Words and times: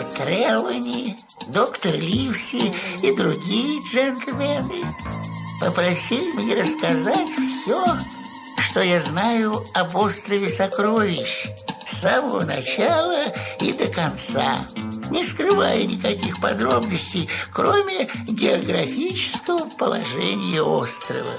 мистер 0.00 0.24
Трелани, 0.24 1.16
доктор 1.48 1.94
Ливси 1.94 2.72
и 3.02 3.14
другие 3.14 3.80
джентльмены 3.82 4.88
попросили 5.60 6.32
меня 6.36 6.62
рассказать 6.62 7.28
все, 7.62 7.84
что 8.70 8.80
я 8.80 9.02
знаю 9.02 9.64
об 9.74 9.96
острове 9.96 10.48
Сокровищ 10.48 11.46
с 11.86 12.00
самого 12.00 12.44
начала 12.44 13.26
и 13.60 13.72
до 13.72 13.88
конца, 13.88 14.56
не 15.10 15.26
скрывая 15.26 15.82
никаких 15.84 16.40
подробностей, 16.40 17.28
кроме 17.52 18.06
географического 18.26 19.68
положения 19.78 20.62
острова. 20.62 21.32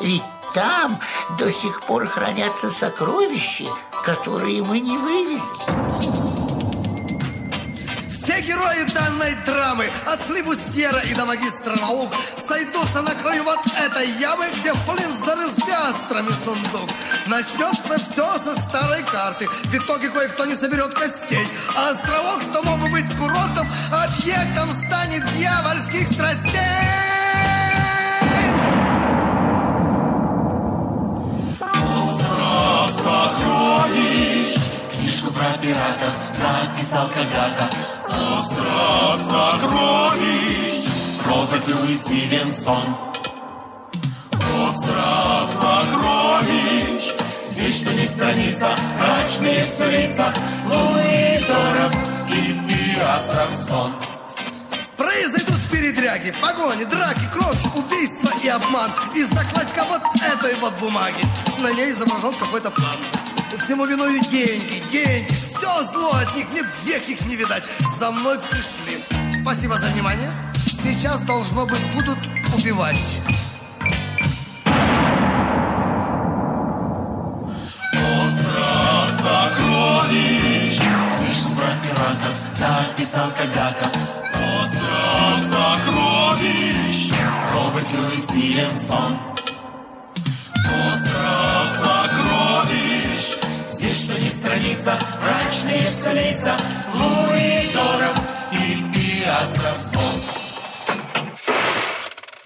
Ведь 0.00 0.22
там 0.54 0.98
до 1.38 1.52
сих 1.52 1.82
пор 1.82 2.06
хранятся 2.06 2.70
сокровища, 2.80 3.66
которые 4.04 4.62
мы 4.62 4.80
не 4.80 4.96
вывезли. 4.96 6.27
Герои 8.40 8.84
данной 8.94 9.34
драмы, 9.44 9.90
от 10.06 10.20
флибустьера 10.22 11.00
и 11.00 11.14
до 11.14 11.26
магистра 11.26 11.74
наук, 11.80 12.10
сойдутся 12.46 13.02
на 13.02 13.10
краю 13.14 13.42
вот 13.44 13.58
этой 13.76 14.08
ямы, 14.12 14.46
где 14.58 14.72
Флинт 14.72 15.24
зарыл 15.26 15.50
с 15.50 15.62
пиастрами 15.62 16.30
сундук. 16.44 16.88
Начнется 17.26 17.98
все 17.98 18.26
со 18.38 18.60
старой 18.68 19.02
карты. 19.10 19.46
В 19.46 19.74
итоге 19.74 20.08
кое-кто 20.10 20.46
не 20.46 20.54
соберет 20.54 20.94
костей. 20.94 21.48
А 21.76 21.90
островок, 21.90 22.42
что 22.42 22.62
мог 22.62 22.80
бы 22.80 22.88
быть 22.88 23.16
курортом, 23.16 23.68
объектом 23.92 24.70
станет 24.86 25.24
дьявольских 25.36 26.12
страстей. 26.12 26.98
Книжку 33.08 33.37
про 35.38 35.56
пиратов 35.58 36.14
написал 36.36 37.08
когда-то. 37.14 37.70
Остров 38.08 39.20
сокровищ 39.22 40.84
Роберт 41.26 41.68
Льюис 41.68 42.00
Стивенсон. 42.00 42.82
Остров 44.32 45.48
сокровищ 45.60 47.14
Здесь 47.46 47.76
что 47.76 47.92
ни 47.92 48.06
страница 48.06 48.68
Мрачные 48.98 49.64
все 49.66 49.90
лица 49.90 50.34
Луи 50.66 51.44
Доров 51.46 51.94
и 52.28 52.52
Пиастров 52.66 53.50
сон 53.68 53.92
Произойдут 54.96 55.60
передряги, 55.70 56.34
погони, 56.40 56.84
драки, 56.84 57.28
кровь, 57.32 57.62
убийство 57.76 58.30
и 58.42 58.48
обман. 58.48 58.90
Из-за 59.14 59.44
клочка 59.52 59.84
вот 59.88 60.02
этой 60.20 60.54
вот 60.56 60.74
бумаги. 60.80 61.24
На 61.60 61.72
ней 61.72 61.92
изображен 61.92 62.34
какой-то 62.34 62.70
план 62.70 62.98
Всему 63.56 63.86
виною 63.86 64.20
деньги, 64.30 64.82
деньги. 64.90 65.32
Все 65.32 65.82
зло 65.92 66.12
от 66.12 66.34
них, 66.34 66.50
мне 66.50 66.62
век 66.84 67.08
их 67.08 67.20
не 67.26 67.36
видать. 67.36 67.64
За 67.98 68.10
мной 68.10 68.38
пришли. 68.50 68.98
Спасибо 69.42 69.76
за 69.76 69.86
внимание. 69.86 70.30
Сейчас, 70.82 71.20
должно 71.22 71.66
быть, 71.66 71.82
будут 71.94 72.18
убивать. 72.56 73.20
Остров 77.94 79.10
сокровищ. 79.22 80.78
Книжку 81.18 81.54
про 81.56 81.70
пиратов 81.82 82.36
написал 82.58 83.30
когда-то. 83.36 83.90
Остров 84.34 85.40
сокровищ. 85.50 87.12
Роберт 87.52 87.92
Льюис 87.92 88.22
Стивенсон. 88.24 89.18
Остров 90.64 91.47
страница 94.48 94.98
Мрачные 95.20 95.80
все 95.90 96.12
лица 96.12 96.56
Луи 96.94 97.68
и 98.52 98.92
Пиастров 98.94 99.92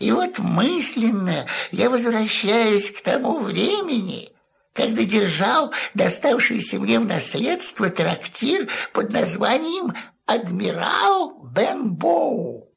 И 0.01 0.11
вот 0.11 0.39
мысленно 0.39 1.47
я 1.71 1.89
возвращаюсь 1.89 2.91
к 2.91 3.03
тому 3.03 3.39
времени, 3.39 4.31
когда 4.73 5.05
держал 5.05 5.73
доставшийся 5.95 6.81
мне 6.81 6.99
в 6.99 7.07
наследство 7.07 7.89
трактир 7.89 8.69
под 8.93 9.11
названием 9.11 9.95
«Адмирал 10.27 11.45
Бенбоу». 11.45 12.69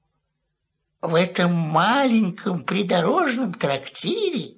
В 1.01 1.15
этом 1.15 1.51
маленьком 1.51 2.63
придорожном 2.63 3.55
трактире 3.55 4.57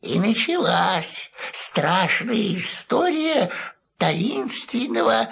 и 0.00 0.18
началась 0.18 1.30
страшная 1.52 2.54
история 2.54 3.50
таинственного 4.00 5.28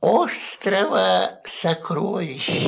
острова 0.00 1.38
сокровищ. 1.44 2.66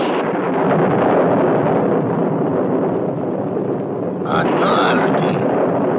Однажды, 4.24 5.30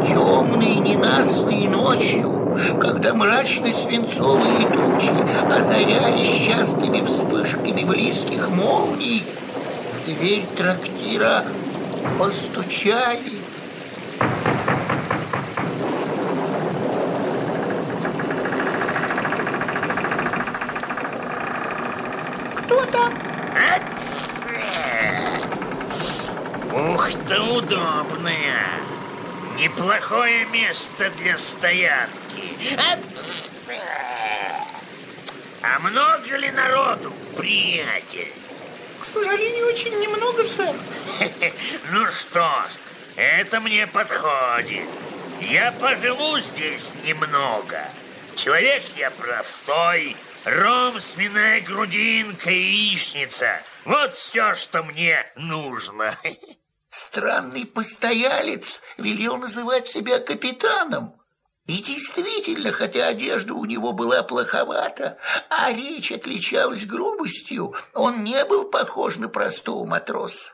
темной 0.07 0.75
ненастной 0.77 1.67
ночью, 1.67 2.57
когда 2.79 3.13
мрачно-свинцовые 3.13 4.71
тучи 4.71 5.13
озарялись 5.51 6.47
частыми 6.47 7.05
вспышками 7.05 7.83
близких 7.83 8.47
молний, 8.49 9.25
в 9.91 10.05
дверь 10.05 10.45
трактира 10.57 11.43
постучали. 12.17 13.43
Кто 22.65 22.85
там? 22.85 23.13
Ух 26.73 27.09
ты, 27.27 27.39
удобная. 27.53 28.68
Неплохое 29.58 30.46
место 30.46 31.09
для 31.12 31.38
стоянки. 31.38 32.58
А 35.62 35.80
много 35.80 36.38
ли 36.38 36.52
народу, 36.52 37.14
приятель? 37.38 38.34
К 39.00 39.06
сожалению, 39.06 39.68
очень 39.68 39.97
немного, 40.00 40.44
сэр. 40.44 40.75
Ну 41.91 42.09
что 42.09 42.40
ж, 42.40 42.72
это 43.16 43.59
мне 43.59 43.85
подходит. 43.85 44.88
Я 45.40 45.72
поживу 45.74 46.40
здесь 46.40 46.90
немного. 47.06 47.90
Человек 48.35 48.84
я 48.97 49.12
простой. 49.12 50.16
Ром, 50.46 51.00
свиная 51.00 51.62
грудинка 51.62 52.50
и 52.50 52.59
яичница. 52.59 53.62
Вот 53.85 54.14
все, 54.14 54.56
что 54.56 54.84
мне 54.84 55.25
нужно. 55.35 56.14
Странный 57.08 57.66
постоялец 57.66 58.81
велел 58.97 59.38
называть 59.38 59.88
себя 59.88 60.19
капитаном. 60.19 61.19
И 61.66 61.81
действительно, 61.81 62.72
хотя 62.72 63.08
одежда 63.08 63.53
у 63.53 63.66
него 63.66 63.94
была 63.94 64.24
плоховата, 64.24 65.18
а 65.50 65.72
речь 65.72 66.12
отличалась 66.12 66.86
грубостью, 66.86 67.74
он 67.94 68.24
не 68.24 68.44
был 68.46 68.69
похож 68.69 69.16
на 69.18 69.30
простого 69.30 69.86
матроса. 69.86 70.53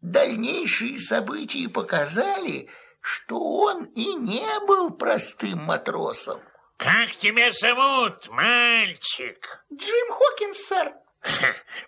Дальнейшие 0.00 0.98
события 0.98 1.68
показали, 1.68 2.70
что 3.00 3.38
он 3.38 3.84
и 3.84 4.14
не 4.14 4.48
был 4.66 4.90
простым 4.90 5.58
матросом. 5.64 6.40
Как 6.78 7.10
тебя 7.16 7.50
зовут, 7.52 8.28
мальчик? 8.28 9.64
Джим 9.72 10.12
Хокинс, 10.12 10.58
сэр. 10.66 10.92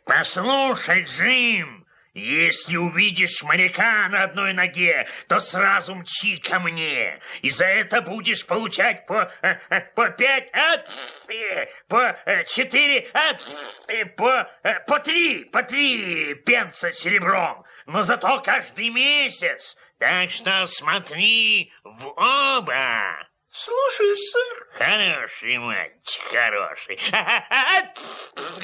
Послушай, 0.04 1.02
Джим, 1.02 1.77
если 2.14 2.76
увидишь 2.76 3.42
моряка 3.42 4.08
на 4.08 4.24
одной 4.24 4.52
ноге, 4.52 5.06
то 5.28 5.40
сразу 5.40 5.94
мчи 5.94 6.38
ко 6.38 6.58
мне. 6.60 7.20
И 7.42 7.50
за 7.50 7.64
это 7.64 8.02
будешь 8.02 8.46
получать 8.46 9.06
по, 9.06 9.30
э, 9.42 9.56
э, 9.70 9.80
по 9.94 10.10
пять, 10.10 10.50
а, 10.52 10.76
э, 11.32 11.66
по 11.88 12.16
четыре, 12.46 13.08
э, 13.88 14.06
по, 14.06 14.50
по 14.86 15.00
три, 15.00 15.44
по 15.44 15.62
три 15.62 16.34
пенса 16.34 16.92
серебром. 16.92 17.64
Но 17.86 18.02
зато 18.02 18.40
каждый 18.40 18.90
месяц. 18.90 19.76
Так 19.98 20.30
что 20.30 20.66
смотри 20.66 21.72
в 21.82 22.06
оба. 22.08 23.28
Слушаю, 23.50 24.14
сэр. 24.14 24.66
Хороший 24.74 25.58
мальчик, 25.58 26.22
хороший. 26.30 27.00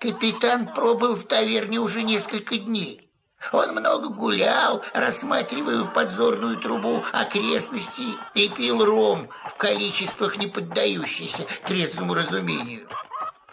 Капитан 0.00 0.72
пробыл 0.72 1.16
в 1.16 1.24
таверне 1.24 1.80
уже 1.80 2.04
несколько 2.04 2.56
дней. 2.56 3.10
Он 3.52 3.72
много 3.72 4.08
гулял, 4.08 4.82
рассматривая 4.94 5.78
в 5.78 5.92
подзорную 5.92 6.58
трубу 6.58 7.04
окрестности 7.12 8.14
и 8.34 8.48
пил 8.48 8.84
ром 8.84 9.28
в 9.50 9.56
количествах, 9.56 10.36
не 10.36 10.46
поддающихся 10.46 11.46
трезвому 11.66 12.14
разумению. 12.14 12.88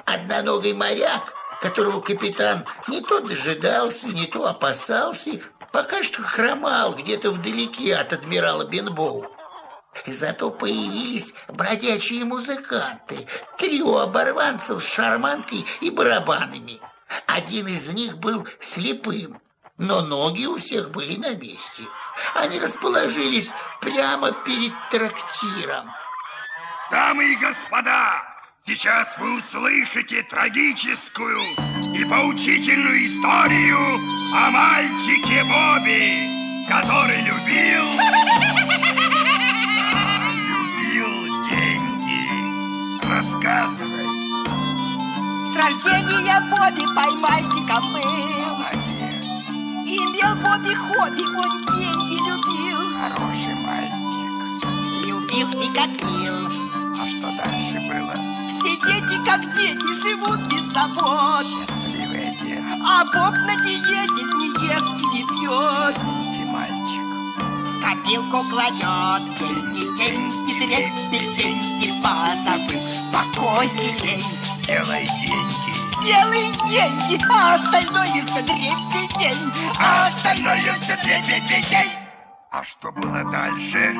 Одноногий 0.06 0.74
моряк, 0.74 1.34
которого 1.62 2.00
капитан 2.02 2.66
не 2.88 3.02
то 3.02 3.22
дожидался, 3.22 4.08
не 4.08 4.28
то 4.28 4.48
опасался, 4.48 5.42
пока 5.72 6.04
что 6.04 6.22
хромал 6.22 6.96
где-то 6.96 7.32
вдалеке 7.32 7.96
от 7.96 8.14
адмирала 8.14 8.66
Бенбоу. 8.66 9.35
Зато 10.08 10.52
появились 10.52 11.34
бродячие 11.48 12.26
музыканты, 12.26 13.28
трио 13.58 14.00
оборванцев 14.00 14.84
с 14.84 14.94
шарманкой 14.94 15.66
и 15.82 15.90
барабанами. 15.90 16.80
Один 17.28 17.68
из 17.68 17.88
них 17.88 18.18
был 18.18 18.48
слепым, 18.60 19.40
но 19.78 20.02
ноги 20.02 20.46
у 20.46 20.58
всех 20.58 20.92
были 20.92 21.16
на 21.18 21.36
месте. 21.36 21.84
Они 22.34 22.60
расположились 22.60 23.50
прямо 23.82 24.32
перед 24.32 24.74
трактиром. 24.92 25.92
Дамы 26.92 27.34
и 27.34 27.36
господа, 27.36 28.24
сейчас 28.66 29.08
вы 29.18 29.38
услышите 29.38 30.24
трагическую 30.24 31.40
и 31.96 32.06
поучительную 32.06 33.06
историю 33.06 33.78
о 34.36 34.52
мальчике 34.52 35.44
Бобби, 35.44 36.68
который 36.70 37.22
любил... 37.22 38.85
Рассказывай. 43.16 44.08
С 45.48 45.56
рождения 45.56 46.38
Бобби 46.52 46.86
поймальчиком 46.94 47.94
был. 47.94 48.04
Молодец, 48.58 49.16
Имел 49.88 50.36
Бобби 50.44 50.76
хобби, 50.76 51.24
он 51.24 51.66
деньги 51.78 52.18
любил. 52.28 52.78
хороший 53.00 53.56
мальчик. 53.56 54.68
Любил 55.06 55.48
и 55.62 55.68
копил. 55.74 56.52
А 57.00 57.08
что 57.08 57.28
дальше 57.42 57.80
было? 57.88 58.16
Все 58.50 58.76
дети, 58.86 59.26
как 59.26 59.42
дети, 59.56 59.94
живут 60.04 60.42
без 60.50 60.66
забот. 60.74 61.46
Счастливое 61.70 62.36
детство 62.42 62.86
А 62.86 63.06
Боб 63.06 63.38
на 63.48 63.56
диете 63.64 64.24
не 64.40 64.48
ест 64.68 65.02
и 65.02 65.08
не 65.16 65.24
пьет. 65.24 66.25
И. 67.86 67.96
Копилку 68.06 68.44
кладет, 68.50 69.38
деньги, 69.40 69.98
деньги, 69.98 70.54
трепет, 70.60 71.38
деньги, 71.38 71.94
позабыл. 72.02 72.82
Покой 73.12 73.68
и 73.68 74.04
лень. 74.04 74.26
Делай 74.66 75.08
деньги. 75.20 75.76
Делай 76.04 76.52
деньги, 76.68 77.22
а 77.32 77.56
остальное 77.56 78.24
все 78.24 78.42
дребедень. 78.42 79.52
А 79.80 80.08
остальное 80.08 80.74
все 80.82 80.98
дребедень. 81.04 81.92
А 82.52 82.64
что 82.64 82.92
было 82.92 83.24
дальше? 83.32 83.96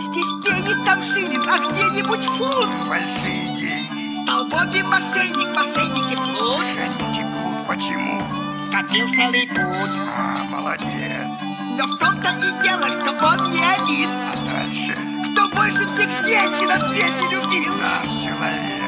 Здесь 0.00 0.32
пенит, 0.44 0.84
там 0.84 1.02
шиллинг, 1.02 1.46
а 1.46 1.72
где-нибудь 1.72 2.24
фунт. 2.24 2.88
Большие 2.88 3.56
деньги. 3.56 4.22
Стал 4.22 4.44
Бобби 4.46 4.82
мошенник, 4.82 5.54
мошенники 5.56 6.16
плут. 6.16 6.58
Мошенники 6.58 7.22
клуб. 7.22 7.66
Почему? 7.68 8.22
Скопил 8.66 9.06
целый 9.14 9.46
путь. 9.48 9.98
А, 10.14 10.44
молодец. 10.50 11.53
Но 11.76 11.86
в 11.86 11.98
том-то 11.98 12.30
и 12.38 12.62
дело, 12.62 12.90
что 12.90 13.10
он 13.26 13.50
не 13.50 13.62
один. 13.62 14.10
А 14.10 14.34
дальше? 14.48 14.96
Кто 15.32 15.48
больше 15.48 15.86
всех 15.88 16.24
деньги 16.24 16.64
на 16.64 16.78
свете 16.88 17.24
любил. 17.30 17.74
Наш 17.76 18.08
человек. 18.08 18.84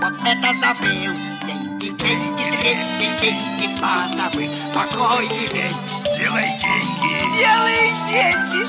Вот 0.00 0.14
это 0.26 0.54
забыл. 0.60 1.12
Деньги, 1.46 1.88
деньги, 1.88 2.44
деньги, 2.62 3.20
деньги, 3.20 3.80
позабыл. 3.80 4.50
Покой 4.74 5.26
лень. 5.26 5.76
Делай 6.18 6.48
деньги. 6.60 7.36
Делай 7.36 7.92
деньги. 8.08 8.62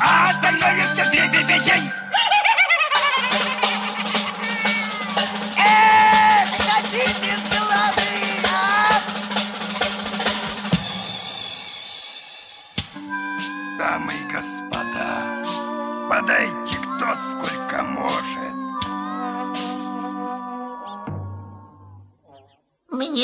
А 0.00 0.30
остальное 0.30 0.86
все 0.94 1.04
дребедень. 1.10 1.90
Эх, 5.58 6.48
ходи 6.58 7.06
без 7.22 7.40
головы, 7.50 8.25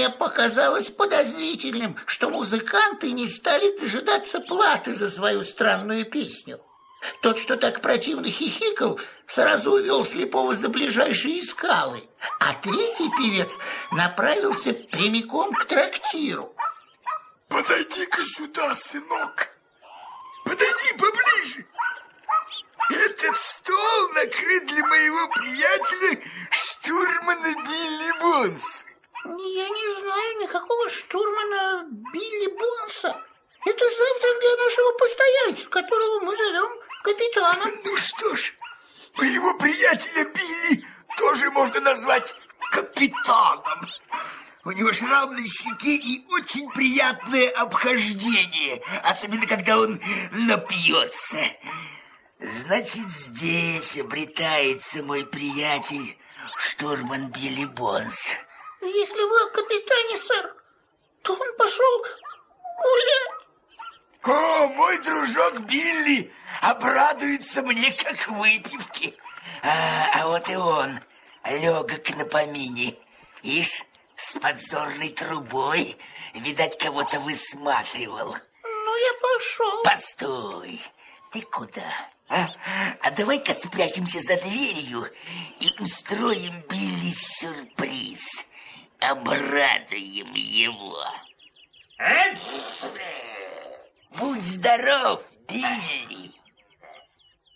Мне 0.02 0.10
показалось 0.10 0.90
подозрительным, 0.90 1.96
что 2.06 2.28
музыканты 2.28 3.12
не 3.12 3.28
стали 3.28 3.78
дожидаться 3.78 4.40
платы 4.40 4.96
за 4.96 5.08
свою 5.08 5.44
странную 5.44 6.04
песню. 6.04 6.60
Тот, 7.20 7.38
что 7.38 7.56
так 7.56 7.80
противно 7.80 8.26
хихикал, 8.26 8.98
сразу 9.28 9.74
увел 9.74 10.04
слепого 10.04 10.56
за 10.56 10.68
ближайшие 10.68 11.40
скалы, 11.42 12.02
а 12.40 12.52
третий 12.54 13.10
певец 13.16 13.52
направился 13.92 14.72
прямиком 14.72 15.54
к 15.54 15.66
трактиру. 15.66 16.52
Подойди-ка 17.46 18.22
сюда, 18.24 18.74
сынок. 18.74 19.50
Подойди 20.44 20.94
поближе. 20.98 21.64
Этот 22.90 23.36
стол 23.36 24.08
накрыт 24.14 24.66
для 24.66 24.84
моего 24.84 25.28
приятеля 25.28 26.20
штурмана 26.50 27.54
Билли 27.54 28.20
Бонса. 28.20 28.91
Я 29.24 29.68
не 29.68 30.00
знаю 30.00 30.38
никакого 30.40 30.90
штурмана 30.90 31.86
Билли 32.12 32.48
Бонса. 32.48 33.20
Это 33.64 33.84
завтрак 33.84 34.40
для 34.40 34.56
нашего 34.56 34.92
постояльца, 34.98 35.68
которого 35.68 36.20
мы 36.20 36.36
зовем 36.36 36.72
капитаном. 37.04 37.70
Ну 37.84 37.96
что 37.96 38.34
ж, 38.34 38.52
моего 39.14 39.56
приятеля 39.58 40.24
Билли 40.24 40.84
тоже 41.16 41.50
можно 41.52 41.80
назвать 41.80 42.34
капитаном. 42.72 43.86
У 44.64 44.72
него 44.72 44.92
шрам 44.92 45.30
на 45.30 45.48
щеке 45.48 45.96
и 45.96 46.24
очень 46.28 46.68
приятное 46.70 47.50
обхождение, 47.50 48.82
особенно 49.04 49.46
когда 49.46 49.78
он 49.78 50.00
напьется. 50.32 51.38
Значит, 52.40 53.08
здесь 53.08 53.98
обретается 53.98 55.02
мой 55.02 55.24
приятель 55.24 56.16
штурман 56.56 57.30
Билли 57.30 57.66
Бонс. 57.66 58.16
Если 58.82 59.22
вы 59.22 59.42
о 59.42 59.50
капитане, 59.50 60.18
сэр, 60.18 60.56
то 61.22 61.34
он 61.34 61.56
пошел 61.56 62.04
гулять. 62.78 63.30
О, 64.24 64.68
мой 64.68 64.98
дружок 64.98 65.60
Билли 65.60 66.32
обрадуется 66.60 67.62
мне, 67.62 67.92
как 67.92 68.28
выпивки. 68.28 69.16
А, 69.62 70.20
а 70.20 70.26
вот 70.26 70.48
и 70.48 70.56
он, 70.56 70.98
легок 71.44 72.10
на 72.16 72.24
помине. 72.24 72.96
Ишь, 73.42 73.84
с 74.16 74.32
подзорной 74.40 75.10
трубой, 75.10 75.96
видать, 76.34 76.76
кого-то 76.76 77.20
высматривал. 77.20 78.36
Ну, 78.64 78.96
я 78.96 79.12
пошел. 79.20 79.82
Постой, 79.84 80.80
ты 81.30 81.42
куда? 81.42 82.10
А, 82.28 82.48
а 83.00 83.10
давай-ка 83.12 83.52
спрячемся 83.52 84.18
за 84.18 84.40
дверью 84.40 85.08
и 85.60 85.72
устроим 85.80 86.62
Билли 86.68 87.12
сюрприз. 87.12 88.26
Обрадуем 89.02 90.32
его. 90.34 91.04
Будь 94.16 94.40
здоров, 94.40 95.24
Билли. 95.48 96.30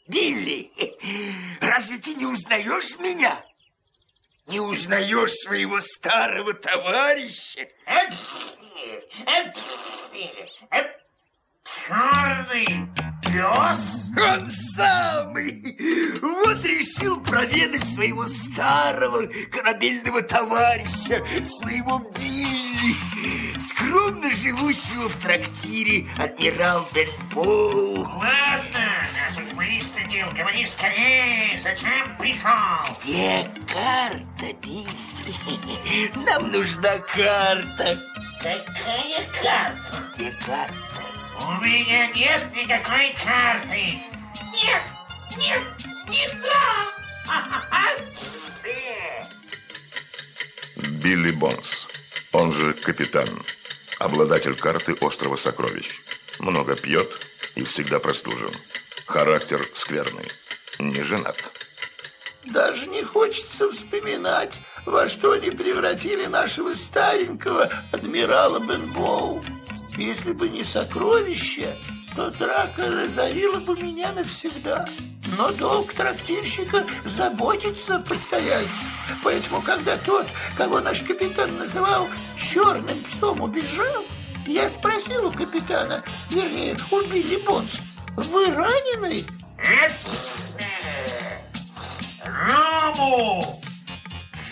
Билли, 0.09 0.73
разве 1.61 1.99
ты 1.99 2.15
не 2.15 2.27
узнаешь 2.27 2.99
меня? 2.99 3.45
Не 4.47 4.59
узнаешь 4.59 5.33
своего 5.45 5.81
старого 5.81 6.53
товарища? 6.53 7.69
Черный 11.87 12.89
пес? 13.23 13.81
Он 14.19 14.51
самый! 14.75 15.77
Вот 16.23 16.65
решил 16.65 17.21
проведать 17.21 17.85
своего 17.93 18.27
старого 18.27 19.27
корабельного 19.53 20.23
товарища, 20.23 21.23
своего 21.45 21.99
Билли, 22.19 23.59
скромно 23.59 24.31
живущего 24.31 25.09
в 25.09 25.17
трактире 25.17 26.09
адмирал 26.17 26.89
Бенбоу. 26.95 28.05
Ладно, 28.05 28.89
раз 29.15 29.37
уж 29.37 29.53
выстудил, 29.55 30.29
говори 30.35 30.65
скорее, 30.65 31.59
зачем 31.61 32.17
пришел? 32.19 32.97
Где 33.03 33.51
карта, 33.67 34.55
Билли? 34.63 36.11
Нам 36.25 36.51
нужна 36.51 36.97
карта. 36.99 37.99
Какая 38.39 39.27
карта? 39.43 40.13
Где 40.15 40.33
карта? 40.47 40.96
У 41.41 41.63
меня 41.63 42.07
нет 42.09 42.45
никакой 42.55 43.15
карты. 43.25 44.01
Нет, 44.53 44.83
нет, 45.37 45.63
не 46.09 46.29
дам. 46.43 46.97
Билли 50.77 51.31
Бонс, 51.31 51.87
он 52.33 52.53
же 52.53 52.75
капитан, 52.75 53.45
обладатель 53.99 54.57
карты 54.57 54.95
острова 54.95 55.37
Сокровищ. 55.37 56.01
Много 56.41 56.75
пьет 56.75 57.11
и 57.55 57.65
всегда 57.65 58.01
простужен. 58.01 58.55
Характер 59.07 59.71
скверный, 59.75 60.31
не 60.79 61.03
женат. 61.03 61.37
Даже 62.45 62.87
не 62.87 63.03
хочется 63.05 63.71
вспоминать, 63.71 64.59
во 64.85 65.09
что 65.09 65.33
они 65.33 65.51
превратили 65.51 66.27
нашего 66.27 66.75
старенького 66.75 67.71
адмирала 67.93 68.59
Бенбоу. 68.59 69.45
Если 69.97 70.33
бы 70.33 70.49
не 70.49 70.63
сокровища, 70.63 71.75
что 72.17 72.31
драка 72.31 72.89
разорила 72.89 73.59
бы 73.61 73.75
меня 73.83 74.11
навсегда. 74.13 74.87
Но 75.37 75.53
долг 75.53 75.93
трактирщика 75.93 76.87
заботиться 77.05 77.99
постояльцев. 77.99 78.89
Поэтому, 79.23 79.61
когда 79.61 79.99
тот, 79.99 80.27
кого 80.57 80.81
наш 80.81 81.03
капитан 81.03 81.55
называл 81.59 82.09
черным 82.39 82.99
псом, 83.01 83.43
убежал, 83.43 84.05
я 84.47 84.69
спросил 84.69 85.27
у 85.27 85.33
капитана, 85.33 86.03
вернее, 86.31 86.77
у 86.91 87.03
Билли 87.03 87.37
Бонс, 87.45 87.81
вы 88.17 88.47
ранены? 88.47 89.25
Рому! 92.25 93.61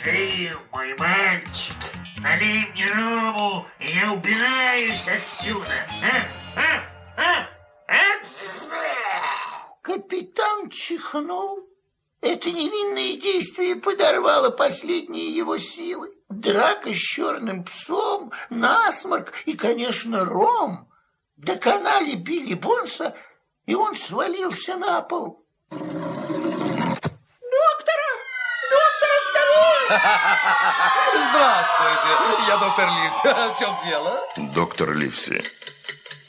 Жив 0.05 0.59
мой 0.73 0.95
мальчик! 0.99 1.77
Налей 2.25 2.65
мне 2.73 2.87
рому, 2.87 3.67
и 3.79 3.99
я 3.99 4.11
убираюсь 4.11 5.07
отсюда! 5.07 5.87
А? 6.03 6.59
А? 6.59 6.83
А? 7.19 7.47
А? 7.87 7.95
Капитан 9.83 10.71
чихнул. 10.71 11.69
Это 12.23 12.51
невинное 12.51 13.21
действие 13.21 13.77
подорвало 13.77 14.49
последние 14.49 15.37
его 15.37 15.59
силы. 15.59 16.15
Драка 16.31 16.95
с 16.95 16.97
черным 16.97 17.63
псом, 17.65 18.33
насморк 18.49 19.35
и, 19.45 19.53
конечно, 19.53 20.25
ром 20.25 20.91
доконали 21.37 22.15
Билли 22.15 22.55
Бонса, 22.55 23.15
и 23.67 23.75
он 23.75 23.95
свалился 23.97 24.79
на 24.79 25.03
пол. 25.03 25.47
Доктора! 25.69 25.91
Доктора, 28.71 29.19
вставай! 29.21 29.74
Здравствуйте, 31.31 32.11
я 32.49 32.57
доктор 32.59 32.89
Ливси. 32.89 33.29
В 33.55 33.59
чем 33.59 33.77
дело? 33.87 34.27
Доктор 34.37 34.93
Ливси. 34.95 35.45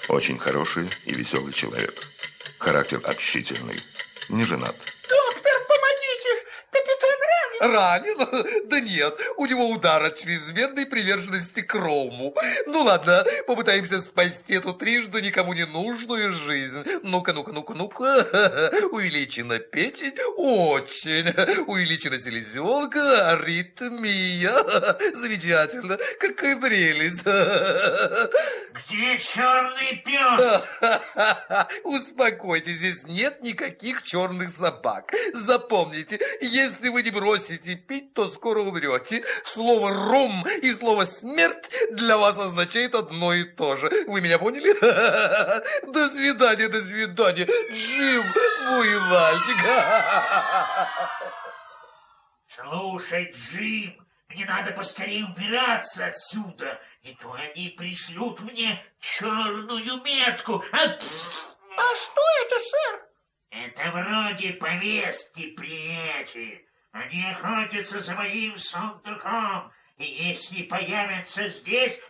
Очень 0.07 0.37
хороший 0.37 0.89
и 1.05 1.13
веселый 1.13 1.53
человек. 1.53 1.95
Характер 2.59 3.01
общительный. 3.03 3.81
Не 4.29 4.43
женат. 4.43 4.75
Доктор! 5.09 5.64
Капитан 6.75 7.19
ранен! 7.31 7.75
Ранен? 7.75 8.65
Да 8.69 8.79
нет, 8.79 9.17
у 9.37 9.45
него 9.45 9.69
удар 9.69 10.03
от 10.03 10.17
чрезмерной 10.17 10.85
приверженности 10.85 11.61
к 11.61 11.73
Рому. 11.75 12.35
Ну 12.65 12.81
ладно, 12.81 13.23
попытаемся 13.47 14.01
спасти 14.01 14.55
эту 14.55 14.73
трижды 14.73 15.21
никому 15.21 15.53
не 15.53 15.65
нужную 15.65 16.33
жизнь. 16.33 16.83
Ну-ка, 17.03 17.31
ну-ка, 17.31 17.51
ну-ка, 17.51 17.73
ну-ка. 17.73 18.27
Увеличена 18.91 19.59
печень, 19.59 20.17
очень. 20.35 21.29
Увеличена 21.67 22.19
селезенка, 22.19 23.31
аритмия. 23.31 24.53
Замечательно, 25.15 25.97
какая 26.19 26.57
прелесть. 26.57 27.21
Где 28.89 29.17
черный 29.19 30.03
пес? 30.03 30.63
Успокойтесь, 31.83 32.77
здесь 32.77 33.03
нет 33.03 33.41
никаких 33.41 34.01
черных 34.03 34.55
собак. 34.55 35.13
Запомните, 35.33 36.19
если 36.41 36.64
вы 36.81 37.03
не 37.03 37.11
бросите 37.11 37.75
пить, 37.75 38.13
то 38.13 38.29
скоро 38.29 38.61
умрете. 38.61 39.23
Слово 39.45 39.91
«ром» 39.91 40.45
и 40.61 40.73
слово 40.73 41.05
«смерть» 41.05 41.69
для 41.91 42.17
вас 42.17 42.37
означает 42.37 42.95
одно 42.95 43.33
и 43.33 43.43
то 43.43 43.77
же. 43.77 43.89
Вы 44.07 44.21
меня 44.21 44.37
поняли? 44.39 44.73
До 45.91 46.09
свидания, 46.09 46.67
до 46.67 46.81
свидания. 46.81 47.47
Жив 47.71 48.25
мой 48.69 48.99
мальчик. 48.99 49.57
Слушай, 52.55 53.31
Джим, 53.31 54.05
мне 54.29 54.45
надо 54.45 54.71
поскорее 54.71 55.25
убираться 55.25 56.05
отсюда, 56.07 56.79
не 57.03 57.13
то 57.15 57.33
они 57.33 57.69
пришлют 57.69 58.39
мне 58.41 58.83
черную 58.99 60.01
метку. 60.03 60.63
А, 60.71 60.77
А 60.77 61.95
что 61.95 62.21
это, 62.45 62.59
сэр? 62.59 63.04
Это 63.49 63.91
вроде 63.91 64.53
повестки, 64.53 65.51
приятель. 65.51 66.65
Они 66.91 67.25
охотятся 67.25 67.99
за 67.99 68.15
моим 68.15 68.57
сундуком, 68.57 69.71
и 69.97 70.05
если 70.05 70.63
появятся 70.63 71.49
здесь... 71.49 71.99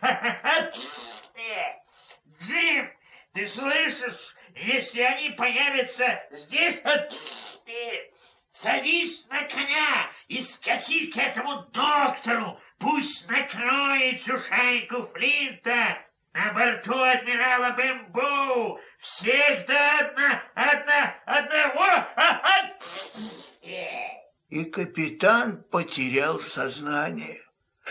Джим, 2.40 2.90
ты 3.32 3.46
слышишь? 3.46 4.34
Если 4.54 5.00
они 5.00 5.30
появятся 5.30 6.22
здесь... 6.30 6.80
Садись 8.50 9.26
на 9.28 9.42
коня 9.42 10.10
и 10.28 10.40
скачи 10.40 11.08
к 11.08 11.16
этому 11.18 11.66
доктору. 11.72 12.58
Пусть 12.78 13.28
накроет 13.28 14.20
всю 14.20 14.38
шайку 14.38 15.02
Флинта. 15.12 16.05
На 16.36 16.52
борту 16.52 16.92
адмирала 16.92 17.70
Бэмбоу 17.70 18.78
всех 18.98 19.66
до 19.66 19.98
одна, 20.00 20.42
одна, 20.54 21.14
одного. 21.24 21.86
А. 22.14 22.42
И 24.50 24.64
капитан 24.64 25.64
потерял 25.70 26.38
сознание. 26.40 27.40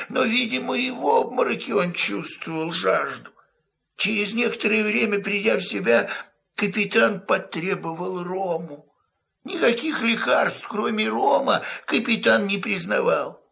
Но, 0.10 0.24
видимо, 0.24 0.78
и 0.78 0.92
в 0.92 1.08
обмороке 1.08 1.74
он 1.74 1.94
чувствовал 1.94 2.72
жажду. 2.72 3.32
Через 3.98 4.32
некоторое 4.34 4.84
время, 4.84 5.22
придя 5.22 5.58
в 5.58 5.62
себя, 5.62 6.08
капитан 6.54 7.22
потребовал 7.22 8.24
рому. 8.24 8.94
Никаких 9.44 10.04
лекарств, 10.04 10.68
кроме 10.70 11.10
рома, 11.10 11.64
капитан 11.86 12.46
не 12.46 12.60
признавал. 12.60 13.44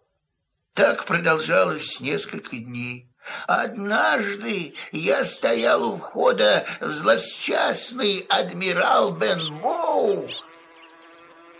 Так 0.75 1.05
продолжалось 1.05 1.99
несколько 1.99 2.57
дней. 2.57 3.12
Однажды 3.47 4.75
я 4.91 5.23
стоял 5.23 5.83
у 5.83 5.97
входа 5.97 6.65
в 6.79 6.91
злосчастный 6.91 8.25
адмирал 8.29 9.11
Бенбоу. 9.11 10.27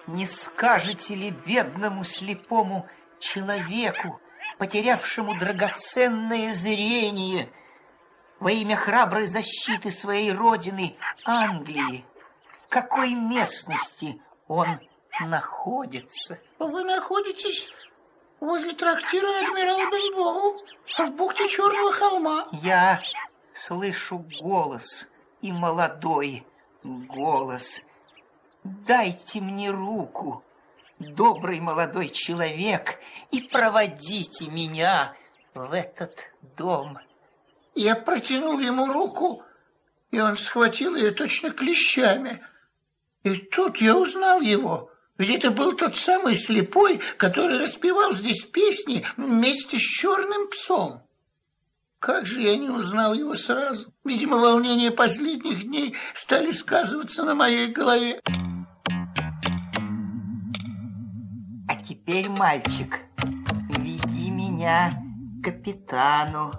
Не 0.08 0.26
скажете 0.26 1.16
ли 1.16 1.32
бедному 1.32 2.04
слепому 2.04 2.90
человеку, 3.20 4.20
потерявшему 4.58 5.38
драгоценное 5.40 6.52
зрение, 6.52 7.50
во 8.40 8.52
имя 8.52 8.76
храброй 8.76 9.28
защиты 9.28 9.90
своей 9.90 10.34
родины 10.34 10.98
Англии, 11.24 12.06
в 12.66 12.70
какой 12.70 13.14
местности 13.14 14.22
он 14.48 14.80
находится? 15.22 16.40
Вы 16.60 16.84
находитесь 16.84 17.70
возле 18.44 18.74
трактира 18.74 19.28
адмирал 19.40 19.90
Бенбоу 19.90 20.56
в 20.98 21.12
бухте 21.12 21.48
Черного 21.48 21.94
холма. 21.94 22.50
Я 22.62 23.02
слышу 23.54 24.26
голос, 24.42 25.08
и 25.42 25.52
молодой 25.52 26.46
голос. 26.84 27.82
Дайте 28.64 29.40
мне 29.40 29.72
руку, 29.72 30.44
добрый 31.00 31.62
молодой 31.62 32.10
человек, 32.10 33.00
и 33.32 33.42
проводите 33.42 34.48
меня 34.48 35.16
в 35.54 35.72
этот 35.72 36.14
дом. 36.58 37.00
Я 37.76 37.96
протянул 37.96 38.60
ему 38.60 38.88
руку, 38.88 39.44
и 40.12 40.20
он 40.20 40.36
схватил 40.36 40.96
ее 40.96 41.12
точно 41.12 41.52
клещами. 41.52 42.42
И 43.24 43.38
тут 43.38 43.78
я 43.78 43.98
узнал 43.98 44.42
его. 44.42 44.90
Ведь 45.18 45.30
это 45.30 45.52
был 45.52 45.74
тот 45.74 45.96
самый 45.96 46.36
слепой, 46.36 47.00
который 47.18 47.60
распевал 47.60 48.14
здесь 48.14 48.44
песни 48.46 49.06
вместе 49.16 49.78
с 49.78 49.82
черным 49.82 50.50
псом. 50.50 51.04
Как 52.00 52.26
же 52.26 52.42
я 52.42 52.58
не 52.58 52.70
узнал 52.70 53.14
его 53.14 53.36
сразу? 53.36 53.94
Видимо, 54.04 54.38
волнения 54.38 54.92
последних 54.92 55.64
дней 55.64 55.96
стали 56.16 56.52
сказываться 56.52 57.24
на 57.24 57.36
моей 57.36 57.68
голове. 57.68 58.20
А 61.70 61.76
теперь, 61.88 62.28
мальчик, 62.30 63.00
веди 63.78 64.32
меня 64.32 65.00
к 65.42 65.46
капитану. 65.46 66.52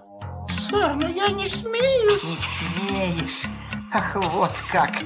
Сэр, 0.70 0.94
но 0.94 1.08
я 1.08 1.28
не 1.28 1.46
смею. 1.46 2.20
Не 2.22 2.36
смеешь? 2.36 3.50
Ах, 3.92 4.14
вот 4.14 4.52
как! 4.72 5.02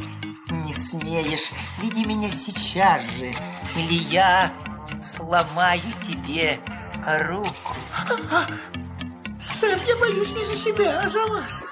Не 0.68 0.74
смеешь. 0.74 1.50
Веди 1.78 2.04
меня 2.04 2.28
сейчас 2.30 3.02
же, 3.18 3.34
или 3.74 3.94
я 4.12 4.52
сломаю 5.00 5.80
тебе 6.06 6.60
руку. 7.20 7.74
Сэр, 9.58 9.80
я 9.86 9.96
боюсь 9.96 10.28
не 10.28 10.44
за 10.44 10.56
себя, 10.62 11.00
а 11.00 11.08
за 11.08 11.24
вас. 11.28 11.64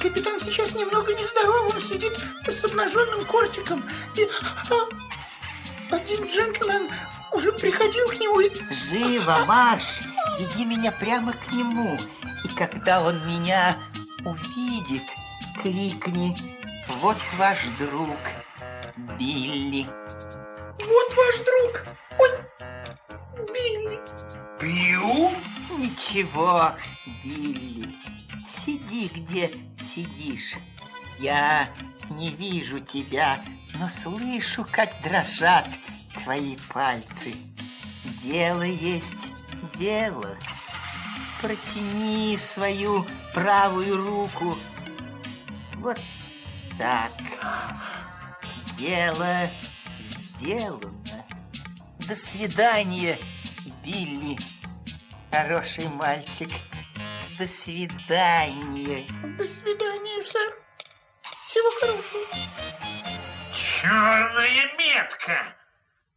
Капитан 0.00 0.38
сейчас 0.38 0.76
немного 0.76 1.12
нездоров, 1.12 1.74
он 1.74 1.80
сидит 1.80 2.12
с 2.46 2.64
обнаженным 2.64 3.24
кортиком. 3.24 3.82
И 4.16 4.28
а, 4.70 5.96
один 5.96 6.26
джентльмен 6.28 6.88
уже 7.32 7.50
приходил 7.50 8.10
к 8.10 8.14
нему 8.14 8.38
и... 8.38 8.50
Живо, 8.72 9.44
марш! 9.44 10.02
Веди 10.38 10.66
меня 10.66 10.92
прямо 10.92 11.32
к 11.32 11.50
нему. 11.52 11.98
И 12.44 12.48
когда 12.54 13.02
он 13.02 13.16
меня 13.26 13.76
увидит, 14.24 15.02
крикни 15.60 16.59
«Вот 16.96 17.18
ваш 17.38 17.64
друг, 17.78 18.18
Билли!» 19.18 19.86
Вот 20.86 21.14
ваш 21.14 21.36
друг. 21.38 21.84
Ой, 22.18 22.30
Билли. 23.52 24.00
Пью? 24.58 25.36
Ничего, 25.78 26.72
Билли, 27.22 27.90
сиди, 28.44 29.10
где 29.14 29.50
сидишь. 29.82 30.56
Я 31.18 31.68
не 32.10 32.30
вижу 32.30 32.80
тебя, 32.80 33.38
но 33.78 33.88
слышу, 33.88 34.66
как 34.70 34.90
дрожат 35.02 35.68
твои 36.24 36.56
пальцы. 36.72 37.34
Дело 38.22 38.62
есть 38.62 39.28
дело. 39.74 40.36
Протяни 41.40 42.36
свою 42.36 43.06
правую 43.32 43.96
руку. 43.96 44.56
Вот 45.76 45.98
так. 46.80 47.12
Дело 48.78 49.50
сделано. 50.00 51.26
До 52.08 52.16
свидания, 52.16 53.18
Билли. 53.84 54.38
Хороший 55.30 55.88
мальчик. 55.88 56.48
До 57.38 57.46
свидания. 57.46 59.06
До 59.36 59.46
свидания, 59.46 60.22
сэр. 60.22 60.54
Всего 61.48 61.70
хорошего. 61.80 62.26
Черная 63.52 64.72
метка! 64.78 65.56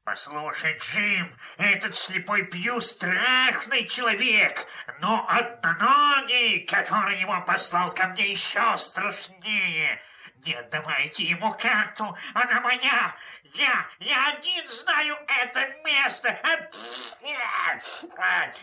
Послушай, 0.06 0.78
Джим, 0.80 1.38
этот 1.58 1.96
слепой 1.96 2.44
Пью 2.44 2.80
страшный 2.80 3.86
человек, 3.88 4.66
но 5.02 5.26
одноногий, 5.28 6.66
который 6.66 7.20
его 7.20 7.42
послал 7.46 7.94
ко 7.94 8.08
мне, 8.08 8.32
еще 8.32 8.78
страшнее. 8.78 10.00
Не 10.46 10.56
отдавайте 10.56 11.24
ему 11.24 11.54
карту, 11.54 12.18
она 12.34 12.60
моя. 12.62 13.16
Я, 13.54 13.88
я 14.00 14.30
один 14.30 14.68
знаю 14.68 15.18
это 15.28 15.68
место. 15.86 16.38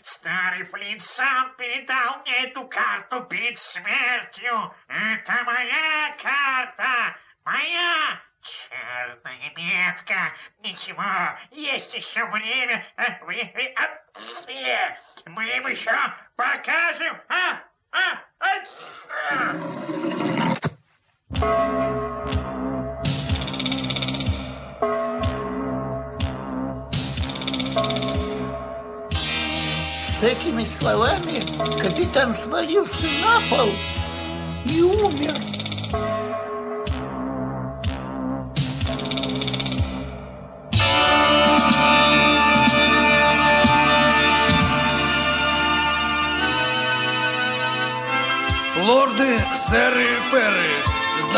Старый 0.02 0.64
Флинт 0.64 1.00
сам 1.00 1.54
передал 1.56 2.18
мне 2.20 2.44
эту 2.44 2.66
карту 2.68 3.22
перед 3.25 3.58
смертью. 3.58 4.75
Это 4.88 5.44
моя 5.44 6.16
карта, 6.22 7.16
моя. 7.44 8.20
Черная 8.42 9.52
метка. 9.56 10.32
Ничего, 10.62 11.04
есть 11.50 11.94
еще 11.94 12.26
время. 12.26 12.84
Мы 15.26 15.44
им 15.44 15.66
еще 15.66 15.92
покажем. 16.37 17.20
А? 17.28 17.62
А? 17.92 18.20
С 21.32 21.42
этими 30.22 30.64
словами 30.80 31.40
капитан 31.80 32.34
свалился 32.34 33.06
на 33.22 33.40
пол 33.49 33.68
и 34.66 34.82
умер. 34.82 35.34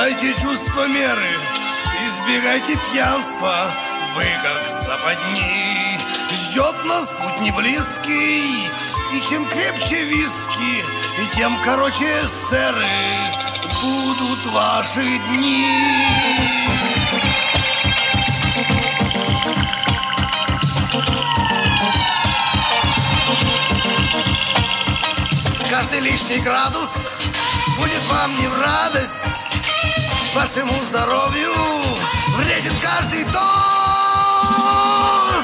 Знайте 0.02 0.34
чувство 0.34 0.88
меры, 0.88 1.28
избегайте 2.04 2.76
пьянства, 2.90 3.72
вы 4.16 4.24
как 4.42 4.68
западни. 4.84 5.96
Ждет 6.32 6.84
нас 6.84 7.06
путь 7.20 7.40
не 7.40 7.52
близкий, 7.52 8.68
и 9.14 9.20
чем 9.30 9.46
крепче 9.48 10.02
виски, 10.02 10.84
и 11.22 11.36
тем 11.36 11.56
короче, 11.62 12.24
сэры, 12.50 12.84
будут 13.80 14.44
ваши 14.46 15.02
дни. 15.28 15.68
Каждый 25.70 26.00
лишний 26.00 26.38
градус 26.38 26.90
будет 27.78 28.02
вам 28.10 28.36
не 28.36 28.48
в 28.48 28.60
радость 28.60 29.31
Вашему 30.34 30.72
здоровью. 30.84 31.52
Вреден 32.36 32.74
каждый 32.80 33.24
тост. 33.24 33.42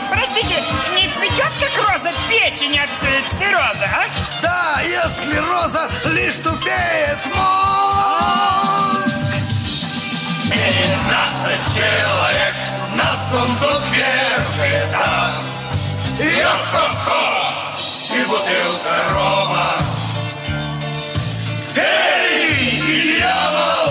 Простите, 0.09 0.63
не 0.95 1.09
цветет 1.11 1.53
как 1.61 1.77
роза? 1.77 2.11
Печень 2.29 2.79
от 2.79 2.89
цирроза, 3.39 3.87
а? 3.93 4.05
Да, 4.41 4.81
и 4.83 4.95
от 4.95 5.15
склероза 5.19 5.91
лишь 6.07 6.37
тупеет 6.37 7.19
мозг. 7.35 9.15
Пятнадцать 10.49 11.67
человек 11.75 12.55
на 12.95 13.15
сундук 13.31 13.83
вешается 13.93 15.07
Йо-хо-хо! 16.19 17.25
И 18.15 18.21
бутылка 18.25 18.95
рома. 19.13 19.71
Эй, 21.77 22.81
дьявол, 22.87 23.88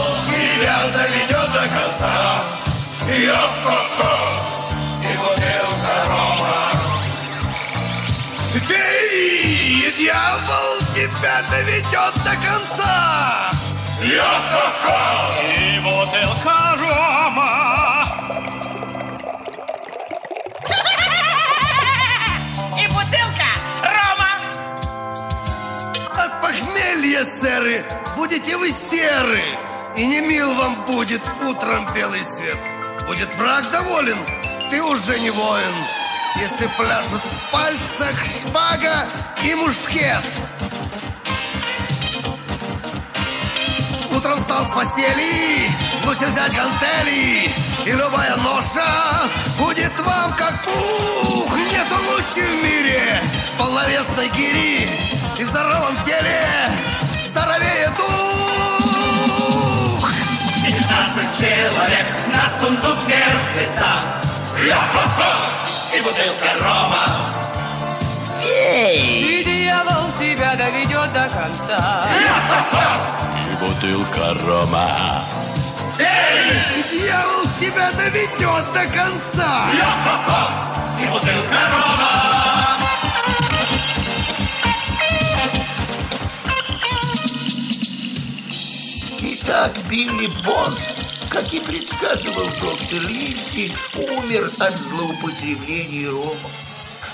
тебя 0.58 0.88
доведет 0.88 1.52
до 1.52 1.60
конца 1.70 2.44
Йо-хо-хо! 3.08 4.14
И 5.02 5.18
бутылка 5.18 5.96
рома 6.08 6.58
Ты, 8.68 9.94
дьявол, 9.98 10.80
тебя 10.96 11.44
доведет 11.50 12.14
до 12.24 12.36
конца 12.48 13.52
Йо-хо-хо! 14.02 14.98
И 15.44 15.80
бутылка 15.80 16.76
рома. 16.80 18.06
И 22.80 22.88
бутылка 22.88 23.50
рома. 23.84 24.32
От 26.16 26.42
похмелья, 26.42 27.24
сэры, 27.40 27.86
будете 28.16 28.58
вы 28.58 28.74
серы 28.90 29.67
И 29.98 30.06
не 30.06 30.22
мил 30.22 30.54
вам 30.54 30.86
будет 30.86 31.24
утром 31.42 31.88
белый 31.96 32.22
свет. 32.22 32.58
Будет 33.08 33.34
враг 33.34 33.72
доволен, 33.72 34.18
ты 34.70 34.80
уже 34.80 35.20
не 35.20 35.32
воин. 35.32 35.74
Если 36.36 36.68
пляшут 36.78 37.22
в 37.24 37.52
пальцах 37.52 38.24
шпага 38.24 39.08
и 39.44 39.56
мушкет. 39.56 40.24
Утром 44.16 44.38
встал 44.38 44.66
с 44.66 44.76
постели, 44.76 45.68
лучше 46.06 46.26
взять 46.26 46.54
гантели 46.56 47.52
И 47.86 47.92
любая 47.92 48.36
ноша 48.38 49.28
будет 49.58 50.00
вам 50.02 50.32
как 50.34 50.64
пух. 50.64 51.58
Нету 51.72 51.96
лучше 52.12 52.48
в 52.48 52.64
мире 52.64 53.20
полновесной 53.58 54.30
гири 54.30 55.12
И 55.40 55.44
в 55.44 55.48
здоровом 55.48 55.96
теле 56.06 56.48
здоровее 57.32 57.90
дух 57.98 58.57
Пятнадцать 61.18 61.40
человек 61.40 62.06
на 62.28 62.44
сундук 62.60 63.00
вертится. 63.08 63.90
Йо-хо-хо! 64.64 65.32
И 65.96 66.02
бутылка 66.02 66.50
рома. 66.62 67.06
И 68.44 69.44
дьявол 69.44 70.12
тебя 70.20 70.56
доведет 70.56 71.14
до 71.14 71.28
конца. 71.30 72.10
И 73.46 73.56
бутылка 73.56 74.34
рома. 74.46 75.26
И 75.98 76.84
дьявол 76.92 77.46
тебя 77.60 77.92
доведет 77.94 78.74
до 78.74 78.86
конца. 78.86 79.70
Йо-хо-хо! 79.74 81.02
И 81.02 81.06
бутылка 81.08 81.62
рома. 81.72 82.08
Итак, 89.20 89.72
Билли 89.88 90.28
Бонс, 90.44 90.80
как 91.38 91.54
и 91.54 91.60
предсказывал 91.60 92.50
доктор 92.60 93.00
Ливси, 93.00 93.72
умер 93.96 94.50
от 94.58 94.74
злоупотребления 94.74 96.10
ромом. 96.10 96.52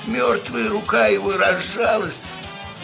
Мертвая 0.07 0.69
рука 0.69 1.07
его 1.07 1.33
разжалась, 1.33 2.15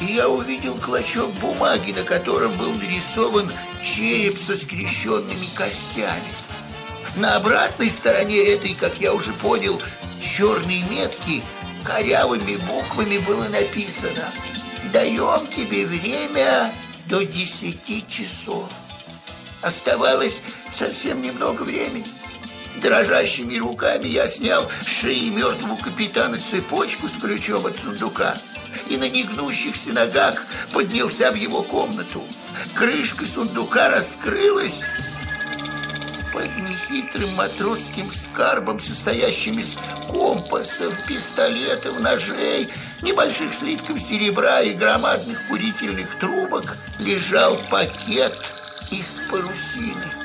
и 0.02 0.16
я 0.16 0.28
увидел 0.28 0.76
клочок 0.76 1.32
бумаги, 1.36 1.94
на 1.94 2.04
котором 2.04 2.58
был 2.58 2.74
нарисован 2.74 3.54
череп 3.82 4.38
со 4.46 4.58
скрещенными 4.58 5.46
костями. 5.56 6.34
На 7.16 7.38
обратной 7.38 7.90
стороне 7.90 8.44
этой, 8.50 8.74
как 8.74 9.00
я 9.00 9.14
уже 9.14 9.32
понял, 9.32 9.82
черной 10.22 10.84
метки 10.90 11.42
корявыми 11.86 12.58
буквами 12.58 13.18
было 13.18 13.48
написано 13.48 14.34
«Даем 14.92 15.48
тебе 15.48 15.86
время 15.86 16.76
до 17.06 17.24
десяти 17.24 18.06
часов». 18.10 18.70
Оставалось 19.62 20.36
совсем 20.80 21.22
немного 21.22 21.64
времени. 21.64 22.06
Дрожащими 22.82 23.58
руками 23.58 24.08
я 24.08 24.28
снял 24.28 24.72
с 24.82 24.88
шеи 24.88 25.30
мертвого 25.30 25.76
капитана 25.76 26.38
цепочку 26.40 27.10
с 27.10 27.22
ключом 27.22 27.66
от 27.66 27.76
сундука 27.78 28.38
и 28.88 28.96
на 28.96 29.10
негнущихся 29.10 29.90
ногах 29.90 30.46
поднялся 30.72 31.32
в 31.32 31.36
его 31.36 31.62
комнату. 31.64 32.24
Крышка 32.74 33.26
сундука 33.26 33.90
раскрылась. 33.90 34.74
под 36.32 36.46
нехитрым 36.58 37.34
матросским 37.36 38.10
скарбом, 38.12 38.80
состоящим 38.80 39.60
из 39.60 39.68
компасов, 40.08 40.94
пистолетов, 41.08 42.00
ножей, 42.00 42.70
небольших 43.02 43.52
слитков 43.56 44.00
серебра 44.08 44.62
и 44.62 44.74
громадных 44.74 45.48
курительных 45.48 46.18
трубок, 46.20 46.78
лежал 47.00 47.58
пакет 47.70 48.38
из 48.92 49.06
парусины. 49.30 50.19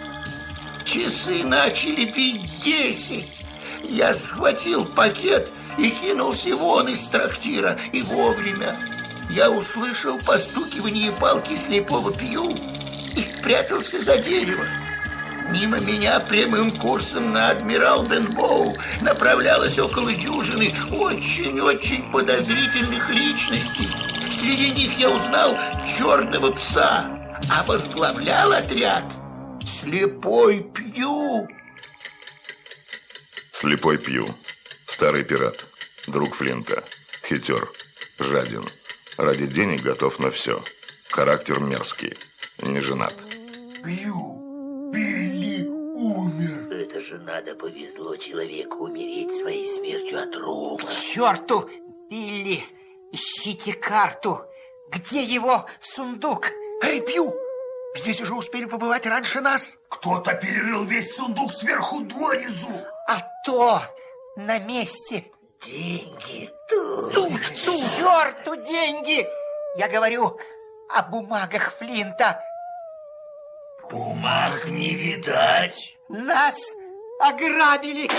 Часы 0.84 1.42
начали 1.44 2.04
бить 2.04 2.62
десять. 2.62 3.28
Я 3.82 4.12
схватил 4.12 4.84
пакет 4.84 5.48
и 5.78 5.90
кинулся 5.90 6.54
вон 6.54 6.88
из 6.88 7.00
трактира, 7.08 7.78
и 7.92 8.02
вовремя. 8.02 8.76
Я 9.30 9.50
услышал 9.50 10.18
постукивание 10.18 11.10
палки 11.12 11.56
слепого 11.56 12.12
пью 12.12 12.50
и 12.50 13.20
спрятался 13.20 13.98
за 14.02 14.18
дерево. 14.18 14.64
Мимо 15.50 15.78
меня 15.80 16.20
прямым 16.20 16.70
курсом 16.70 17.32
на 17.32 17.50
адмирал 17.50 18.06
Бенбоу 18.06 18.76
направлялось 19.00 19.78
около 19.78 20.12
дюжины 20.12 20.70
очень-очень 20.90 22.10
подозрительных 22.12 23.08
личностей. 23.08 23.88
Среди 24.38 24.70
них 24.72 24.98
я 24.98 25.10
узнал 25.10 25.56
черного 25.86 26.50
пса, 26.52 27.06
а 27.50 27.64
возглавлял 27.66 28.52
отряд 28.52 29.04
слепой 29.84 30.62
Пью. 30.74 31.48
Слепой 33.52 33.98
Пью. 33.98 34.34
Старый 34.86 35.24
пират. 35.24 35.66
Друг 36.06 36.34
Флинта. 36.34 36.84
Хитер. 37.28 37.70
Жаден. 38.18 38.68
Ради 39.16 39.46
денег 39.46 39.82
готов 39.82 40.18
на 40.18 40.30
все. 40.30 40.62
Характер 41.10 41.60
мерзкий. 41.60 42.16
Не 42.58 42.80
женат. 42.80 43.14
Пью, 43.84 44.90
Билли 44.92 45.66
умер. 45.66 46.72
Это 46.72 47.00
же 47.00 47.18
надо 47.18 47.54
повезло 47.54 48.16
человеку 48.16 48.84
умереть 48.84 49.36
своей 49.36 49.66
смертью 49.66 50.22
от 50.22 50.36
рома. 50.36 50.78
К 50.78 50.90
черту, 50.90 51.68
Билли! 52.10 52.64
Ищите 53.12 53.74
карту. 53.74 54.40
Где 54.90 55.22
его 55.22 55.66
сундук? 55.80 56.50
Эй, 56.82 57.00
Пью! 57.00 57.43
Здесь 57.94 58.20
уже 58.20 58.34
успели 58.34 58.64
побывать 58.64 59.06
раньше 59.06 59.40
нас. 59.40 59.76
Кто-то 59.88 60.34
перерыл 60.34 60.84
весь 60.84 61.14
сундук 61.14 61.52
сверху 61.52 62.00
донизу. 62.00 62.84
А 63.08 63.20
то 63.44 63.80
на 64.36 64.58
месте. 64.58 65.24
Деньги 65.64 66.50
тут. 66.68 67.14
Тут, 67.14 67.40
тут. 67.64 67.82
Черту 67.96 68.56
деньги! 68.56 69.26
Я 69.76 69.88
говорю 69.88 70.38
о 70.88 71.02
бумагах 71.02 71.72
Флинта. 71.78 72.42
Бумаг 73.90 74.64
не 74.66 74.94
видать. 74.94 75.96
Нас 76.08 76.58
ограбили. 77.20 78.10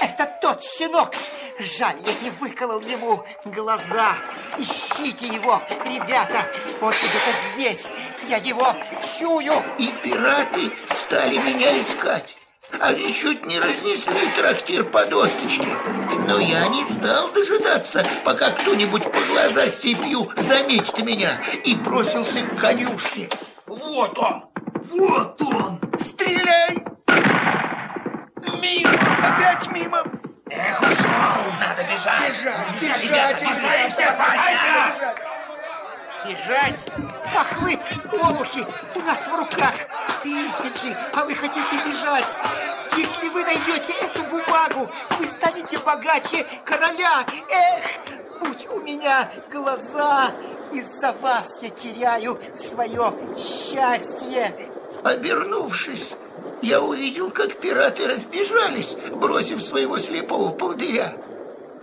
Это 0.00 0.26
тот 0.40 0.62
щенок. 0.62 1.12
Жаль, 1.58 1.96
я 2.06 2.14
не 2.22 2.30
выколол 2.30 2.80
ему 2.80 3.24
глаза. 3.44 4.14
Ищите 4.58 5.26
его, 5.26 5.60
ребята. 5.84 6.50
Он 6.80 6.92
где-то 6.92 7.52
здесь. 7.52 7.86
Я 8.26 8.38
его 8.38 8.74
чую. 9.18 9.52
И 9.78 9.92
пираты 10.02 10.72
стали 11.00 11.36
меня 11.36 11.80
искать. 11.80 12.34
Они 12.80 13.12
чуть 13.12 13.46
не 13.46 13.58
разнесли 13.58 14.30
трактир 14.36 14.84
по 14.84 15.04
досточке. 15.06 15.68
Но 16.26 16.38
я 16.38 16.68
не 16.68 16.84
стал 16.84 17.30
дожидаться, 17.32 18.04
пока 18.24 18.50
кто-нибудь 18.50 19.04
по 19.04 19.20
глаза 19.22 19.68
степью 19.68 20.30
заметит 20.36 20.98
меня 21.02 21.30
и 21.64 21.74
бросился 21.74 22.42
к 22.42 22.60
конюшне. 22.60 23.28
Вот 23.66 24.18
он! 24.18 24.44
Вот 24.90 25.42
он! 25.42 25.80
Стреляй! 25.98 26.84
Мимо! 28.60 28.92
Опять 29.22 29.70
мимо! 29.72 30.04
Эх, 30.50 30.80
ушел! 30.80 31.52
Надо 31.60 31.82
бежать! 31.84 32.28
Бежать! 32.28 32.80
Бежать! 32.80 32.82
Бежать! 32.82 33.04
Ребята, 33.04 33.36
спасаемся, 33.36 34.02
спасайся! 34.12 35.37
Бежать! 36.26 36.86
Ах 37.34 37.60
вы, 37.60 37.78
олухи, 38.12 38.66
у 38.94 39.00
нас 39.00 39.26
в 39.26 39.34
руках 39.34 39.74
тысячи, 40.22 40.96
а 41.12 41.24
вы 41.24 41.34
хотите 41.34 41.76
бежать. 41.86 42.34
Если 42.96 43.28
вы 43.28 43.44
найдете 43.44 43.92
эту 44.00 44.24
бумагу, 44.24 44.90
вы 45.18 45.26
станете 45.26 45.78
богаче 45.78 46.44
короля. 46.64 47.24
Эх, 47.50 48.40
будь 48.40 48.66
у 48.68 48.80
меня 48.80 49.30
глаза, 49.52 50.32
из-за 50.72 51.12
вас 51.12 51.58
я 51.62 51.70
теряю 51.70 52.40
свое 52.54 53.14
счастье. 53.36 54.70
Обернувшись, 55.04 56.14
я 56.62 56.80
увидел, 56.80 57.30
как 57.30 57.60
пираты 57.60 58.08
разбежались, 58.08 58.96
бросив 59.12 59.62
своего 59.62 59.98
слепого 59.98 60.50
поводыря. 60.50 61.14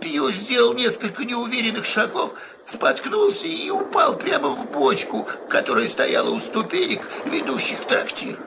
Пью 0.00 0.30
сделал 0.30 0.74
несколько 0.74 1.24
неуверенных 1.24 1.86
шагов, 1.86 2.32
споткнулся 2.66 3.46
и 3.46 3.70
упал 3.70 4.16
прямо 4.16 4.48
в 4.50 4.70
бочку, 4.70 5.26
которая 5.48 5.86
стояла 5.86 6.30
у 6.30 6.38
ступенек, 6.38 7.08
ведущих 7.24 7.78
в 7.78 7.86
трактир. 7.86 8.38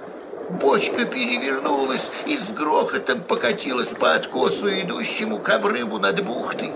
Бочка 0.50 1.06
перевернулась 1.06 2.04
и 2.26 2.38
с 2.38 2.52
грохотом 2.52 3.24
покатилась 3.24 3.88
по 3.88 4.14
откосу, 4.14 4.68
идущему 4.70 5.40
к 5.40 5.50
обрыву 5.50 6.00
над 6.00 6.24
бухтой. 6.26 6.74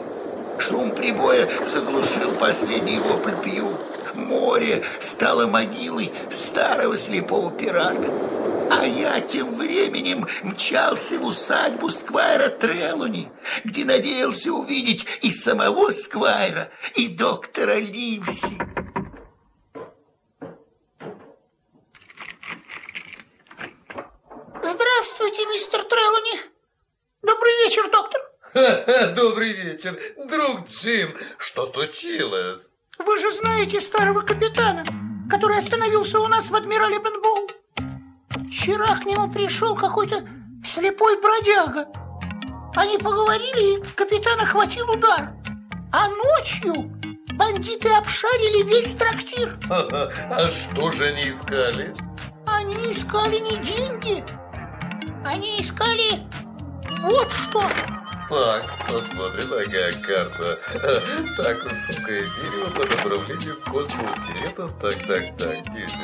Шум 0.60 0.92
прибоя 0.92 1.50
заглушил 1.74 2.36
последний 2.40 3.00
вопль 3.00 3.36
Пью. 3.44 3.78
Море 4.14 4.84
стало 5.00 5.48
могилой 5.48 6.14
старого 6.30 6.98
слепого 6.98 7.52
пирата. 7.52 8.14
А 8.76 8.88
я 8.88 9.22
тем 9.22 9.56
временем 9.56 10.28
мчался 10.42 11.20
в 11.20 11.26
усадьбу 11.26 11.92
Сквайра 11.92 12.50
Трелуни, 12.50 13.32
где 13.64 13.86
надеялся 13.86 14.52
увидеть 14.52 15.06
и 15.22 15.32
самого 15.32 15.92
Сквайра, 15.92 16.72
и 16.96 17.08
доктора 17.08 17.76
Ливси. 17.76 18.58
Здравствуйте, 24.64 25.46
мистер 25.46 25.84
Трелуни. 25.84 26.40
Добрый 27.22 27.54
вечер, 27.66 27.92
доктор. 27.92 28.22
Добрый 29.16 29.54
вечер, 29.54 30.00
друг 30.26 30.68
Джим. 30.68 31.16
Что 31.38 31.72
случилось? 31.72 32.64
Вы 32.98 33.20
же 33.20 33.32
знаете 33.34 33.80
старого 33.80 34.22
капитана, 34.22 34.84
который 35.30 35.60
остановился 35.60 36.20
у 36.20 36.28
нас 36.28 36.50
в 36.50 36.56
Адмирале 36.56 36.98
Бенбоу. 36.98 37.48
Вчера 38.54 38.96
к 38.98 39.06
нему 39.06 39.28
пришел 39.32 39.76
какой-то 39.76 40.24
слепой 40.64 41.20
бродяга. 41.20 41.88
Они 42.76 43.00
поговорили, 43.00 43.80
и 43.80 43.84
капитан 43.96 44.40
охватил 44.40 44.92
удар. 44.92 45.34
А 45.92 46.08
ночью 46.08 46.92
бандиты 47.34 47.90
обшарили 47.90 48.62
весь 48.64 48.94
трактир. 48.94 49.60
А 49.70 50.48
что 50.50 50.92
же 50.92 51.06
они 51.06 51.30
искали? 51.30 51.96
Они 52.46 52.76
искали 52.92 53.40
не 53.40 53.58
деньги, 53.58 54.24
они 55.26 55.60
искали 55.60 56.22
вот 57.02 57.32
что. 57.32 57.64
Так, 58.30 58.64
посмотрим, 58.88 59.50
какая 59.50 59.92
карта. 60.02 60.58
Так, 61.38 61.64
высокое 61.64 62.22
дерево 62.22 62.70
по 62.70 62.86
направлению 62.86 63.56
к 63.60 63.68
скелетов. 64.14 64.72
Так, 64.82 64.96
так, 65.08 65.38
так, 65.38 65.74
10 65.74 65.96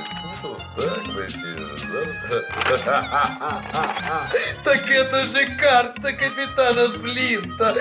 футов. 0.41 0.61
Так, 0.75 0.99
значит, 1.13 1.39
Так 4.63 4.89
это 4.89 5.25
же 5.25 5.45
карта 5.57 6.13
капитана 6.13 6.89
Флинта. 6.89 7.75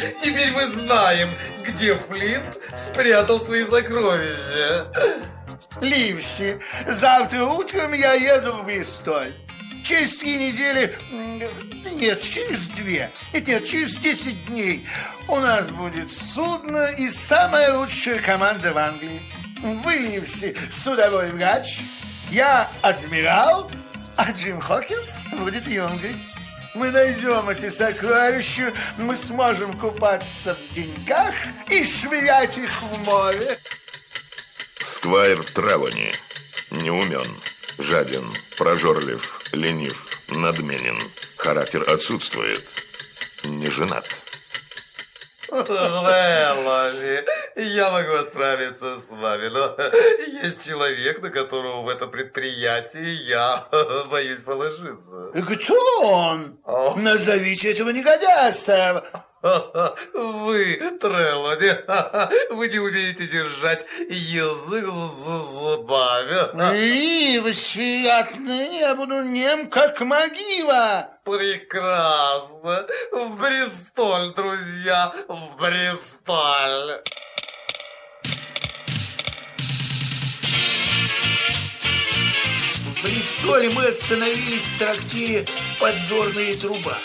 Теперь 0.22 0.52
мы 0.52 0.66
знаем, 0.66 1.30
где 1.62 1.94
Флинт 1.94 2.58
спрятал 2.76 3.40
свои 3.40 3.64
сокровища. 3.64 4.86
Ливси, 5.80 6.60
завтра 6.88 7.44
утром 7.44 7.92
я 7.92 8.14
еду 8.14 8.52
в 8.52 8.64
Бристоль. 8.64 9.32
Через 9.84 10.16
три 10.16 10.36
недели, 10.36 10.98
нет, 11.92 12.22
через 12.22 12.68
две, 12.68 13.10
нет, 13.34 13.46
нет, 13.46 13.68
через 13.68 13.94
десять 13.98 14.46
дней 14.46 14.86
у 15.28 15.38
нас 15.38 15.70
будет 15.70 16.10
судно 16.10 16.86
и 16.86 17.10
самая 17.10 17.76
лучшая 17.76 18.18
команда 18.18 18.72
в 18.72 18.78
Англии. 18.78 19.20
Вы, 19.62 19.94
Ливси, 19.96 20.56
судовой 20.72 21.32
врач, 21.32 21.80
я 22.30 22.70
адмирал, 22.80 23.70
а 24.16 24.30
Джим 24.32 24.58
Хокинс 24.62 25.18
будет 25.32 25.66
юнгой. 25.66 26.16
Мы 26.74 26.90
найдем 26.90 27.46
эти 27.50 27.68
сокровища, 27.68 28.72
мы 28.96 29.18
сможем 29.18 29.74
купаться 29.74 30.54
в 30.54 30.74
деньгах 30.74 31.34
и 31.68 31.84
швырять 31.84 32.56
их 32.56 32.72
в 32.80 33.04
море. 33.04 33.58
Сквайр 34.80 35.44
Трелони. 35.52 36.14
Не 36.70 36.90
умен, 36.90 37.40
жаден, 37.78 38.36
прожорлив, 38.58 39.40
ленив, 39.52 40.06
надменен. 40.28 41.10
Характер 41.36 41.84
отсутствует. 41.88 42.66
Не 43.44 43.70
женат. 43.70 44.24
Трелони, 45.48 47.22
Я 47.56 47.90
могу 47.90 48.14
отправиться 48.14 48.98
с 48.98 49.08
вами, 49.10 49.48
но 49.48 49.76
есть 50.42 50.66
человек, 50.66 51.22
на 51.22 51.30
которого 51.30 51.82
в 51.82 51.88
этом 51.88 52.10
предприятии 52.10 53.28
я 53.28 53.64
боюсь 54.10 54.40
положиться. 54.40 55.30
Кто 55.54 56.00
он? 56.02 56.58
Назовите 56.96 57.72
этого 57.72 57.90
негодяя, 57.90 58.52
сэр. 58.52 59.04
Вы, 59.44 60.76
Трелони, 60.98 61.76
вы 62.54 62.68
не 62.70 62.78
умеете 62.78 63.26
держать 63.26 63.84
язык 64.08 64.86
за 64.86 65.38
зубами. 65.52 66.74
Ливосиятный, 66.74 68.78
я 68.78 68.94
буду 68.94 69.22
нем, 69.22 69.68
как 69.68 70.00
могила. 70.00 71.10
Прекрасно. 71.24 72.86
В 73.12 73.36
Бристоль, 73.36 74.32
друзья, 74.34 75.12
в 75.28 75.56
Бристоль. 75.58 77.02
В 82.80 83.02
Бристоле 83.02 83.68
мы 83.68 83.88
остановились 83.88 84.62
в 84.62 84.78
трактире 84.78 85.44
«Подзорная 85.78 86.54
труба». 86.54 86.96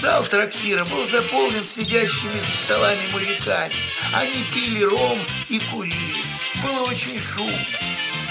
Зал 0.00 0.24
трактира 0.26 0.84
был 0.84 1.06
заполнен 1.06 1.64
сидящими 1.64 2.40
за 2.40 2.64
столами 2.64 3.00
моряками. 3.12 3.72
Они 4.12 4.44
пили 4.52 4.82
ром 4.82 5.18
и 5.48 5.60
курили. 5.70 6.24
Было 6.62 6.82
очень 6.82 7.18
шумно. 7.18 7.58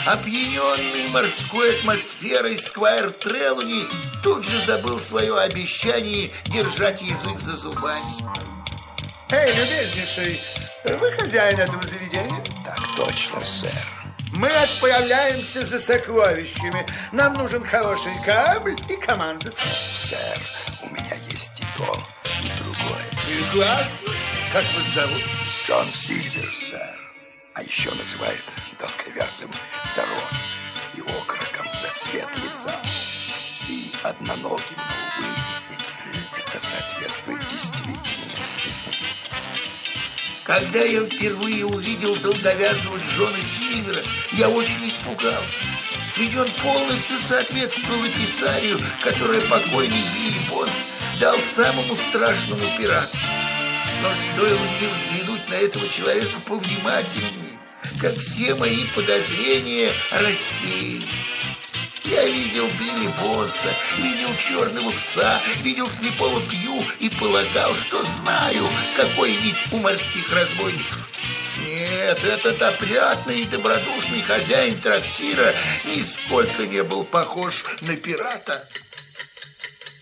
Опьяненный 0.06 1.10
морской 1.10 1.78
атмосферой 1.78 2.58
Сквайр 2.58 3.12
Трелуни 3.12 3.86
тут 4.22 4.46
же 4.46 4.60
забыл 4.66 5.00
свое 5.00 5.40
обещание 5.40 6.32
держать 6.48 7.02
язык 7.02 7.40
за 7.40 7.56
зубами. 7.56 8.04
Эй, 9.32 9.50
любезнейший, 9.54 10.40
вы 11.00 11.12
хозяин 11.14 11.58
этого 11.58 11.82
заведения? 11.84 12.44
Так 12.66 12.96
точно, 12.98 13.40
сэр. 13.40 14.03
Мы 14.36 14.48
отправляемся 14.48 15.66
за 15.66 15.80
сокровищами. 15.80 16.86
Нам 17.12 17.34
нужен 17.34 17.64
хороший 17.64 18.12
корабль 18.26 18.76
и 18.90 18.96
команда. 18.96 19.54
Сэр, 19.58 20.40
у 20.82 20.94
меня 20.94 21.16
есть 21.30 21.60
и 21.60 21.64
то, 21.78 22.04
и 22.42 22.50
другое. 22.58 23.04
Прекрасно. 23.26 24.14
Как 24.52 24.64
вас 24.64 24.86
зовут? 24.96 25.24
Джон 25.68 25.86
Сильвер, 25.88 26.50
сэр. 26.70 27.00
А 27.54 27.62
еще 27.62 27.92
называют 27.92 28.46
долговязым 28.80 29.52
за 29.96 30.02
рост 30.02 30.38
и 30.96 31.02
окороком 31.02 31.68
за 31.82 31.94
цвет 31.94 32.30
лица. 32.44 32.76
И 33.70 33.92
одноногим, 34.02 34.78
но, 34.78 35.28
увы, 35.28 35.34
это 36.38 36.66
соответствует 36.66 37.46
действительности. 37.48 38.70
Когда 40.44 40.82
я 40.82 41.06
впервые 41.06 41.66
увидел 41.66 42.18
долговязого 42.18 42.98
Джона 42.98 43.38
Сильвера, 43.58 44.02
я 44.38 44.50
очень 44.50 44.88
испугался. 44.88 45.66
Ведь 46.18 46.36
он 46.36 46.50
полностью 46.62 47.18
соответствовал 47.28 48.04
описанию, 48.04 48.80
которое 49.02 49.42
покойный 49.42 50.04
Билли 50.16 50.50
Бонс 50.50 50.72
дал 51.20 51.36
самому 51.56 51.96
страшному 52.10 52.64
пирату. 52.78 53.18
Но 54.02 54.10
стоило 54.34 54.60
мне 54.60 54.90
взглянуть 54.90 55.50
на 55.50 55.54
этого 55.56 55.88
человека 55.90 56.40
повнимательнее, 56.46 57.60
как 58.02 58.14
все 58.14 58.54
мои 58.56 58.84
подозрения 58.96 59.92
рассеялись. 60.12 61.10
Я 62.06 62.26
видел 62.26 62.68
Билли 62.80 63.08
Бонса, 63.22 63.74
видел 63.98 64.36
черного 64.36 64.92
пса, 64.92 65.42
видел 65.64 65.88
слепого 65.90 66.42
Пью 66.42 66.84
и 67.00 67.10
полагал, 67.10 67.74
что 67.76 68.04
знаю, 68.22 68.68
какой 68.98 69.32
вид 69.32 69.56
у 69.72 69.78
морских 69.78 70.32
разбойников. 70.34 71.03
Нет, 71.64 72.24
этот 72.24 72.62
опрятный 72.62 73.42
и 73.42 73.46
добродушный 73.46 74.22
хозяин 74.22 74.80
трактира 74.82 75.54
нисколько 75.86 76.66
не 76.66 76.84
был 76.84 77.04
похож 77.04 77.66
на 77.82 77.96
пирата. 77.96 78.68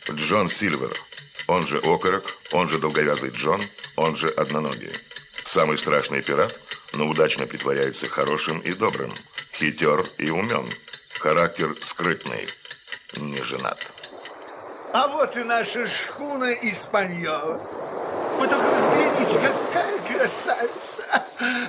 Джон 0.09 0.49
Сильвер, 0.49 0.97
он 1.47 1.67
же 1.67 1.77
Окорок, 1.79 2.35
он 2.51 2.67
же 2.67 2.79
Долговязый 2.79 3.29
Джон, 3.29 3.63
он 3.95 4.15
же 4.15 4.29
Одноногий. 4.29 4.93
Самый 5.43 5.77
страшный 5.77 6.21
пират, 6.21 6.59
но 6.93 7.07
удачно 7.07 7.45
притворяется 7.45 8.07
хорошим 8.07 8.59
и 8.59 8.73
добрым, 8.73 9.13
хитер 9.53 10.09
и 10.17 10.29
умен. 10.29 10.73
Характер 11.19 11.75
скрытный, 11.83 12.47
не 13.15 13.41
женат. 13.43 13.79
А 14.93 15.07
вот 15.07 15.37
и 15.37 15.43
наша 15.43 15.87
шхуна 15.87 16.51
Испаньола. 16.53 17.61
Вы 18.39 18.47
только 18.47 18.69
взгляните, 18.71 19.39
какая 19.39 19.99
красавица! 20.07 21.25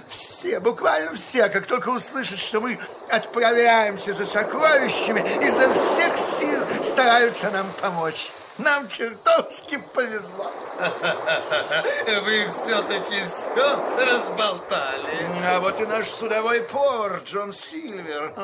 Все, 0.09 0.61
буквально 0.61 1.15
все, 1.15 1.49
как 1.49 1.67
только 1.67 1.89
услышат, 1.91 2.39
что 2.39 2.61
мы 2.61 2.79
отправляемся 3.09 4.13
за 4.13 4.27
сокровищами, 4.27 5.21
изо 5.45 5.73
всех 5.73 6.17
сил 6.39 6.83
стараются 6.83 7.51
нам 7.51 7.73
помочь. 7.81 8.31
Нам 8.59 8.89
чертовски 8.89 9.79
повезло. 9.95 10.53
Вы 12.25 12.49
все-таки 12.51 13.25
все 13.25 13.81
разболтали. 13.99 15.27
А 15.45 15.59
вот 15.61 15.81
и 15.81 15.87
наш 15.87 16.07
судовой 16.07 16.63
повар 16.63 17.23
Джон 17.25 17.53
Сильвер. 17.53 18.35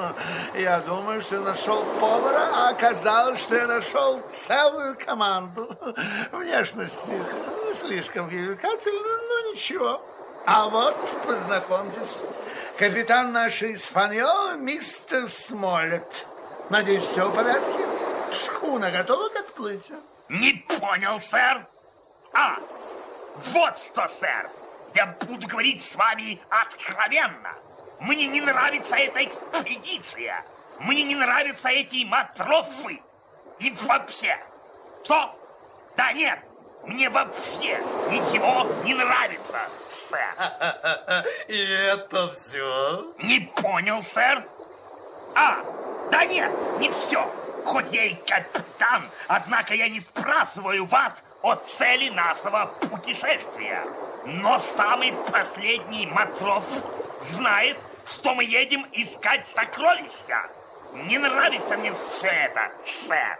Я 0.54 0.80
думаю, 0.80 1.20
что 1.20 1.40
нашел 1.40 1.84
повара, 2.00 2.50
а 2.54 2.70
оказалось, 2.70 3.40
что 3.42 3.56
я 3.56 3.66
нашел 3.66 4.22
целую 4.32 4.96
команду. 4.96 5.76
Внешность 6.32 7.08
не 7.08 7.74
слишком 7.74 8.28
привлекательна, 8.28 9.18
но 9.28 9.52
ничего. 9.52 10.00
А 10.46 10.68
вот, 10.68 10.96
познакомьтесь, 11.26 12.22
капитан 12.78 13.32
нашей 13.32 13.74
Испаньолы, 13.74 14.56
мистер 14.56 15.28
Смолет. 15.28 16.26
Надеюсь, 16.70 17.04
все 17.04 17.28
в 17.28 17.34
порядке? 17.34 18.07
Шхуна 18.32 18.90
готова 18.90 19.28
к 19.28 19.40
отплытию? 19.40 20.00
Не 20.28 20.52
понял, 20.54 21.20
сэр. 21.20 21.66
А, 22.32 22.58
вот 23.36 23.78
что, 23.78 24.08
сэр. 24.08 24.50
Я 24.94 25.06
буду 25.06 25.46
говорить 25.46 25.84
с 25.84 25.94
вами 25.94 26.40
откровенно. 26.48 27.54
Мне 28.00 28.26
не 28.26 28.40
нравится 28.40 28.96
эта 28.96 29.24
экспедиция. 29.24 30.44
Мне 30.78 31.04
не 31.04 31.16
нравятся 31.16 31.68
эти 31.68 32.04
матросы. 32.04 33.00
И 33.58 33.70
вообще. 33.82 34.38
Что? 35.04 35.34
Да 35.96 36.12
нет, 36.12 36.38
мне 36.84 37.10
вообще 37.10 37.78
ничего 38.10 38.72
не 38.84 38.94
нравится, 38.94 39.68
сэр. 40.08 41.24
И 41.48 41.58
это 41.92 42.30
все? 42.30 43.12
Не 43.18 43.40
понял, 43.40 44.02
сэр. 44.02 44.44
А, 45.34 45.58
да 46.10 46.24
нет, 46.24 46.50
не 46.78 46.90
все. 46.90 47.30
Хоть 47.64 47.92
я 47.92 48.04
и 48.04 48.14
капитан, 48.14 49.10
однако 49.26 49.74
я 49.74 49.88
не 49.88 50.00
спрашиваю 50.00 50.86
вас 50.86 51.12
о 51.42 51.54
цели 51.56 52.08
нашего 52.10 52.66
путешествия. 52.80 53.84
Но 54.24 54.58
самый 54.58 55.12
последний 55.30 56.06
матрос 56.06 56.64
знает, 57.24 57.78
что 58.06 58.34
мы 58.34 58.44
едем 58.44 58.86
искать 58.92 59.46
сокровища. 59.54 60.50
Не 60.94 61.18
нравится 61.18 61.76
мне 61.76 61.94
все 61.94 62.28
это, 62.28 62.70
сэр. 62.84 63.38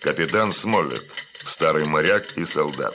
Капитан 0.00 0.52
Смоллет, 0.52 1.04
старый 1.44 1.86
моряк 1.86 2.36
и 2.36 2.44
солдат. 2.44 2.94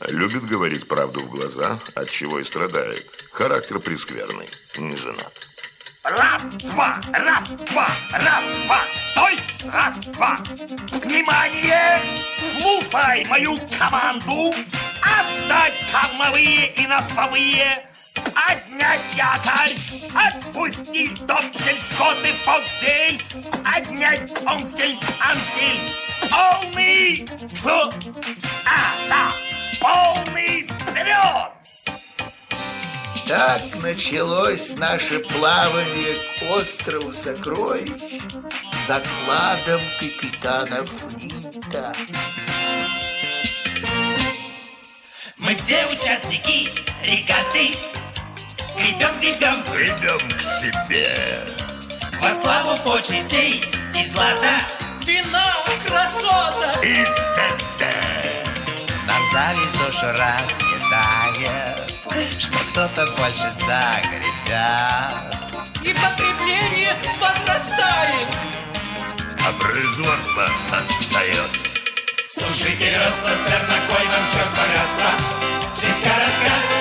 Любит 0.00 0.46
говорить 0.46 0.88
правду 0.88 1.22
в 1.22 1.30
глаза, 1.30 1.80
от 1.94 2.10
чего 2.10 2.38
и 2.38 2.44
страдает. 2.44 3.10
Характер 3.32 3.80
прескверный, 3.80 4.48
не 4.76 4.96
женат. 4.96 5.32
Раз, 6.02 6.42
два, 6.44 6.98
раз, 7.12 7.48
два, 7.70 7.86
раз, 8.12 8.44
два. 8.64 8.80
Стой! 9.12 9.38
Раз, 9.70 9.96
два. 9.98 10.36
Внимание! 11.02 12.00
Слушай 12.58 13.26
мою 13.26 13.58
команду. 13.78 14.54
Отдать 15.02 15.74
кормовые 15.92 16.72
и 16.72 16.86
носовые. 16.86 17.86
Поднять 18.14 19.00
якорь. 19.14 19.76
Отпустить 20.14 21.26
топсель, 21.26 21.76
скоты, 21.92 22.32
фоксель. 22.44 23.22
Поднять 23.62 24.32
томсель, 24.42 24.96
пансель. 25.20 25.80
Полный... 26.30 27.28
Что? 27.54 27.92
А, 28.64 29.08
да. 29.10 29.32
Полный 29.80 30.62
вперед! 30.62 31.59
Так 33.30 33.62
началось 33.80 34.76
наше 34.76 35.20
плавание 35.20 36.16
к 36.40 36.50
острову 36.50 37.12
Сокровищ 37.12 38.20
закладом 38.88 39.80
капитана 40.00 40.84
Флинта. 40.84 41.94
Мы 45.38 45.54
все 45.54 45.86
участники 45.86 46.70
регаты. 47.04 47.76
Гребем, 48.76 49.20
гребем, 49.20 49.62
гребем 49.72 50.28
к 50.28 50.42
себе. 50.60 51.46
Во 52.20 52.34
славу 52.42 52.76
почестей 52.82 53.62
и 53.94 54.04
злата. 54.06 54.58
Вина, 55.06 55.54
красота. 55.86 56.80
И 56.82 57.04
т.д. 57.04 58.44
Нам 59.06 59.22
зависть 59.32 59.78
душу 59.78 60.06
разметает 60.06 61.89
что 62.38 62.58
кто-то 62.70 63.06
больше 63.16 63.50
загребет. 63.60 65.30
И 65.82 65.92
потребление 65.94 66.94
возрастает. 67.20 68.28
А 69.46 69.52
производство 69.60 70.48
отстает. 70.72 71.50
Слушайте, 72.26 72.90
весла, 72.90 73.30
сэр, 73.46 73.62
на 73.68 73.78
кой 73.88 74.06
вам 74.06 74.24
черт 74.32 74.50
повязла? 74.56 75.12
Жизнь 75.80 76.02
коротка, 76.02 76.79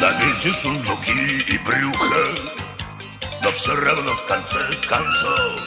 Набейте 0.00 0.52
сундуки 0.62 1.38
и 1.48 1.58
брюхо, 1.58 2.24
но 3.42 3.50
все 3.50 3.74
равно 3.74 4.12
в 4.14 4.26
конце 4.26 4.60
концов 4.88 5.60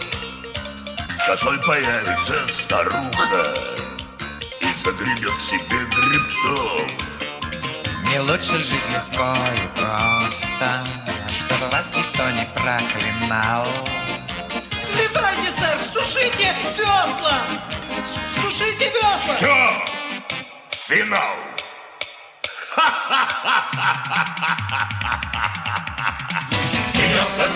с 1.12 1.26
косой 1.26 1.60
появится 1.60 2.48
старуха 2.48 3.54
и 4.62 4.74
загребет 4.82 5.34
себе 5.50 5.86
грибцов. 5.86 6.82
Не 8.10 8.20
лучше 8.22 8.58
жить 8.60 8.90
легко 8.90 9.36
и 9.54 9.68
просто, 9.78 10.88
чтобы 11.38 11.70
вас 11.70 11.92
никто 11.94 12.30
не 12.30 12.46
проклинал? 12.56 13.68
Слезайте, 14.94 15.52
сэр, 15.60 15.78
сушите 15.92 16.56
весла! 16.78 17.42
Сушите 18.42 18.90
весла! 18.90 19.36
Все! 19.36 19.86
Финал! 20.88 21.51
Весла, 22.72 22.88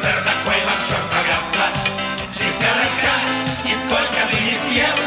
сэр, 0.02 0.18
на 0.26 0.34
кой 0.44 0.60
вам 0.66 0.82
черт 0.88 1.06
повязла? 1.10 1.68
Жизнь 2.38 2.60
коротка, 2.60 3.14
и 3.64 3.66
сколько 3.86 4.20
бы 4.28 4.36
ни 4.42 4.56
съел, 4.68 4.98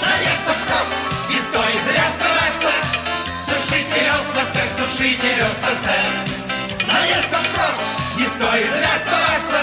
наесться 0.00 0.52
впрок, 0.54 0.88
не 1.28 1.36
стоит 1.36 1.82
зря 1.86 2.06
стараться. 2.16 2.72
Сушите 3.44 3.98
весла, 4.06 4.44
сэр, 4.54 4.68
сушите 4.78 5.28
весла, 5.34 5.72
сэр, 5.84 6.04
наесться 6.86 7.36
впрок, 7.36 7.76
не 8.16 8.24
стоит 8.24 8.70
зря 8.74 8.94
стараться. 9.04 9.60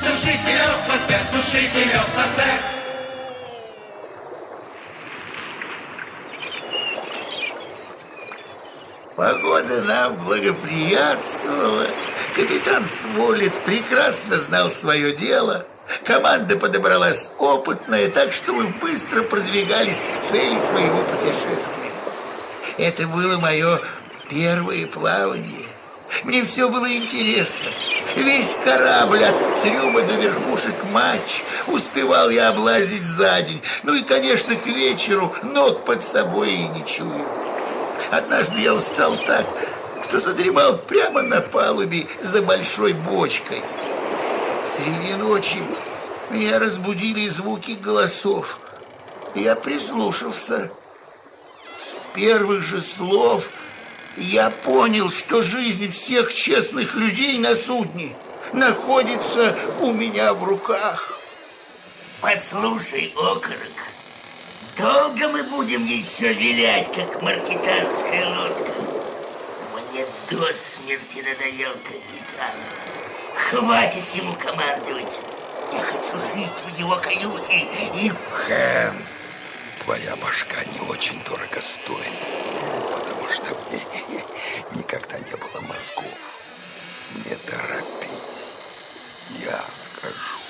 Сушите 0.00 0.52
весла, 0.54 0.96
сэр, 1.06 1.22
сушите 1.30 1.80
весла, 1.84 2.24
сэр. 2.36 2.73
Погода 9.16 9.80
нам 9.82 10.16
благоприятствовала. 10.24 11.86
Капитан 12.34 12.84
Смолет 12.88 13.64
прекрасно 13.64 14.36
знал 14.38 14.72
свое 14.72 15.14
дело. 15.14 15.66
Команда 16.04 16.56
подобралась 16.56 17.30
опытная, 17.38 18.08
так 18.08 18.32
что 18.32 18.52
мы 18.52 18.66
быстро 18.80 19.22
продвигались 19.22 20.00
к 20.12 20.20
цели 20.22 20.58
своего 20.58 21.04
путешествия. 21.04 21.92
Это 22.76 23.06
было 23.06 23.38
мое 23.38 23.80
первое 24.28 24.86
плавание. 24.88 25.68
Мне 26.24 26.42
все 26.42 26.68
было 26.68 26.90
интересно. 26.92 27.70
Весь 28.16 28.56
корабль 28.64 29.22
от 29.22 29.62
трюма 29.62 30.02
до 30.02 30.14
верхушек 30.14 30.82
матч 30.90 31.44
успевал 31.68 32.30
я 32.30 32.48
облазить 32.48 33.04
за 33.04 33.42
день. 33.42 33.62
Ну 33.84 33.94
и, 33.94 34.02
конечно, 34.02 34.56
к 34.56 34.66
вечеру 34.66 35.34
ног 35.44 35.84
под 35.84 36.02
собой 36.02 36.52
и 36.52 36.66
не 36.66 36.84
чую. 36.84 37.43
Однажды 38.10 38.60
я 38.60 38.74
устал 38.74 39.16
так, 39.26 39.46
что 40.04 40.18
задремал 40.18 40.78
прямо 40.78 41.22
на 41.22 41.40
палубе 41.40 42.06
за 42.22 42.42
большой 42.42 42.92
бочкой. 42.92 43.62
Среди 44.64 45.14
ночи 45.14 45.58
меня 46.30 46.58
разбудили 46.58 47.28
звуки 47.28 47.72
голосов. 47.72 48.58
Я 49.34 49.56
прислушался. 49.56 50.70
С 51.76 51.96
первых 52.14 52.62
же 52.62 52.80
слов 52.80 53.50
я 54.16 54.50
понял, 54.50 55.10
что 55.10 55.42
жизнь 55.42 55.90
всех 55.90 56.32
честных 56.32 56.94
людей 56.94 57.38
на 57.38 57.54
судне 57.54 58.14
находится 58.52 59.56
у 59.80 59.92
меня 59.92 60.32
в 60.34 60.44
руках. 60.44 61.18
Послушай, 62.20 63.12
окорок, 63.16 63.72
долго 64.76 65.28
мы 65.28 65.44
будем 65.44 65.84
еще 65.84 66.32
вилять, 66.32 66.92
как 66.94 67.22
маркетанская 67.22 68.26
лодка? 68.26 68.72
Мне 69.74 70.06
до 70.30 70.54
смерти 70.54 71.18
надоел 71.18 71.72
капитан. 71.84 72.56
Хватит 73.36 74.06
ему 74.14 74.34
командовать. 74.34 75.20
Я 75.72 75.82
хочу 75.82 76.18
жить 76.18 76.62
в 76.64 76.78
его 76.78 76.96
каюте 76.96 77.66
и... 77.94 78.12
Хэнс, 78.30 79.10
твоя 79.84 80.14
башка 80.16 80.56
не 80.64 80.88
очень 80.88 81.22
дорого 81.24 81.60
стоит, 81.60 82.20
потому 82.92 83.28
что 83.32 83.56
мне 83.70 84.24
никогда 84.74 85.18
не 85.18 85.36
было 85.36 85.60
мозгов. 85.62 86.04
Не 87.14 87.34
торопись, 87.36 88.54
я 89.44 89.64
скажу. 89.72 90.43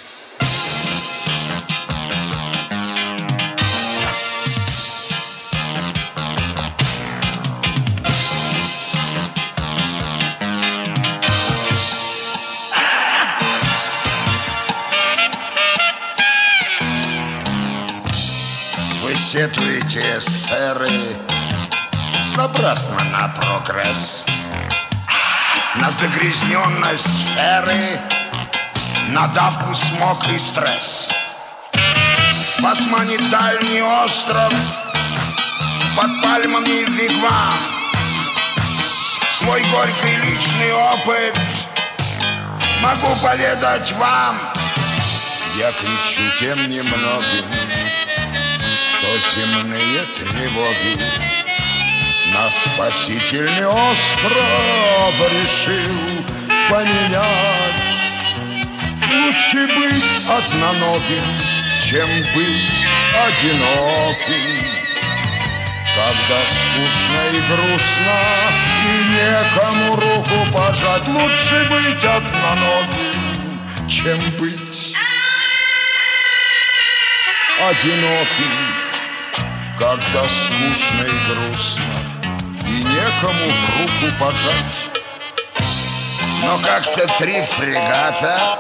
Сетуете, 19.35 20.21
сэры, 20.21 21.01
напрасно 22.37 23.03
на 23.11 23.27
прогресс, 23.31 24.25
на 25.75 25.91
загрязненность 25.91 27.03
сферы, 27.03 28.01
на 29.09 29.27
давку 29.27 29.75
смог 29.75 30.25
и 30.29 30.39
стресс. 30.39 31.11
Вас 32.61 32.79
манит 32.93 33.29
дальний 33.29 33.83
остров, 33.83 34.55
под 35.97 36.23
пальмами 36.23 36.89
вигвам, 36.89 37.59
свой 39.41 39.65
горький 39.73 40.15
личный 40.15 40.73
опыт. 40.73 41.37
Могу 42.81 43.17
поведать 43.21 43.91
вам. 43.95 44.39
Я 45.59 45.73
кричу 45.73 46.23
тем 46.39 46.71
немногим, 46.71 47.45
что 49.05 49.41
земные 49.41 50.05
тревоги 50.17 50.97
На 52.33 52.51
спасительный 52.51 53.67
остров 53.67 55.15
решил 55.31 56.25
поменять. 56.71 57.83
Лучше 59.13 59.67
быть 59.77 60.05
одноногим, 60.29 61.25
чем 61.85 62.09
быть 62.35 62.73
одиноким. 63.27 64.75
Когда 65.95 66.41
скучно 66.51 67.23
и 67.31 67.41
грустно 67.49 68.19
и 68.85 68.95
некому 69.15 69.95
руку 69.95 70.53
пожать 70.53 71.07
Лучше 71.07 71.59
быть 71.71 72.05
одноногим, 72.05 73.89
чем 73.89 74.19
быть 74.39 74.97
одиноким 77.61 78.74
когда 79.79 80.25
скучно 80.25 81.03
и 81.03 81.19
грустно 81.29 81.95
И 82.67 82.85
некому 82.85 83.47
руку 83.47 84.15
пожать. 84.19 84.93
Но 86.43 86.59
как-то 86.59 87.07
три 87.19 87.43
фрегата 87.43 88.59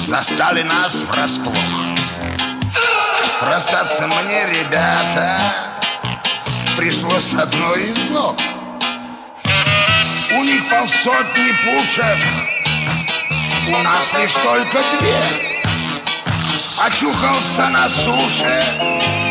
Застали 0.00 0.62
нас 0.62 0.94
врасплох. 1.02 1.54
Расстаться 3.42 4.06
мне, 4.06 4.46
ребята 4.46 5.38
Пришлось 6.76 7.32
одной 7.34 7.84
из 7.84 8.10
ног. 8.10 8.36
У 10.32 10.42
них 10.42 10.68
полсотни 10.68 11.52
пушек 11.64 12.18
У 13.68 13.82
нас 13.82 14.12
лишь 14.18 14.32
только 14.32 14.78
две. 14.98 15.54
Очухался 16.76 17.68
на 17.68 17.88
суше 17.88 19.23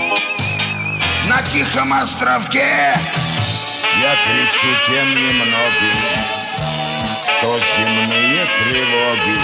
на 1.30 1.42
тихом 1.44 1.94
островке 1.94 2.96
Я 4.02 4.16
кричу 4.26 4.68
тем 4.88 5.10
немногим, 5.16 6.00
кто 7.24 7.60
земные 7.60 8.46
тревоги 8.60 9.40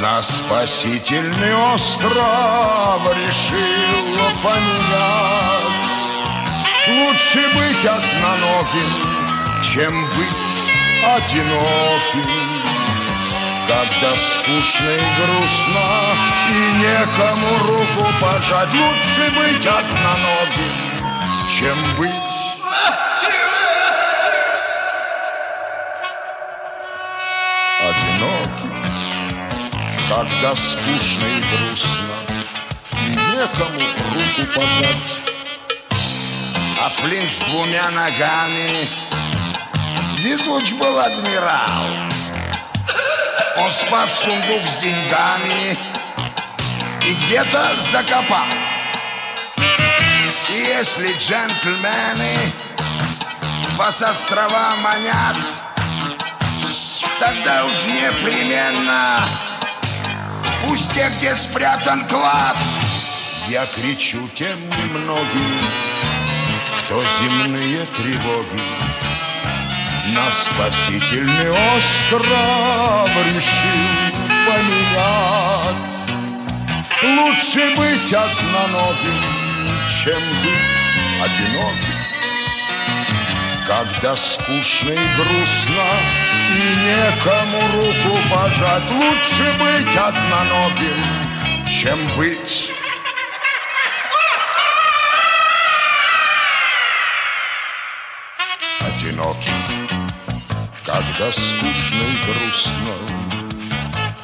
На 0.00 0.22
спасительный 0.22 1.54
остров 1.54 3.02
решил 3.14 4.42
поменять 4.42 5.46
Лучше 6.88 7.42
быть 7.54 7.84
одноногим, 7.84 9.02
чем 9.62 9.92
быть 10.16 10.46
одиноким. 11.04 12.45
Когда 13.68 14.14
скучно 14.14 14.90
и 14.90 15.00
грустно, 15.18 15.86
и 16.50 16.52
некому 16.78 17.58
руку 17.66 18.06
пожать, 18.20 18.72
лучше 18.72 19.34
быть 19.34 19.66
одноногим, 19.66 20.76
чем 21.50 21.76
быть 21.98 22.26
одиноким. 27.82 28.84
Когда 30.14 30.54
скучно 30.54 31.26
и 31.26 31.40
грустно, 31.50 32.14
и 32.92 33.16
некому 33.16 33.80
руку 34.14 34.42
пожать. 34.54 35.06
А 36.84 36.88
Флинт 36.88 37.28
с 37.28 37.50
двумя 37.50 37.90
ногами 37.90 38.88
везуч 40.18 40.72
был 40.74 41.00
адмирал. 41.00 42.05
Он 43.58 43.70
спас 43.70 44.10
сундук 44.22 44.62
с 44.66 44.82
деньгами 44.82 45.78
и 47.02 47.14
где-то 47.24 47.74
закопал. 47.90 48.44
И 50.50 50.52
если 50.52 51.08
джентльмены 51.18 52.36
вас 53.76 54.02
острова 54.02 54.74
манят, 54.82 55.36
тогда 57.18 57.64
уж 57.64 57.72
непременно 57.86 59.20
пусть 60.64 60.92
те, 60.94 61.10
где 61.18 61.34
спрятан 61.34 62.06
клад. 62.08 62.56
Я 63.48 63.64
кричу 63.66 64.28
тем 64.34 64.68
немногим, 64.68 65.60
кто 66.84 67.02
земные 67.20 67.86
тревоги 67.96 69.05
на 70.14 70.30
спасительный 70.30 71.50
остров 71.50 73.10
решил 73.26 74.14
поменять. 74.46 75.96
Лучше 77.02 77.76
быть 77.76 78.12
одноногим, 78.12 79.22
чем 80.04 80.20
быть 80.42 80.76
одиноким. 81.22 81.96
Когда 83.66 84.16
скучно 84.16 84.90
и 84.90 85.06
грустно, 85.16 85.86
и 86.54 86.60
некому 86.86 87.60
руку 87.72 88.18
пожать, 88.30 88.90
лучше 88.90 89.52
быть 89.58 89.96
одноногим, 89.96 91.00
чем 91.68 91.98
быть 92.16 92.70
когда 101.16 101.32
скучно 101.32 102.02
и 102.02 102.24
грустно, 102.26 102.94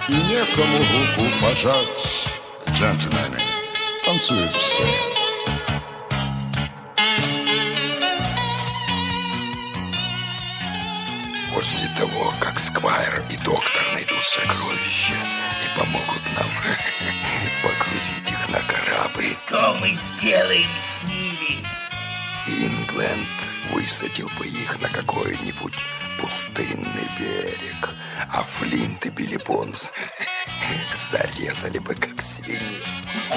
и 0.09 0.13
некому 0.13 0.79
руку 0.79 1.31
пожать. 1.41 1.89
Джентльмены, 2.69 3.39
танцуют 4.05 4.55
все. 4.55 4.85
После 11.55 11.89
того, 11.99 12.33
как 12.41 12.59
Сквайр 12.59 13.25
и 13.31 13.37
доктор 13.39 13.83
найдут 13.95 14.25
сокровища 14.25 15.15
и 15.65 15.79
помогут 15.79 16.23
нам 16.37 16.49
погрузить 17.63 18.31
их 18.31 18.49
на 18.49 18.61
корабль, 18.61 19.37
Что 19.47 19.77
мы 19.81 19.93
сделаем 19.93 20.71
с 20.79 21.09
ними? 21.09 21.65
Ингленд 22.47 23.29
высадил 23.71 24.31
бы 24.39 24.47
их 24.47 24.81
на 24.81 24.89
какой-нибудь 24.89 25.75
пустынный 26.21 27.09
берег, 27.19 27.91
а 28.33 28.43
Флинт 28.43 29.07
и 29.07 29.11
Билли 29.11 29.39
Бонс 29.47 29.93
зарезали 31.11 31.79
бы 31.79 31.95
как 31.95 32.21
свиней. 32.21 32.83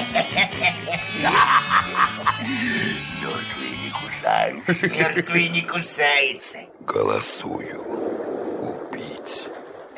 Мертвые 3.22 3.76
не 3.82 3.90
кусаются. 3.90 4.88
Мертвые 4.88 5.48
не 5.48 5.62
кусаются. 5.62 6.58
Голосую 6.80 7.82
убить. 8.60 9.48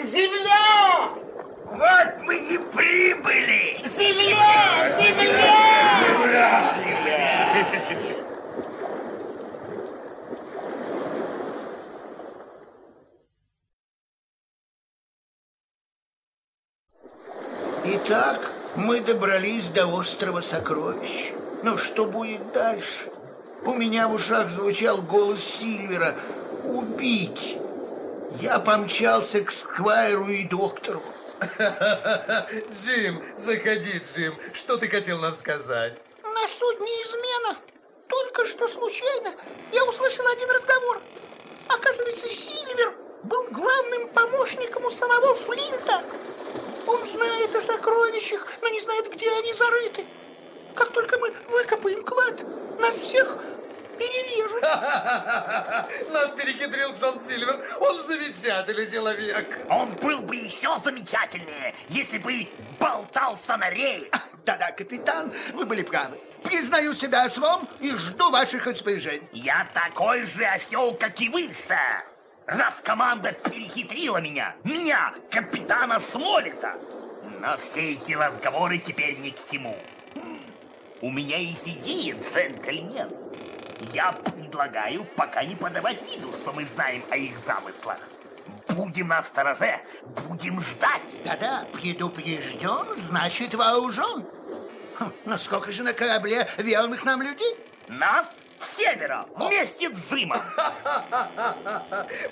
Земля! 0.03 1.11
Вот 1.70 2.22
мы 2.22 2.37
и 2.37 2.59
прибыли! 2.59 3.79
Земля! 3.89 4.91
Земля! 4.99 6.05
Земля! 6.07 6.74
Земля! 6.83 8.07
Итак, 18.05 18.53
мы 18.76 19.01
добрались 19.01 19.68
до 19.68 19.86
острова 19.86 20.40
Сокровищ. 20.40 21.32
Но 21.62 21.76
что 21.76 22.05
будет 22.05 22.53
дальше? 22.53 23.11
У 23.64 23.74
меня 23.74 24.09
в 24.09 24.14
ушах 24.14 24.51
звучал 24.51 25.03
голос 25.03 25.40
Сильвера 25.40 26.14
«Убить!». 26.64 27.59
Я 28.40 28.61
помчался 28.61 29.40
к 29.40 29.51
Сквайру 29.51 30.28
и 30.28 30.44
доктору. 30.44 31.03
Джим, 32.72 33.22
заходи, 33.36 34.01
Джим. 34.01 34.34
Что 34.53 34.76
ты 34.76 34.88
хотел 34.88 35.18
нам 35.18 35.34
сказать? 35.34 35.94
На 36.22 36.46
судне 36.46 36.92
измена. 37.03 37.59
Только 38.07 38.46
что 38.46 38.68
случайно 38.68 39.34
я 39.72 39.84
услышал 39.84 40.26
один 40.26 40.51
разговор. 40.51 41.03
Оказывается, 41.68 42.28
Сильвер 42.28 42.94
был 43.24 43.44
главным 43.51 44.09
помощником 44.09 44.84
у 44.84 44.90
самого 44.90 45.34
Флинта. 45.34 46.05
Он 46.89 47.07
знает 47.07 47.55
о 47.55 47.61
сокровищах, 47.61 48.47
но 48.62 48.68
не 48.68 48.80
знает, 48.80 49.12
где 49.12 49.30
они 49.30 49.53
зарыты. 49.53 50.07
Как 50.74 50.91
только 50.93 51.18
мы 51.18 51.34
выкопаем 51.51 52.03
клад, 52.03 52.41
нас 52.78 52.95
всех 52.95 53.36
перережут. 53.99 54.62
Нас 54.62 56.30
перехитрил 56.36 56.93
Джон 56.95 57.18
Сильвер. 57.18 57.61
Он 57.80 58.07
замечательный 58.07 58.89
человек. 58.89 59.59
Он 59.68 59.93
был 59.97 60.22
бы 60.22 60.36
еще 60.36 60.78
замечательнее, 60.78 61.74
если 61.89 62.18
бы 62.18 62.49
болтался 62.78 63.57
на 63.57 63.68
рее. 63.70 64.09
Да-да, 64.47 64.70
капитан, 64.70 65.34
вы 65.53 65.66
были 65.66 65.82
правы. 65.82 66.16
Признаю 66.45 66.95
себя 66.95 67.24
ослом 67.24 67.68
и 67.80 67.91
жду 67.97 68.30
ваших 68.30 68.66
распоряжений. 68.66 69.28
Я 69.32 69.68
такой 69.74 70.24
же 70.24 70.45
осел, 70.45 70.95
как 70.95 71.20
и 71.20 71.28
вы, 71.28 71.53
сэр. 71.53 72.07
Раз 72.49 72.80
команда 72.82 73.32
перехитрила 73.32 74.22
меня, 74.22 74.57
меня, 74.64 75.12
капитана 75.30 76.01
Смолета. 76.01 76.76
Но 77.40 77.59
все 77.59 77.92
эти 77.92 78.14
разговоры 78.14 78.78
теперь 78.78 79.18
ни 79.18 79.28
к 79.30 79.51
чему. 79.51 79.76
У 81.03 81.11
меня 81.11 81.36
есть 81.36 81.68
идея, 81.68 82.16
джентльмен. 82.16 83.11
Я 83.92 84.12
предлагаю 84.12 85.05
пока 85.14 85.44
не 85.44 85.57
подавать 85.57 86.01
виду, 86.03 86.32
что 86.32 86.55
мы 86.55 86.64
знаем 86.64 87.05
о 87.11 87.18
их 87.18 87.36
замыслах. 87.46 87.99
Будем 88.70 89.09
на 89.09 89.22
стороже, 89.22 89.80
будем 90.26 90.59
ждать. 90.62 91.20
Да-да, 91.26 91.66
предупрежден, 91.74 92.96
значит 92.96 93.55
вооружен. 93.55 94.26
Хм, 94.99 95.12
Но 95.26 95.36
сколько 95.36 95.70
же 95.70 95.82
на 95.82 95.92
корабле 95.92 96.49
верных 96.57 97.05
нам 97.05 97.20
людей? 97.20 97.57
Нас 97.88 98.30
семеро, 98.61 99.26
вместе 99.36 99.94
с 99.94 99.98
Зымом. 100.09 100.40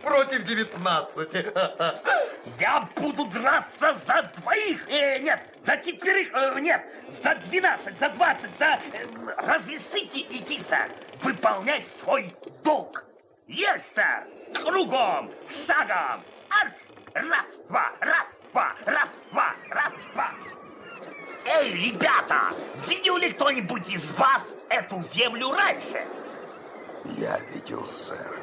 Против 0.02 0.44
19. 0.44 1.34
Я 2.60 2.88
буду 2.96 3.24
драться 3.26 3.96
за 4.06 4.30
двоих. 4.36 4.88
Э, 4.88 5.18
нет, 5.18 5.40
за 5.64 5.76
четверых. 5.78 6.28
Э, 6.32 6.60
нет, 6.60 6.82
за 7.22 7.34
12, 7.34 7.98
за 7.98 8.08
20, 8.10 8.56
за... 8.56 8.64
Э, 8.64 9.06
разрешите 9.36 10.60
сэр, 10.60 10.90
выполнять 11.20 11.86
свой 11.98 12.34
долг. 12.62 13.04
Есть, 13.46 13.94
сэр. 13.94 14.26
Кругом, 14.62 15.30
шагом. 15.66 16.22
Арш. 16.48 16.74
Раз, 17.14 17.46
два, 17.68 17.92
раз, 18.00 18.26
два, 18.52 18.74
раз, 18.84 19.08
два, 19.32 19.54
раз, 19.70 19.92
два. 20.12 20.55
Эй, 21.48 21.74
ребята, 21.74 22.52
видел 22.88 23.16
ли 23.18 23.30
кто-нибудь 23.30 23.88
из 23.88 24.10
вас 24.18 24.42
эту 24.68 25.00
землю 25.14 25.52
раньше? 25.52 26.04
Я 27.16 27.38
видел, 27.52 27.84
сэр. 27.86 28.36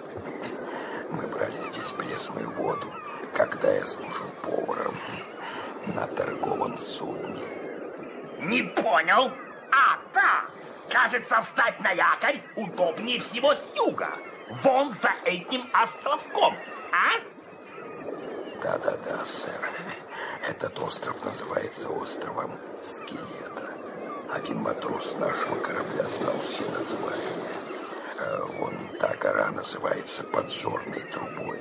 Мы 1.10 1.28
брали 1.28 1.58
здесь 1.70 1.92
пресную 1.92 2.50
воду, 2.52 2.88
когда 3.34 3.70
я 3.74 3.86
служил 3.86 4.30
поваром 4.42 4.96
на 5.88 6.08
торговом 6.08 6.78
судне. 6.78 7.44
Не 8.40 8.64
понял? 8.64 9.32
А, 9.70 10.00
да. 10.14 10.46
Кажется, 10.90 11.42
встать 11.42 11.80
на 11.82 11.92
якорь 11.92 12.42
удобнее 12.56 13.20
всего 13.20 13.54
с 13.54 13.70
юга. 13.76 14.18
Вон 14.62 14.94
за 15.02 15.14
этим 15.26 15.70
островком, 15.74 16.56
а? 16.94 17.20
Да-да-да, 18.62 19.26
сэр. 19.26 19.70
Этот 20.48 20.80
остров 20.80 21.24
называется 21.24 21.90
островом 21.90 22.60
Скелета. 22.82 23.70
Один 24.34 24.58
матрос 24.58 25.16
нашего 25.18 25.56
корабля 25.60 26.04
знал 26.04 26.40
все 26.46 26.64
названия. 26.72 27.54
Вон 28.60 28.90
та 29.00 29.16
гора 29.16 29.52
называется 29.52 30.24
подзорной 30.24 31.02
трубой. 31.12 31.60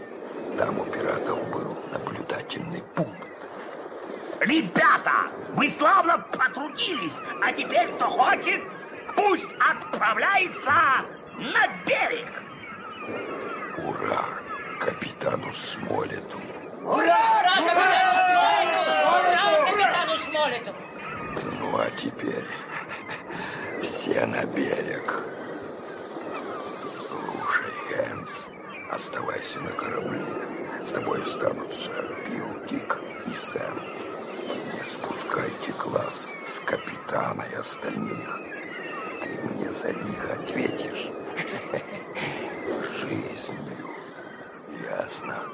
Там 0.59 0.79
у 0.81 0.85
пиратов 0.85 1.39
был 1.51 1.77
наблюдательный 1.93 2.83
пункт. 2.95 3.29
Ребята, 4.41 5.31
вы 5.55 5.71
славно 5.71 6.19
потрудились, 6.19 7.17
а 7.43 7.53
теперь 7.53 7.93
кто 7.95 8.09
хочет, 8.09 8.61
пусть 9.15 9.55
отправляется 9.55 10.73
на 11.37 11.69
берег. 11.87 12.29
Ура! 13.79 14.25
Капитану 14.81 15.53
Смолету! 15.53 16.41
Ура! 16.85 17.19
Ура! 17.63 19.67
Капитану 19.67 20.15
Смолету! 20.31 20.75
Ну 21.59 21.79
а 21.79 21.91
теперь 21.91 22.45
все 23.81 24.27
на 24.27 24.45
берег. 24.45 25.23
Слушай, 26.99 27.73
Хэнс, 27.89 28.49
оставайся 28.91 29.61
на 29.61 29.71
корабле. 29.71 30.25
С 30.85 30.91
тобой 30.91 31.23
останутся 31.23 31.91
Билл, 32.27 32.59
Дик 32.67 33.01
и 33.27 33.33
Сэм. 33.33 33.81
Не 34.75 34.85
спускайте 34.85 35.73
глаз 35.73 36.33
с 36.45 36.59
капитана 36.61 37.45
и 37.53 37.55
остальных. 37.55 38.41
Ты 39.23 39.41
мне 39.43 39.71
за 39.71 39.93
них 39.93 40.31
ответишь. 40.31 41.11
Жизнью. 42.99 43.89
Ясно? 44.91 45.45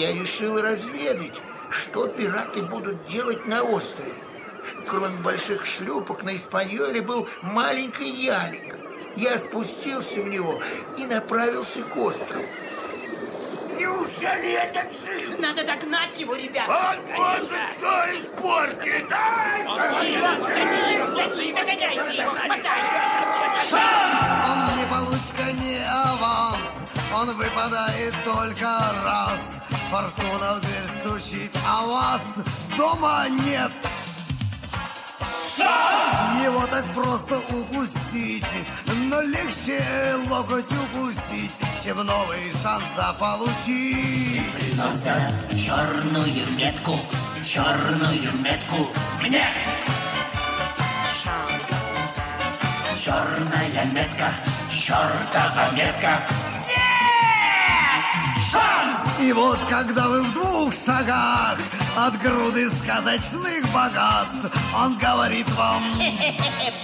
Я 0.00 0.14
решил 0.14 0.56
разведать, 0.58 1.42
что 1.68 2.08
пираты 2.08 2.62
будут 2.62 3.06
делать 3.08 3.46
на 3.46 3.62
острове. 3.62 4.14
Кроме 4.88 5.18
больших 5.18 5.66
шлюпок 5.66 6.22
на 6.22 6.36
Испаньоле 6.36 7.02
был 7.02 7.28
маленький 7.42 8.08
ялик. 8.08 8.76
Я 9.16 9.36
спустился 9.36 10.22
в 10.22 10.26
него 10.26 10.62
и 10.96 11.04
направился 11.04 11.82
к 11.82 11.94
острову. 11.98 12.46
Неужели 13.78 14.52
это 14.54 14.88
Джим? 14.88 15.38
Надо 15.38 15.64
догнать 15.64 16.18
его, 16.18 16.34
ребята. 16.34 16.96
Он 16.96 16.96
может 17.12 17.50
все 17.76 18.20
испортить. 18.20 19.06
Садись, 21.14 21.52
догоняйте 21.52 22.22
его, 22.22 22.30
хватайте. 22.30 23.00
Он 24.48 24.78
не 24.78 24.86
получка, 24.86 25.52
не 25.52 25.99
он 27.20 27.32
выпадает 27.34 28.14
только 28.24 28.78
раз. 29.04 29.40
Фортуна 29.90 30.54
в 30.54 30.60
дверь 30.60 31.00
стучит, 31.00 31.50
а 31.66 31.86
вас 31.86 32.22
дома 32.76 33.26
нет. 33.28 33.72
Его 36.42 36.66
так 36.68 36.84
просто 36.94 37.38
укусить, 37.38 38.46
но 39.10 39.20
легче 39.20 39.82
локоть 40.30 40.64
укусить, 40.64 41.50
чем 41.84 41.98
новый 41.98 42.50
шанс 42.62 42.84
заполучить. 42.96 44.42
Приносят 44.54 45.34
черную 45.50 46.50
метку, 46.56 47.00
черную 47.46 48.32
метку 48.38 48.88
мне. 49.20 49.46
Черная 53.04 53.84
метка, 53.92 54.32
чертова 54.72 55.70
метка. 55.72 56.49
И 59.20 59.32
вот 59.32 59.58
когда 59.68 60.08
вы 60.08 60.22
в 60.22 60.32
двух 60.32 60.74
шагах 60.84 61.58
от 61.96 62.20
груды 62.20 62.68
сказочных 62.82 63.70
богатств, 63.72 64.56
он 64.74 64.96
говорит 64.96 65.48
вам 65.50 65.82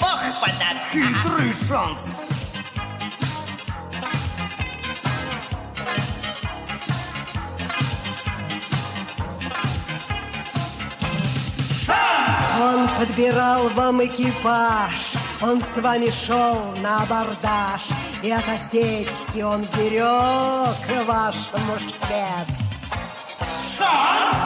Бог 0.00 0.20
подаст. 0.40 0.92
хитрый 0.92 1.52
шанс. 1.66 1.98
Он 12.58 12.88
подбирал 12.98 13.68
вам 13.70 14.04
экипаж, 14.04 15.12
он 15.42 15.60
с 15.60 15.82
вами 15.82 16.10
шел 16.10 16.56
на 16.80 17.02
абордаж, 17.02 17.82
и 18.22 18.30
от 18.30 18.44
осечки 18.48 19.42
он 19.42 19.62
берег 19.76 21.06
ваш 21.06 21.36
мушкет. 21.66 22.48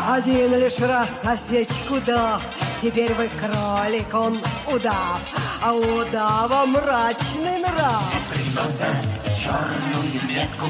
Один 0.08 0.52
лишь 0.58 0.78
раз 0.78 1.10
осечку 1.22 2.00
дав, 2.04 2.42
теперь 2.82 3.12
вы 3.14 3.28
кролик, 3.28 4.12
он 4.12 4.40
удав, 4.66 5.20
а 5.62 5.72
у 5.72 6.00
удава 6.00 6.66
мрачный 6.66 7.58
нрав. 7.60 8.02
Приносят 8.30 8.96
черную 9.38 10.20
метку, 10.28 10.66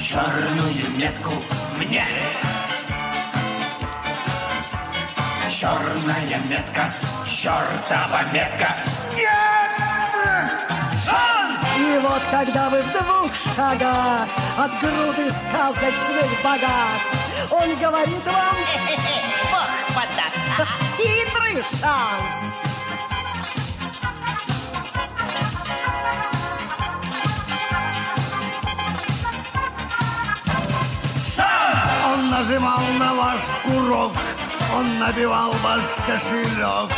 черную 0.00 0.90
метку 0.96 1.32
мне. 1.78 2.04
Черная 5.60 6.40
метка, 6.48 6.94
чертова 7.26 8.22
метка. 8.32 8.76
И 11.90 11.98
вот 11.98 12.22
когда 12.30 12.68
вы 12.68 12.82
в 12.82 12.92
двух 12.92 13.56
шагах 13.56 14.28
от 14.56 14.70
груды 14.80 15.28
сказочных 15.28 16.42
богатств, 16.44 17.50
он 17.50 17.76
говорит 17.80 18.24
вам 18.26 18.54
Бог 19.50 19.70
подаст. 19.96 20.70
хитрый 20.96 21.60
шанс. 21.80 22.60
Он 32.12 32.30
нажимал 32.30 32.82
на 33.00 33.14
ваш 33.14 33.40
курок, 33.64 34.12
он 34.76 34.98
набивал 35.00 35.52
ваш 35.64 35.82
кошелек, 36.06 36.90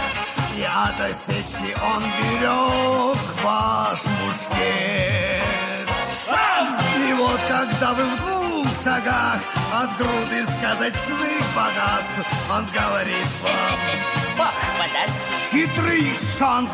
и 0.57 0.63
от 0.63 1.01
осечки 1.01 1.75
он 1.95 2.03
берег 2.03 3.19
ваш 3.43 4.01
мушкет. 4.05 5.43
И 7.09 7.13
вот 7.15 7.41
когда 7.49 7.93
вы 7.95 8.05
в 8.05 8.17
двух 8.17 8.67
шагах 8.85 9.41
от 9.73 9.97
груды 9.97 10.45
сказочных 10.59 11.43
богатств, 11.55 12.33
он 12.51 12.67
говорит 12.73 13.27
вам 13.43 13.81
Бог 14.37 14.55
подаст. 14.79 15.15
хитрый 15.51 16.17
шанс. 16.39 16.71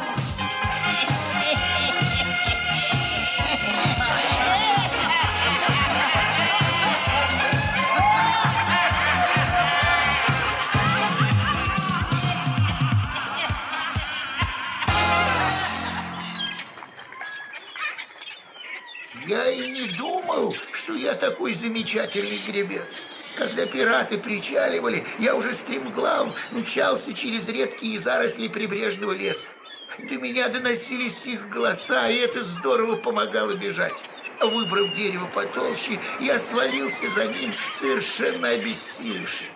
Я 19.29 19.51
и 19.51 19.69
не 19.69 19.89
думал, 19.99 20.57
что 20.73 20.95
я 20.95 21.13
такой 21.13 21.53
замечательный 21.53 22.39
гребец. 22.39 22.89
Когда 23.37 23.67
пираты 23.67 24.17
причаливали, 24.17 25.05
я 25.19 25.37
уже 25.37 25.53
стремглав 25.53 26.35
мчался 26.51 27.13
через 27.13 27.47
редкие 27.47 27.99
заросли 27.99 28.49
прибрежного 28.49 29.13
леса. 29.13 29.51
До 29.99 30.15
меня 30.15 30.49
доносились 30.49 31.27
их 31.27 31.47
голоса, 31.51 32.09
и 32.09 32.17
это 32.17 32.43
здорово 32.43 32.97
помогало 32.97 33.55
бежать. 33.55 34.03
Выбрав 34.41 34.95
дерево 34.95 35.27
потолще, 35.35 36.01
я 36.21 36.41
свалился 36.41 37.11
за 37.15 37.27
ним, 37.27 37.53
совершенно 37.79 38.49
обессилевший. 38.49 39.51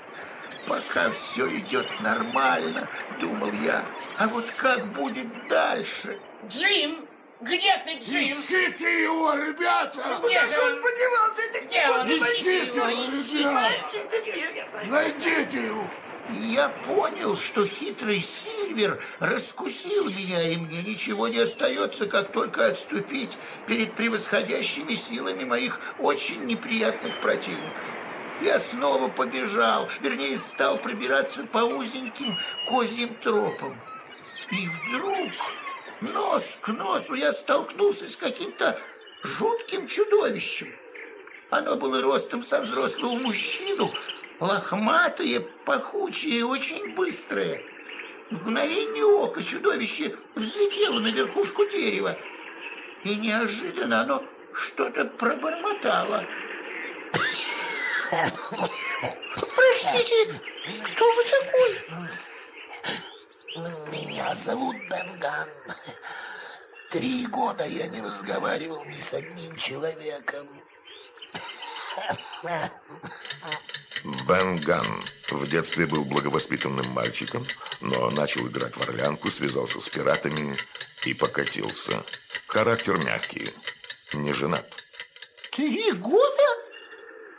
Пока 0.66 1.10
все 1.12 1.48
идет 1.48 1.86
нормально, 2.00 2.90
думал 3.18 3.50
я, 3.64 3.86
а 4.18 4.28
вот 4.28 4.50
как 4.50 4.92
будет 4.92 5.28
дальше? 5.48 6.18
Джим, 6.46 7.06
где 7.42 7.76
ты, 7.84 7.98
Джим? 7.98 8.22
Ищите 8.22 9.02
его, 9.02 9.34
ребята! 9.34 10.20
Где 10.24 10.40
Куда 10.40 10.48
же 10.48 10.60
он? 10.62 10.82
подевался? 10.82 11.42
этих 11.42 11.68
Где 11.68 11.88
он? 11.88 12.06
Ищите 12.06 12.76
его, 12.76 12.88
ребята! 14.54 14.86
Найдите 14.86 15.66
его! 15.66 15.90
Я 16.30 16.68
понял, 16.68 17.36
что 17.36 17.66
хитрый 17.66 18.20
Сильвер 18.20 19.00
раскусил 19.18 20.08
меня, 20.08 20.40
и 20.42 20.56
мне 20.56 20.82
ничего 20.82 21.28
не 21.28 21.38
остается, 21.38 22.06
как 22.06 22.32
только 22.32 22.66
отступить 22.66 23.36
перед 23.66 23.94
превосходящими 23.94 24.94
силами 24.94 25.44
моих 25.44 25.80
очень 25.98 26.44
неприятных 26.44 27.20
противников. 27.20 27.84
Я 28.40 28.60
снова 28.60 29.08
побежал, 29.08 29.88
вернее, 30.00 30.38
стал 30.54 30.78
пробираться 30.78 31.44
по 31.44 31.58
узеньким 31.58 32.36
козьим 32.68 33.14
тропам. 33.16 33.80
И 34.50 34.68
вдруг, 34.68 35.28
нос 36.02 36.44
к 36.60 36.68
носу, 36.68 37.14
я 37.14 37.32
столкнулся 37.32 38.08
с 38.08 38.16
каким-то 38.16 38.78
жутким 39.22 39.86
чудовищем. 39.86 40.74
Оно 41.50 41.76
было 41.76 42.00
ростом 42.00 42.42
со 42.44 42.60
взрослого 42.60 43.14
мужчину, 43.16 43.92
лохматое, 44.40 45.40
пахучее 45.64 46.38
и 46.38 46.42
очень 46.42 46.94
быстрое. 46.94 47.62
В 48.30 48.34
мгновение 48.46 49.04
ока 49.04 49.42
чудовище 49.42 50.16
взлетело 50.34 51.00
на 51.00 51.08
верхушку 51.08 51.66
дерева. 51.66 52.16
и 53.04 53.16
неожиданно 53.16 54.00
оно 54.00 54.24
что-то 54.54 55.04
пробормотало. 55.04 56.24
Простите, 59.34 60.40
кто 60.94 61.12
вы 61.12 61.24
такой? 61.24 61.78
Меня 63.54 64.34
зовут 64.34 64.76
Бенган. 64.88 65.48
Три 66.88 67.26
года 67.26 67.66
я 67.66 67.86
не 67.88 68.00
разговаривал 68.00 68.82
ни 68.86 68.96
с 68.96 69.12
одним 69.12 69.56
человеком. 69.56 70.48
Бен 74.26 74.58
Ган 74.60 75.04
в 75.30 75.46
детстве 75.46 75.86
был 75.86 76.04
благовоспитанным 76.04 76.88
мальчиком, 76.92 77.46
но 77.80 78.10
начал 78.10 78.46
играть 78.48 78.74
в 78.74 78.80
орлянку, 78.80 79.30
связался 79.30 79.80
с 79.80 79.88
пиратами 79.88 80.56
и 81.04 81.12
покатился. 81.12 82.04
Характер 82.46 82.96
мягкий, 82.96 83.54
не 84.14 84.32
женат. 84.32 84.66
Три 85.50 85.92
года? 85.92 86.42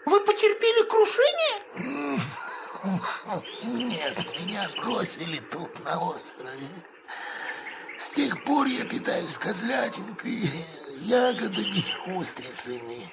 Вы 0.06 0.20
потерпели 0.20 0.88
крушение? 0.88 2.20
Нет, 2.84 4.42
меня 4.42 4.70
бросили 4.78 5.40
тут, 5.40 5.84
на 5.86 6.00
острове. 6.00 6.68
С 7.98 8.10
тех 8.10 8.44
пор 8.44 8.68
я 8.68 8.84
питаюсь 8.84 9.38
козлятинкой, 9.38 10.50
ягодами, 11.00 12.18
устрицами. 12.18 13.10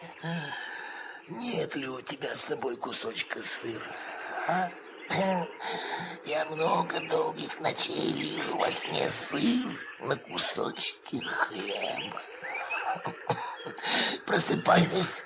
Нет 1.29 1.77
ли 1.77 1.89
у 1.89 2.01
тебя 2.01 2.35
с 2.35 2.47
собой 2.47 2.77
кусочка 2.77 3.41
сыра? 3.41 3.95
А? 4.49 4.69
Я 6.27 6.45
много 6.47 7.01
долгих 7.09 7.61
ночей 7.61 8.13
вижу 8.13 8.57
во 8.57 8.71
сне 8.71 9.09
сыр 9.11 9.71
на 10.01 10.17
кусочке 10.17 11.21
хлеба. 11.21 12.23
Просыпаюсь, 14.27 15.23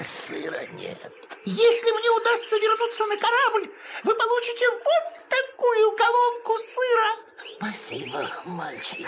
сыра 0.00 0.66
нет. 0.72 1.23
Если 1.44 1.90
мне 1.90 2.10
удастся 2.10 2.56
вернуться 2.56 3.04
на 3.06 3.16
корабль, 3.18 3.70
вы 4.02 4.14
получите 4.14 4.70
вот 4.70 5.28
такую 5.28 5.90
головку 5.96 6.58
сыра. 6.58 7.16
Спасибо, 7.36 8.30
мальчик. 8.46 9.06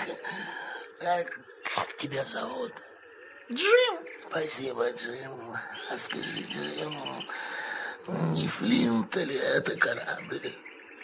Так, 1.00 1.38
как 1.74 1.96
тебя 1.96 2.24
зовут? 2.24 2.72
Джим. 3.50 3.98
Спасибо, 4.28 4.90
Джим. 4.90 5.56
А 5.90 5.96
скажи, 5.96 6.40
Джим, 6.50 7.26
не 8.32 8.48
Флинт 8.48 9.16
ли 9.16 9.36
это 9.36 9.78
корабль? 9.78 10.52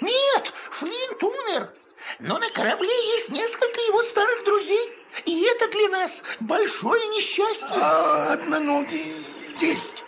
Нет, 0.03 0.53
Флинт 0.73 1.23
умер. 1.23 1.75
Но 2.19 2.39
на 2.39 2.51
корабле 2.51 2.95
есть 3.15 3.29
несколько 3.31 3.81
его 3.81 4.03
старых 4.03 4.45
друзей. 4.45 4.93
И 5.25 5.45
это 5.45 5.69
для 5.69 5.89
нас 5.89 6.23
большое 6.41 7.07
несчастье. 7.09 7.67
А 7.71 8.33
одноногий 8.33 9.15
есть? 9.61 10.05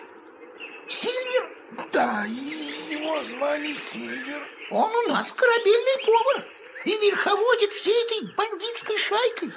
Сильвер? 0.89 1.51
Да, 1.93 2.25
его 2.27 3.23
звали 3.25 3.75
Сильвер. 3.75 4.49
Он 4.71 4.91
у 4.95 5.09
нас 5.09 5.31
корабельный 5.33 6.05
повар 6.05 6.47
и 6.85 6.91
верховодит 6.99 7.73
всей 7.73 8.05
этой 8.05 8.35
бандитской 8.35 8.99
шайкой. 8.99 9.53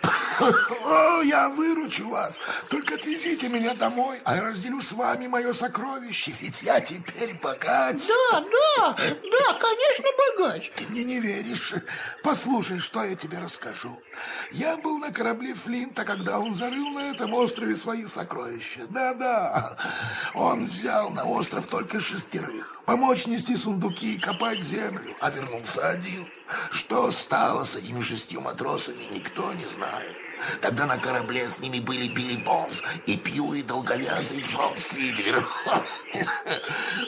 О, 0.00 1.20
я 1.22 1.48
выручу 1.48 2.08
вас. 2.08 2.38
Только 2.68 2.94
отвезите 2.94 3.48
меня 3.48 3.74
домой, 3.74 4.20
а 4.24 4.36
я 4.36 4.42
разделю 4.42 4.80
с 4.80 4.92
вами 4.92 5.26
мое 5.26 5.52
сокровище, 5.52 6.32
ведь 6.40 6.62
я 6.62 6.80
теперь 6.80 7.34
богач. 7.34 8.00
Да, 8.06 8.40
да, 8.40 8.96
да, 8.96 9.54
конечно, 9.54 10.06
богач. 10.36 10.70
Ты 10.76 10.86
мне 10.88 11.04
не 11.04 11.20
веришь. 11.20 11.74
Послушай, 12.22 12.78
что 12.78 13.04
я 13.04 13.14
тебе 13.16 13.38
расскажу. 13.38 14.00
Я 14.52 14.76
был 14.76 14.98
на 14.98 15.12
корабле 15.12 15.54
Флинта, 15.54 16.04
когда 16.04 16.38
он 16.38 16.54
зарыл 16.54 16.90
на 16.90 17.10
этом 17.10 17.34
острове 17.34 17.76
свои 17.76 18.06
сокровища. 18.06 18.82
Да-да, 18.88 19.76
он 20.34 20.64
взял 20.64 21.10
на 21.10 21.24
остров 21.24 21.66
только 21.66 22.00
шестерых. 22.00 22.80
Помочь 22.86 23.26
нести 23.26 23.56
сундуки 23.56 24.14
и 24.14 24.18
копать 24.18 24.62
землю, 24.62 25.14
а 25.20 25.30
вернулся 25.30 25.88
один. 25.88 26.28
Что 26.70 27.10
стало 27.10 27.64
с 27.64 27.74
этими 27.74 28.00
шестью 28.00 28.40
матросами, 28.40 29.04
никто 29.12 29.52
не 29.52 29.66
знает. 29.66 30.16
Тогда 30.60 30.86
на 30.86 30.98
корабле 30.98 31.48
с 31.48 31.58
ними 31.58 31.80
были 31.80 32.08
Билли 32.08 32.36
Бонс 32.36 32.80
и 33.06 33.16
Пью 33.16 33.54
и 33.54 33.62
долговязый 33.62 34.42
Джон 34.42 34.74
Сильвер. 34.76 35.46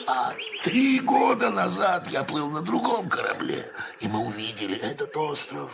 А 0.07 0.33
три 0.63 0.99
года 0.99 1.49
назад 1.49 2.07
я 2.09 2.23
плыл 2.23 2.49
на 2.49 2.61
другом 2.61 3.07
корабле, 3.09 3.71
и 4.01 4.07
мы 4.07 4.25
увидели 4.25 4.75
этот 4.77 5.15
остров. 5.15 5.71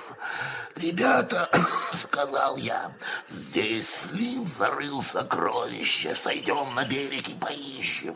Ребята, 0.75 1.49
сказал 1.93 2.57
я, 2.57 2.95
здесь 3.27 3.89
Слин 3.89 4.47
зарыл 4.47 5.01
сокровища. 5.01 6.15
Сойдем 6.15 6.73
на 6.75 6.85
берег 6.85 7.27
и 7.27 7.33
поищем. 7.33 8.15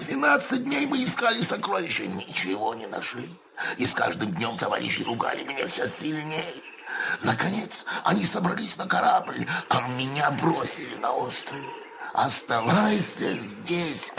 Двенадцать 0.00 0.64
дней 0.64 0.86
мы 0.86 1.04
искали 1.04 1.40
сокровища, 1.40 2.06
ничего 2.06 2.74
не 2.74 2.86
нашли. 2.86 3.30
И 3.78 3.86
с 3.86 3.92
каждым 3.92 4.32
днем 4.32 4.56
товарищи 4.56 5.02
ругали 5.02 5.44
меня 5.44 5.66
все 5.66 5.86
сильнее. 5.86 6.44
Наконец, 7.22 7.84
они 8.04 8.24
собрались 8.24 8.76
на 8.76 8.86
корабль, 8.86 9.46
а 9.68 9.88
меня 9.88 10.30
бросили 10.30 10.96
на 10.96 11.12
острове. 11.12 11.68
Оставайся 12.12 13.34
здесь 13.34 14.12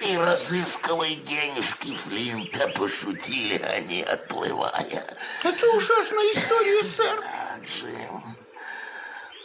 и 0.00 0.16
разыскивай 0.16 1.16
денежки 1.16 1.92
Флинта, 1.92 2.68
пошутили 2.68 3.58
они, 3.58 4.02
отплывая. 4.02 5.16
Это 5.42 5.70
ужасная 5.72 6.32
история, 6.32 6.82
сэр. 6.96 7.24
Джим, 7.64 8.36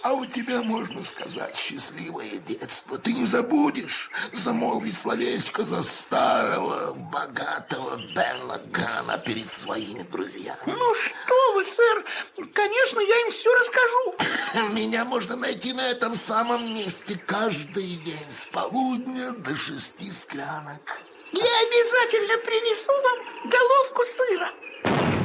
а 0.03 0.13
у 0.13 0.25
тебя, 0.25 0.61
можно 0.61 1.03
сказать, 1.05 1.55
счастливое 1.55 2.37
детство. 2.47 2.97
Ты 2.97 3.13
не 3.13 3.25
забудешь 3.25 4.09
замолвить 4.33 4.97
словечко 4.97 5.63
за 5.63 5.81
старого, 5.81 6.93
богатого 6.93 7.97
Бена 7.97 8.61
Гана 8.71 9.17
перед 9.17 9.47
своими 9.47 10.03
друзьями. 10.03 10.59
Ну 10.65 10.95
что 10.95 11.53
вы, 11.53 11.63
сэр, 11.63 12.05
конечно, 12.53 12.99
я 12.99 13.21
им 13.21 13.31
все 13.31 13.53
расскажу. 13.53 14.73
Меня 14.73 15.05
можно 15.05 15.35
найти 15.35 15.73
на 15.73 15.89
этом 15.89 16.15
самом 16.15 16.73
месте 16.73 17.19
каждый 17.25 17.95
день 17.97 18.31
с 18.31 18.47
полудня 18.47 19.31
до 19.31 19.55
шести 19.55 20.11
склянок. 20.11 21.01
Я 21.31 21.41
обязательно 21.41 22.37
принесу 22.45 22.91
вам 23.03 23.49
головку 23.49 24.03
сыра. 24.17 25.18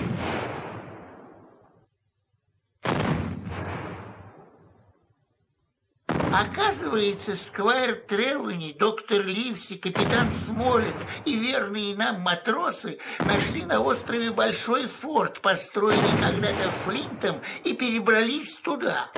Оказывается, 6.34 7.36
Сквайр 7.36 7.94
Трелуни, 8.08 8.72
доктор 8.76 9.24
Ливси, 9.24 9.76
капитан 9.76 10.32
Смолет 10.44 10.96
и 11.24 11.36
верные 11.36 11.94
нам 11.94 12.22
матросы 12.22 12.98
нашли 13.20 13.64
на 13.64 13.80
острове 13.80 14.32
большой 14.32 14.88
форт, 14.88 15.40
построенный 15.40 16.20
когда-то 16.20 16.72
Флинтом, 16.84 17.36
и 17.62 17.74
перебрались 17.74 18.52
туда. 18.64 19.12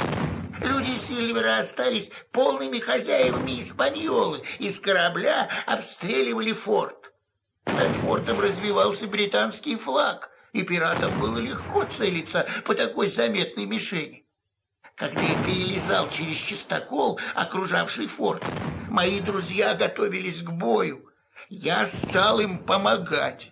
Люди 0.60 0.92
Сильвера 1.08 1.56
остались 1.56 2.10
полными 2.32 2.80
хозяевами 2.80 3.60
испаньолы, 3.60 4.42
из 4.58 4.78
корабля 4.78 5.48
обстреливали 5.64 6.52
форт. 6.52 7.14
Над 7.64 7.96
фортом 7.96 8.40
развивался 8.40 9.06
британский 9.06 9.76
флаг, 9.76 10.28
и 10.52 10.62
пиратам 10.64 11.18
было 11.18 11.38
легко 11.38 11.84
целиться 11.96 12.46
по 12.66 12.74
такой 12.74 13.08
заметной 13.08 13.64
мишени. 13.64 14.25
Когда 14.96 15.20
я 15.20 15.44
перелезал 15.44 16.08
через 16.08 16.36
чистокол, 16.36 17.20
окружавший 17.34 18.06
форт, 18.06 18.42
мои 18.88 19.20
друзья 19.20 19.74
готовились 19.74 20.42
к 20.42 20.50
бою. 20.50 21.10
Я 21.50 21.86
стал 21.86 22.40
им 22.40 22.58
помогать. 22.58 23.50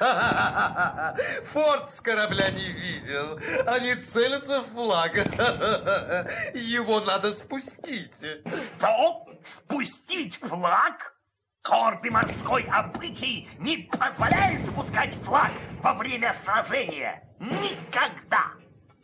Форт 1.46 1.94
с 1.96 2.00
корабля 2.00 2.50
не 2.50 2.68
видел. 2.72 3.38
Они 3.66 3.94
целятся 3.94 4.60
в 4.60 4.66
флаг. 4.68 5.14
Его 6.54 7.00
надо 7.00 7.32
спустить. 7.32 8.12
Что? 8.54 9.26
Спустить 9.44 10.36
флаг? 10.36 11.14
Гордый 11.62 12.10
морской 12.10 12.64
обычай 12.70 13.48
не 13.58 13.90
позволяет 13.98 14.66
спускать 14.66 15.14
флаг 15.16 15.52
во 15.82 15.94
время 15.94 16.34
сражения. 16.42 17.22
Никогда! 17.38 18.59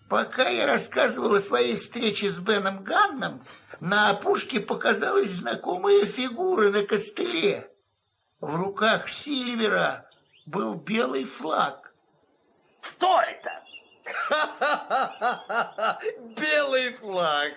Пока 0.08 0.48
я 0.48 0.66
рассказывал 0.66 1.34
о 1.34 1.40
своей 1.40 1.76
встрече 1.76 2.30
с 2.30 2.38
Беном 2.38 2.84
Ганном, 2.84 3.44
на 3.80 4.10
опушке 4.10 4.60
показалась 4.60 5.30
знакомая 5.30 6.04
фигура 6.04 6.70
на 6.70 6.82
костыле. 6.84 7.68
В 8.40 8.54
руках 8.54 9.08
Сильвера 9.08 10.08
был 10.46 10.74
белый 10.74 11.24
флаг. 11.24 11.92
Что 12.80 13.20
это? 13.20 13.64
Белый 16.36 16.94
флаг. 16.94 17.54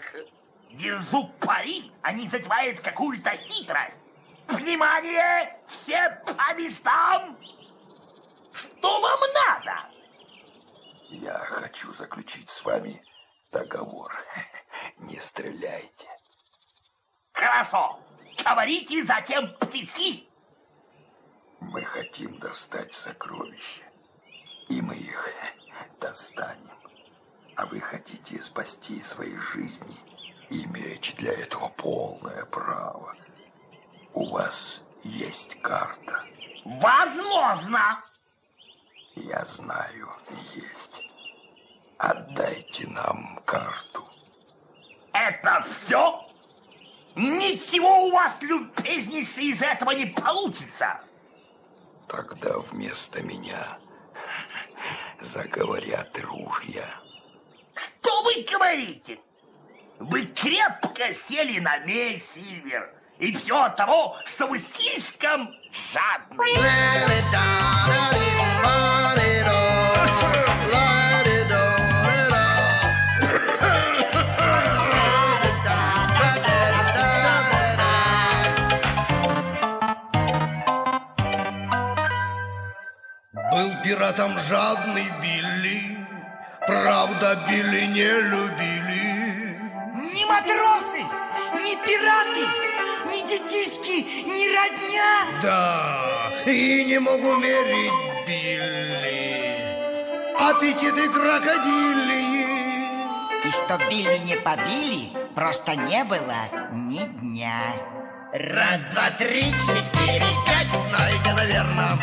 Держу 0.71 1.29
пари, 1.39 1.91
они 2.01 2.27
затевают 2.29 2.79
какую-то 2.79 3.31
хитрость. 3.31 3.97
Внимание! 4.47 5.59
Все 5.67 6.19
по 6.25 6.53
местам! 6.55 7.37
Что 8.53 9.01
вам 9.01 9.19
надо? 9.45 9.88
Я 11.09 11.39
хочу 11.39 11.91
заключить 11.91 12.49
с 12.49 12.63
вами 12.63 13.01
договор. 13.51 14.13
Не 14.99 15.19
стреляйте. 15.19 16.07
Хорошо. 17.33 17.99
Говорите, 18.43 19.03
затем 19.05 19.53
пришли. 19.55 20.29
Мы 21.59 21.81
хотим 21.83 22.37
достать 22.39 22.93
сокровища, 22.93 23.83
и 24.69 24.81
мы 24.81 24.95
их 24.95 25.33
достанем. 25.99 26.69
А 27.55 27.65
вы 27.65 27.81
хотите 27.81 28.41
спасти 28.41 29.01
свои 29.01 29.35
жизни, 29.35 29.97
имеете 30.49 31.13
для 31.13 31.33
этого 31.33 31.69
полное 31.69 32.45
право. 32.45 33.15
У 34.13 34.29
вас 34.29 34.81
есть 35.03 35.59
карта. 35.61 36.23
Возможно. 36.65 38.03
Я 39.23 39.43
знаю, 39.45 40.09
есть. 40.53 41.01
Отдайте 41.97 42.87
нам 42.87 43.39
карту. 43.45 44.07
Это 45.11 45.65
все? 45.69 46.25
Ничего 47.15 48.07
у 48.07 48.11
вас, 48.11 48.33
любезнейший, 48.41 49.45
из 49.45 49.61
этого 49.61 49.91
не 49.91 50.05
получится. 50.05 51.01
Тогда 52.07 52.59
вместо 52.59 53.21
меня 53.21 53.77
заговорят 55.19 56.17
ружья. 56.21 56.89
Что 57.75 58.23
вы 58.23 58.45
говорите? 58.49 59.19
Вы 59.99 60.25
крепко 60.27 61.13
сели 61.27 61.59
на 61.59 61.79
мель, 61.79 62.23
Сильвер. 62.33 62.93
И 63.17 63.35
все 63.35 63.61
от 63.61 63.75
того, 63.75 64.15
что 64.25 64.47
вы 64.47 64.59
слишком 64.59 65.53
жадны. 65.73 66.45
Пиратом 83.89 84.39
жадный 84.47 85.09
Билли, 85.19 85.97
правда, 86.67 87.43
Билли 87.47 87.85
не 87.87 88.11
любили. 88.31 89.57
Ни 90.13 90.23
матросы, 90.25 91.01
ни 91.63 91.73
пираты, 91.83 92.45
ни 93.09 93.19
детишки, 93.27 93.97
ни 94.27 94.45
родня. 94.55 95.11
Да, 95.41 96.31
и 96.45 96.85
не 96.85 96.99
могу 96.99 97.35
мерить 97.37 98.27
Билли, 98.27 99.57
аппетиты 100.37 101.09
крокодилии. 101.09 102.45
И 103.43 103.49
что 103.49 103.79
Билли 103.89 104.19
не 104.19 104.35
побили, 104.35 105.09
просто 105.33 105.75
не 105.75 106.03
было 106.03 106.41
ни 106.71 107.05
дня. 107.05 107.73
Раз, 108.31 108.81
два, 108.93 109.09
три, 109.17 109.51
четыре, 109.65 110.23
пять. 110.45 110.67
Знаете, 110.87 111.33
наверное. 111.33 111.97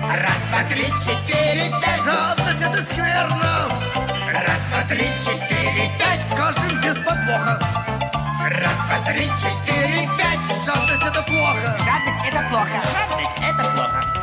Раз, 0.00 0.38
два, 0.48 0.62
три, 0.68 0.84
четыре, 1.04 1.72
пять. 1.82 2.04
Жадность 2.04 2.62
это 2.62 2.82
скверно. 2.82 3.68
Раз, 4.32 4.60
два, 4.70 4.82
три, 4.88 5.08
четыре, 5.24 5.90
пять. 5.98 6.24
Скажем 6.30 6.80
без 6.80 6.94
подвоха. 7.04 7.58
Раз, 8.48 8.76
два, 8.86 9.12
три, 9.12 9.26
четыре, 9.42 10.08
пять. 10.16 10.64
Жадность 10.64 11.02
это 11.02 11.22
плохо. 11.24 11.76
Жадность 11.84 12.28
это 12.28 12.48
плохо. 12.48 12.82
Жадность– 12.92 13.38
это 13.42 13.70
плохо. 13.72 14.19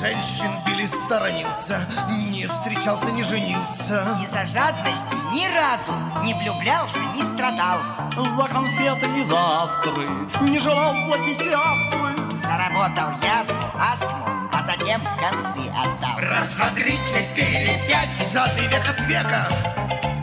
Женщин 0.00 0.52
Билли 0.64 0.86
сторонился, 0.86 1.80
не 2.08 2.46
встречался, 2.46 3.06
не 3.06 3.24
женился. 3.24 4.16
Из-за 4.22 4.46
жадности 4.46 5.16
ни 5.32 5.44
разу 5.46 6.24
не 6.24 6.34
влюблялся, 6.34 6.98
не 7.16 7.22
страдал. 7.34 7.80
За 8.14 8.46
конфеты 8.46 9.06
и 9.18 9.24
за 9.24 9.62
астры 9.64 10.06
не 10.42 10.60
желал 10.60 10.94
платить 11.04 11.38
пиастры. 11.38 12.38
Заработал 12.38 13.10
язву, 13.20 13.56
астму, 13.76 14.24
а 14.52 14.62
затем 14.62 15.02
концы 15.18 15.68
отдал. 15.68 16.18
Раз, 16.20 16.48
два, 16.54 16.70
три, 16.70 16.96
четыре, 17.08 17.80
пять. 17.88 18.32
Жадный 18.32 18.68
век 18.68 18.88
от 18.88 19.00
века. 19.08 19.48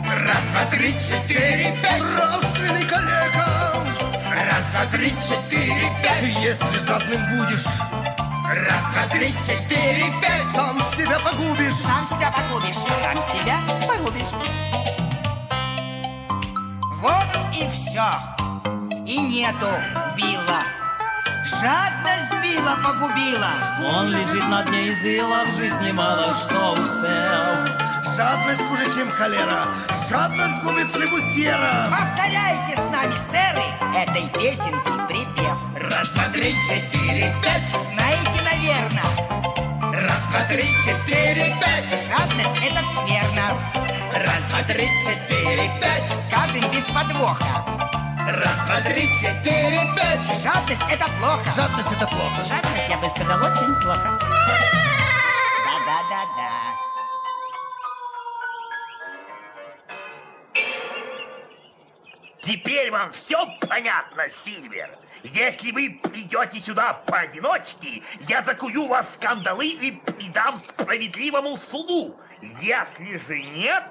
Раз, 0.06 0.42
два, 0.52 0.64
три, 0.70 0.94
четыре, 0.94 1.76
пять. 1.82 2.00
Нравственный 2.00 2.84
коллега. 2.86 3.46
Раз, 4.30 4.64
два, 4.72 4.86
три, 4.90 5.10
четыре, 5.28 5.90
пять. 6.02 6.22
Если 6.22 6.86
жадным 6.86 7.20
будешь, 7.36 7.64
Раз, 8.48 8.82
два, 8.92 9.08
три, 9.10 9.34
четыре, 9.44 10.06
пять. 10.22 10.42
сам 10.54 10.78
себя 10.96 11.18
погубишь. 11.18 11.74
Сам 11.82 12.06
себя 12.06 12.30
погубишь. 12.30 12.76
Сам 12.76 13.16
себя 13.34 13.60
погубишь. 13.88 14.22
Вот 17.00 17.26
и 17.52 17.68
все. 17.68 18.06
И 19.04 19.18
нету 19.18 19.66
Билла. 20.16 20.62
Жадность 21.60 22.32
Билла 22.40 22.76
погубила. 22.84 23.50
Он 23.84 24.10
лежит 24.10 24.48
на 24.48 24.62
дне 24.62 24.90
изыла, 24.90 25.44
в 25.46 25.56
жизни 25.56 25.90
мало 25.90 26.32
что 26.34 26.72
успел. 26.74 28.14
Жадность 28.14 28.60
хуже, 28.68 28.94
чем 28.94 29.10
холера. 29.10 29.66
Жадность 30.08 30.62
губит 30.62 30.86
флебустьера. 30.92 31.90
Повторяйте 31.90 32.80
с 32.80 32.90
нами, 32.92 33.14
сэры, 33.28 33.64
этой 33.92 34.28
песенки 34.38 35.06
припев. 35.08 35.90
Раз, 35.90 36.08
два, 36.10 36.28
три, 36.32 36.54
четыре, 36.68 37.34
пять. 37.42 37.95
Наверное, 38.66 40.02
Раз, 40.08 40.22
два, 40.26 40.42
три, 40.48 40.64
четыре, 40.84 41.56
пять. 41.60 41.88
жадность 42.08 42.66
это 42.66 42.80
скверно. 42.80 43.46
Раз, 44.12 44.42
два, 44.48 44.62
три, 44.64 44.88
четыре, 45.04 45.70
пять. 45.80 46.02
Скажем 46.26 46.68
без 46.72 46.84
подвоха. 46.86 47.64
Раз, 48.26 48.58
два, 48.66 48.80
три, 48.80 49.08
четыре, 49.20 49.94
пять. 49.94 50.42
Жадность 50.42 50.82
это 50.90 51.06
плохо. 51.20 51.52
Жадность 51.54 51.92
это 51.92 52.06
плохо. 52.08 52.44
Жадность, 52.48 52.88
я 52.88 52.98
бы 52.98 53.08
сказал, 53.10 53.38
очень 53.38 53.74
плохо. 53.82 54.18
Да-да-да-да. 55.64 56.50
Теперь 62.42 62.90
вам 62.90 63.12
все 63.12 63.46
понятно, 63.68 64.24
Сильвер? 64.44 64.90
Если 65.32 65.72
вы 65.72 65.98
придете 66.02 66.60
сюда 66.60 66.94
поодиночке, 66.94 68.02
я 68.28 68.42
закую 68.42 68.86
вас 68.86 69.08
в 69.08 69.18
кандалы 69.18 69.68
и 69.68 69.90
придам 69.90 70.58
справедливому 70.58 71.56
суду. 71.56 72.18
Если 72.60 73.18
же 73.18 73.42
нет, 73.42 73.84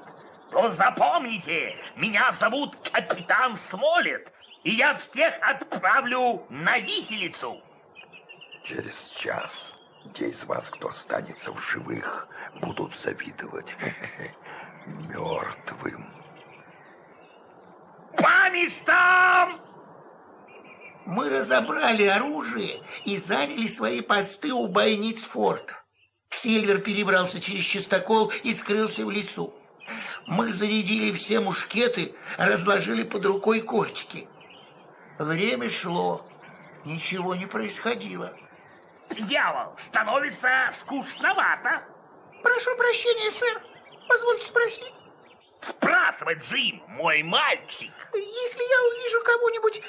то 0.52 0.72
запомните, 0.72 1.76
меня 1.96 2.32
зовут 2.40 2.78
капитан 2.90 3.58
Смолет, 3.70 4.32
и 4.64 4.72
я 4.72 4.96
всех 4.96 5.36
отправлю 5.42 6.46
на 6.50 6.80
виселицу. 6.80 7.62
Через 8.64 9.08
час 9.10 9.76
те 10.14 10.30
из 10.30 10.46
вас, 10.46 10.70
кто 10.70 10.88
останется 10.88 11.52
в 11.52 11.60
живых, 11.60 12.30
будут 12.62 12.96
завидовать 12.96 13.68
мертвым. 14.86 16.10
По 18.16 18.50
местам! 18.52 19.65
Мы 21.06 21.30
разобрали 21.30 22.06
оружие 22.06 22.82
и 23.06 23.18
заняли 23.18 23.68
свои 23.68 24.02
посты 24.02 24.52
у 24.52 24.68
бойниц 24.68 25.22
форта. 25.22 25.84
Сильвер 26.32 26.80
перебрался 26.80 27.40
через 27.40 27.64
чистокол 27.64 28.32
и 28.44 28.54
скрылся 28.56 29.06
в 29.06 29.12
лесу. 29.12 29.54
Мы 30.26 30.52
зарядили 30.52 31.12
все 31.12 31.40
мушкеты, 31.40 32.16
разложили 32.38 33.04
под 33.04 33.24
рукой 33.26 33.62
кортики. 33.62 34.28
Время 35.20 35.70
шло, 35.70 36.26
ничего 36.84 37.36
не 37.36 37.46
происходило. 37.46 38.34
Дьявол, 39.12 39.78
становится 39.78 40.72
скучновато. 40.74 41.84
Прошу 42.42 42.76
прощения, 42.76 43.32
сэр. 43.32 43.62
Позвольте 44.10 44.48
спросить. 44.48 44.94
Спрашивай, 45.62 46.36
Джим, 46.36 46.84
мой 46.88 47.22
мальчик. 47.22 47.94
Если 48.14 48.70
я 48.70 48.84
увижу 48.90 49.24
кого-нибудь, 49.24 49.82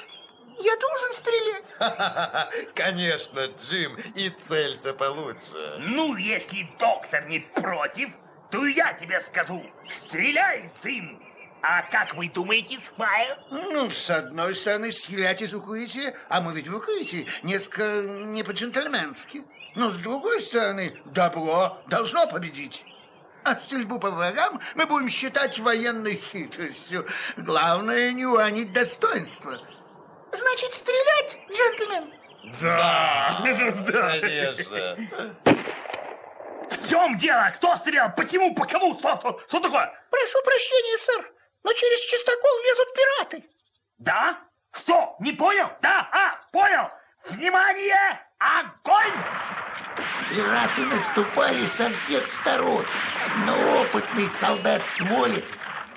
я 0.59 0.75
должен 0.77 1.11
стрелять? 1.13 1.63
Конечно, 2.75 3.45
Джим, 3.59 3.95
и 4.15 4.29
целься 4.47 4.93
получше. 4.93 5.77
Ну, 5.79 6.15
если 6.15 6.67
доктор 6.79 7.27
не 7.27 7.39
против, 7.39 8.09
то 8.51 8.65
я 8.65 8.93
тебе 8.93 9.21
скажу. 9.21 9.63
Стреляй, 9.89 10.71
Джим. 10.83 11.21
А 11.61 11.81
как 11.83 12.13
вы 12.15 12.29
думаете, 12.29 12.79
Смайл? 12.95 13.35
Ну, 13.49 13.89
с 13.89 14.09
одной 14.09 14.55
стороны, 14.55 14.91
стрелять 14.91 15.41
из 15.41 15.53
укрытия, 15.53 16.15
а 16.29 16.39
мы 16.39 16.53
ведь 16.53 16.67
в 16.67 16.75
укрытии, 16.75 17.27
несколько 17.43 18.01
не 18.01 18.43
по-джентльменски. 18.43 19.43
Но 19.75 19.89
с 19.89 19.97
другой 19.97 20.41
стороны, 20.41 20.99
добро 21.05 21.81
должно 21.87 22.27
победить. 22.27 22.85
А 23.43 23.55
стрельбу 23.55 23.99
по 23.99 24.11
врагам 24.11 24.59
мы 24.75 24.85
будем 24.85 25.09
считать 25.09 25.59
военной 25.59 26.21
хитростью. 26.31 27.07
Главное, 27.37 28.11
не 28.11 28.25
уронить 28.25 28.73
достоинство. 28.73 29.59
Значит, 30.37 30.75
стрелять, 30.75 31.37
джентльмен? 31.51 32.13
Да, 32.61 33.39
да. 33.41 34.19
Конечно. 34.21 35.35
В 36.69 36.89
чем 36.89 37.17
дело? 37.17 37.51
Кто 37.55 37.75
стрелял? 37.75 38.13
Почему? 38.15 38.53
По 38.53 38.65
кому? 38.65 38.97
Что, 38.99 39.17
что, 39.19 39.39
что 39.47 39.59
такое? 39.59 39.91
Прошу 40.11 40.43
прощения, 40.43 40.97
сэр, 40.97 41.31
но 41.63 41.73
через 41.73 41.99
чистокол 42.01 42.59
лезут 42.63 42.93
пираты. 42.93 43.49
Да? 43.97 44.37
Что? 44.71 45.15
Не 45.19 45.33
понял? 45.33 45.69
Да? 45.81 46.07
А, 46.11 46.39
понял. 46.51 46.89
Внимание! 47.29 48.21
Огонь! 48.37 49.23
Пираты 50.29 50.81
наступали 50.81 51.65
со 51.77 51.89
всех 51.89 52.27
сторон, 52.41 52.85
но 53.45 53.81
опытный 53.81 54.27
солдат 54.39 54.85
Смолик 54.97 55.45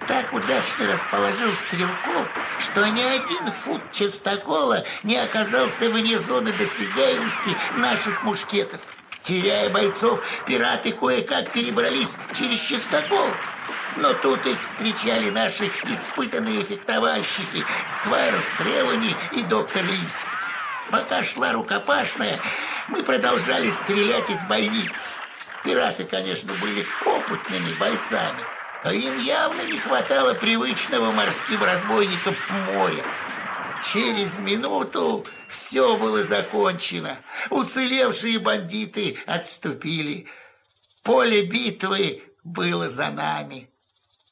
так 0.07 0.33
удачно 0.33 0.87
расположил 0.87 1.55
стрелков, 1.67 2.29
что 2.59 2.87
ни 2.89 3.03
один 3.03 3.53
фут 3.53 3.83
частокола 3.93 4.85
не 5.03 5.17
оказался 5.17 5.91
вне 5.91 6.19
зоны 6.19 6.53
досягаемости 6.53 7.57
наших 7.77 8.23
мушкетов. 8.23 8.81
Теряя 9.23 9.69
бойцов, 9.71 10.23
пираты 10.47 10.93
кое-как 10.93 11.53
перебрались 11.53 12.09
через 12.37 12.59
частокол. 12.61 13.29
Но 13.97 14.15
тут 14.15 14.45
их 14.47 14.59
встречали 14.61 15.31
наши 15.31 15.71
испытанные 15.85 16.65
фехтовальщики 16.65 17.65
Сквайр 17.99 18.35
Трелуни 18.59 19.15
и 19.33 19.43
доктор 19.43 19.85
Лис. 19.85 20.15
Пока 20.91 21.23
шла 21.23 21.53
рукопашная, 21.53 22.41
мы 22.89 23.03
продолжали 23.03 23.71
стрелять 23.71 24.29
из 24.31 24.43
бойниц. 24.49 24.99
Пираты, 25.65 26.05
конечно, 26.05 26.55
были 26.55 26.87
опытными 27.05 27.75
бойцами, 27.79 28.43
но 28.85 28.91
им 28.91 29.19
явно 29.19 29.63
не 29.63 29.79
хватало 29.79 30.35
привычного 30.35 31.13
морским 31.13 31.63
разбойникам 31.63 32.37
моря. 32.75 33.05
Через 33.93 34.39
минуту 34.39 35.25
все 35.49 35.97
было 35.97 36.23
закончено. 36.23 37.19
Уцелевшие 37.51 38.39
бандиты 38.39 39.19
отступили. 39.27 40.27
Поле 41.03 41.47
битвы 41.47 42.23
было 42.45 42.89
за 42.89 43.11
нами. 43.11 43.71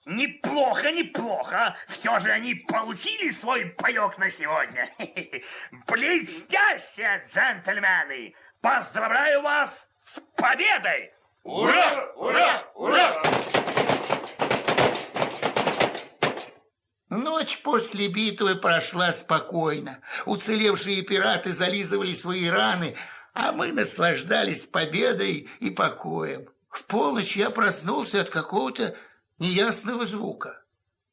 Неплохо, 0.04 0.90
неплохо. 0.90 1.76
Все 1.86 2.18
же 2.20 2.30
они 2.30 2.54
получили 2.54 3.30
свой 3.30 3.66
паек 3.66 4.16
на 4.18 4.30
сегодня. 4.30 4.88
Блестяще, 5.86 7.22
джентльмены! 7.34 8.34
Поздравляю 8.62 9.42
вас 9.42 9.70
с 10.14 10.20
победой! 10.40 11.10
Ура! 11.44 12.10
Ура! 12.16 12.64
Ура! 12.74 13.22
Ночь 17.10 17.62
после 17.62 18.08
битвы 18.08 18.56
прошла 18.56 19.12
спокойно. 19.12 20.00
Уцелевшие 20.26 21.02
пираты 21.02 21.52
зализывали 21.52 22.12
свои 22.12 22.48
раны, 22.48 22.96
а 23.32 23.52
мы 23.52 23.72
наслаждались 23.72 24.66
победой 24.66 25.48
и 25.60 25.70
покоем. 25.70 26.48
В 26.68 26.84
полночь 26.84 27.36
я 27.36 27.50
проснулся 27.50 28.20
от 28.20 28.28
какого-то 28.28 28.94
неясного 29.38 30.04
звука. 30.04 30.62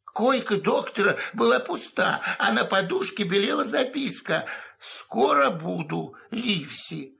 Койка 0.03 0.57
доктора 0.57 1.17
была 1.33 1.59
пуста, 1.59 2.21
а 2.39 2.51
на 2.51 2.65
подушке 2.65 3.23
белела 3.23 3.63
записка 3.63 4.45
«Скоро 4.79 5.49
буду, 5.49 6.15
Ливси». 6.29 7.17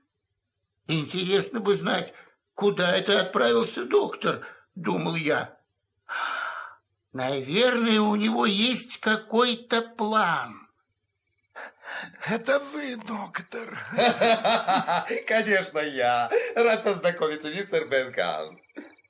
Интересно 0.86 1.60
бы 1.60 1.74
знать, 1.74 2.12
куда 2.54 2.96
это 2.96 3.20
отправился 3.20 3.84
доктор, 3.84 4.46
думал 4.74 5.14
я. 5.14 5.58
Наверное, 7.16 7.98
у 7.98 8.14
него 8.14 8.44
есть 8.44 9.00
какой-то 9.00 9.80
план. 9.80 10.68
Это 12.26 12.58
вы, 12.58 12.96
доктор. 12.96 13.78
Конечно, 15.26 15.78
я. 15.78 16.30
Рад 16.54 16.84
познакомиться, 16.84 17.48
мистер 17.48 17.88
Бенкаун. 17.88 18.60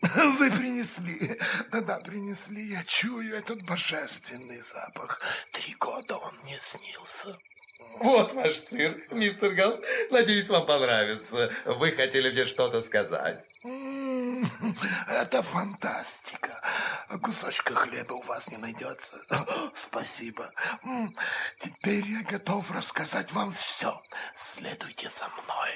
Вы 0.38 0.50
принесли. 0.52 1.36
Да-да, 1.72 1.98
принесли. 1.98 2.74
Я 2.74 2.84
чую 2.84 3.34
этот 3.34 3.60
божественный 3.66 4.62
запах. 4.62 5.20
Три 5.50 5.74
года 5.80 6.16
он 6.16 6.32
мне 6.44 6.58
снился. 6.60 7.36
Вот 7.78 8.32
ваш 8.32 8.56
сыр, 8.56 9.02
мистер 9.10 9.52
Гал. 9.52 9.78
Надеюсь, 10.10 10.48
вам 10.48 10.66
понравится. 10.66 11.50
Вы 11.64 11.92
хотели 11.92 12.30
мне 12.30 12.46
что-то 12.46 12.82
сказать? 12.82 13.44
Это 15.08 15.42
фантастика. 15.42 16.60
Кусочка 17.22 17.74
хлеба 17.74 18.14
у 18.14 18.22
вас 18.22 18.48
не 18.48 18.56
найдется. 18.58 19.20
Спасибо. 19.74 20.52
Теперь 21.58 22.04
я 22.06 22.22
готов 22.22 22.70
рассказать 22.70 23.32
вам 23.32 23.52
все. 23.52 24.00
Следуйте 24.34 25.08
за 25.08 25.28
мной. 25.28 25.70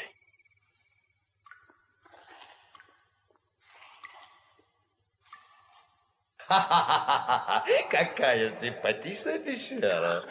Какая 7.90 8.52
симпатичная 8.52 9.38
пещера. 9.38 10.24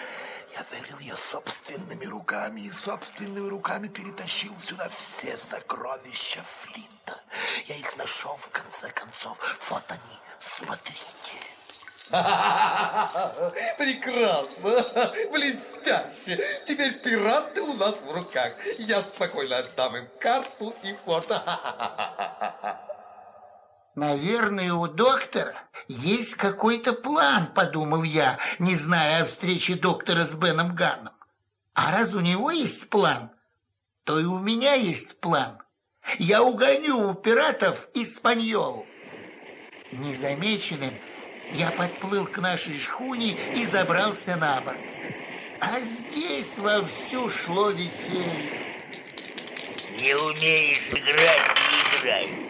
Я 0.54 0.66
верил 0.72 1.00
ее 1.00 1.16
собственными 1.16 2.06
руками 2.06 2.62
и 2.62 2.72
собственными 2.72 3.50
руками 3.50 3.88
перетащил 3.88 4.54
сюда 4.62 4.90
все 4.90 5.38
сокровища 5.38 6.44
Флинта. 6.62 7.22
Я 7.68 7.76
их 7.76 7.96
нашел 7.98 8.36
в 8.38 8.50
конце 8.50 8.90
концов. 8.92 9.38
Вот 9.70 9.84
они, 9.90 10.20
смотрите. 10.40 11.00
Прекрасно, 13.78 15.14
блестяще. 15.32 16.44
Теперь 16.68 17.00
пираты 17.00 17.62
у 17.62 17.74
нас 17.74 17.96
в 18.02 18.12
руках. 18.12 18.54
Я 18.80 19.02
спокойно 19.02 19.60
отдам 19.60 19.96
им 19.98 20.08
карту 20.20 20.76
и 20.82 20.94
форт. 21.06 21.32
Наверное, 23.96 24.74
у 24.74 24.88
доктора 24.88 25.56
есть 25.88 26.36
какой-то 26.36 26.94
план, 26.94 27.48
подумал 27.48 28.04
я, 28.04 28.38
не 28.60 28.76
зная 28.76 29.24
о 29.24 29.26
встрече 29.26 29.76
доктора 29.76 30.24
с 30.24 30.34
Беном 30.34 30.76
Ганном. 30.76 31.14
А 31.74 31.92
раз 31.92 32.14
у 32.14 32.20
него 32.20 32.52
есть 32.52 32.90
план, 32.90 33.32
то 34.04 34.20
и 34.20 34.26
у 34.26 34.40
меня 34.40 34.74
есть 34.74 35.20
план. 35.20 35.60
Я 36.18 36.44
угоню 36.44 37.10
у 37.10 37.14
пиратов 37.14 37.88
Испаньолу. 37.94 38.86
Незамеченным 39.92 40.94
я 41.54 41.72
подплыл 41.72 42.28
к 42.28 42.38
нашей 42.38 42.80
шхуне 42.80 43.54
и 43.56 43.66
забрался 43.66 44.36
на 44.36 44.62
борт. 44.62 44.80
А 45.62 45.80
здесь 45.82 46.58
вовсю 46.58 47.30
шло 47.30 47.72
веселье. 47.72 48.78
Не 50.00 50.16
умеешь 50.16 50.90
играть, 50.92 51.58
не 51.72 52.00
играй. 52.00 52.49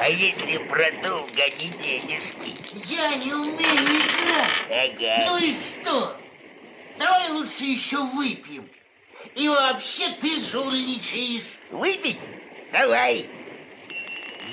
А 0.00 0.08
если 0.08 0.58
продолго 0.58 1.42
не 1.58 1.70
денежки? 1.70 2.54
Я 2.88 3.16
не 3.16 3.32
умею 3.32 3.98
играть. 3.98 4.94
Ага. 4.94 5.24
Ну 5.26 5.38
и 5.38 5.50
что? 5.50 6.16
Давай 7.00 7.30
лучше 7.32 7.64
еще 7.64 8.04
выпьем. 8.04 8.68
И 9.34 9.48
вообще 9.48 10.10
ты 10.20 10.40
жульничаешь. 10.40 11.58
Выпить? 11.72 12.20
Давай. 12.72 13.28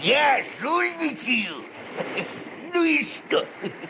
Я 0.01 0.43
жульничаю? 0.59 1.63
Ну 2.73 2.83
и 2.83 3.03
что? 3.03 3.47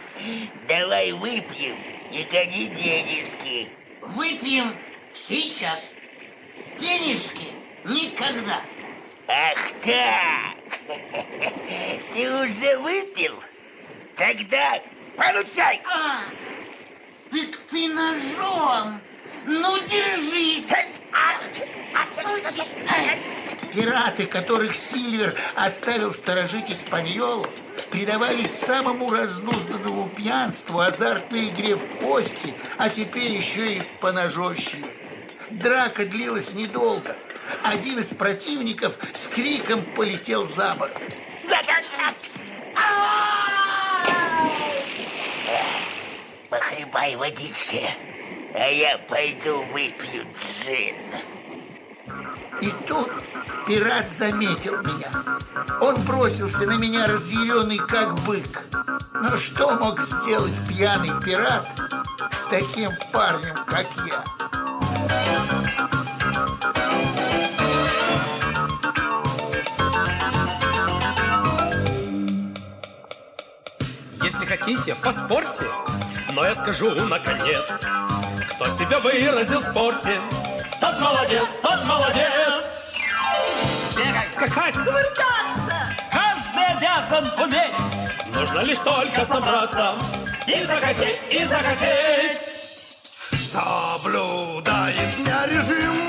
Давай 0.67 1.11
выпьем 1.13 1.77
и 2.11 2.21
гони 2.23 2.67
денежки. 2.67 3.69
Выпьем 4.01 4.77
сейчас. 5.11 5.81
Денежки 6.77 7.47
никогда. 7.85 8.61
Ах 9.27 9.71
так! 9.81 10.64
Ты 12.13 12.29
уже 12.29 12.77
выпил? 12.79 13.41
Тогда 14.15 14.79
получай! 15.17 15.81
А, 15.85 16.19
так 17.29 17.57
ты 17.69 17.87
ножом! 17.89 19.01
Ну, 19.45 19.77
держись! 19.79 20.65
Пираты, 23.75 24.25
которых 24.25 24.73
Сильвер 24.73 25.35
оставил 25.53 26.13
сторожить 26.13 26.71
Испаньолу, 26.71 27.45
предавались 27.91 28.49
самому 28.65 29.11
разнузданному 29.11 30.09
пьянству, 30.09 30.79
азартной 30.79 31.49
игре 31.49 31.75
в 31.75 31.99
кости, 31.99 32.55
а 32.77 32.89
теперь 32.89 33.33
еще 33.33 33.73
и 33.73 33.81
по 33.99 34.13
ножовщине. 34.13 34.89
Драка 35.51 36.05
длилась 36.05 36.53
недолго. 36.53 37.17
Один 37.63 37.99
из 37.99 38.07
противников 38.07 38.97
с 39.13 39.27
криком 39.27 39.83
полетел 39.95 40.43
за 40.43 40.75
борт. 40.75 40.93
Похлебай 46.49 47.15
водички, 47.15 47.89
а 48.53 48.67
я 48.67 48.97
пойду 48.97 49.63
выпью 49.73 50.25
джин. 50.37 50.95
И 52.61 52.71
тут 52.87 53.11
пират 53.67 54.09
заметил 54.17 54.81
меня. 54.81 55.11
Он 55.81 55.95
бросился 56.05 56.59
на 56.59 56.77
меня 56.77 57.07
разъяренный, 57.07 57.79
как 57.79 58.15
бык. 58.21 58.63
Но 59.13 59.37
что 59.37 59.71
мог 59.75 59.99
сделать 59.99 60.53
пьяный 60.67 61.19
пират 61.21 61.67
с 62.31 62.49
таким 62.49 62.91
парнем, 63.11 63.55
как 63.65 63.87
я? 64.07 64.23
Хотите, 74.85 74.95
поспорьте, 74.95 75.65
но 76.31 76.45
я 76.45 76.53
скажу 76.53 76.91
наконец, 76.91 77.65
кто 78.49 78.69
себя 78.77 78.99
выразил 78.99 79.59
в 79.59 79.69
спорте, 79.69 80.19
тот 80.79 80.99
молодец, 80.99 81.47
тот 81.61 81.83
молодец. 81.85 82.63
Бегать, 83.95 84.29
скакать, 84.35 84.75
Кувыркаться! 84.75 85.95
каждый 86.11 86.65
обязан 86.77 87.31
уметь. 87.41 88.35
Нужно 88.35 88.59
лишь 88.59 88.77
только 88.79 89.25
собраться 89.25 89.95
и 90.45 90.65
захотеть, 90.65 91.25
и 91.31 91.43
захотеть. 91.45 92.39
Соблюдает 93.51 95.15
дня 95.15 95.47
режим. 95.47 96.04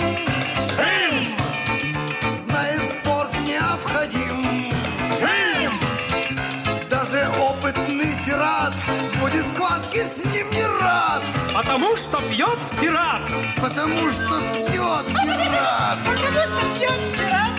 Потому 11.67 11.97
что 11.97 12.23
пьет 12.31 12.59
пират. 12.81 13.23
Потому 13.61 13.97
что 14.12 14.41
пьет 14.55 15.07
пират. 15.07 15.99
Потому 16.05 16.39
что 16.39 16.79
пьет 16.79 17.17
пират. 17.17 17.55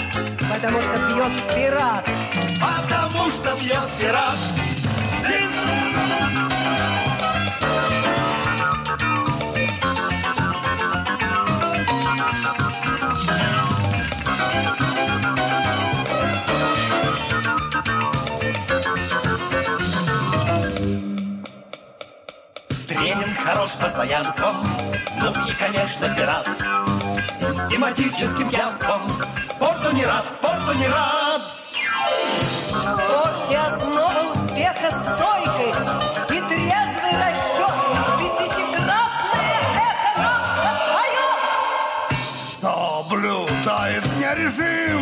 Потому 0.49 0.80
что 0.80 0.97
пьет 1.08 1.55
пират. 1.55 2.05
Потому 2.62 3.32
что 3.32 3.55
пьет 3.58 3.89
пират. 3.99 4.38
Тренинг 5.22 5.93
хорош 5.93 7.07
постоянством, 23.88 24.67
ну 25.21 25.31
и, 25.47 25.53
конечно, 25.53 26.09
пират. 26.13 26.45
Систематическим 27.39 28.49
пьянством, 28.49 29.01
спорту 29.45 29.91
не 29.93 30.05
рад, 30.05 30.25
спорту 30.38 30.73
не 30.73 30.88
рад. 30.88 31.41
В 32.69 32.81
спорте 32.81 33.57
основа 33.57 34.23
успеха 34.33 34.89
стойкость 34.89 35.88
и 36.31 36.39
трезвый 36.49 37.15
расчет. 37.23 37.75
Тысячекратное 38.17 39.55
эхо 39.88 40.11
нам 40.21 40.41
отпоет. 40.67 41.39
Соблюдает 42.59 44.03
дня 44.17 44.35
режим. 44.35 45.01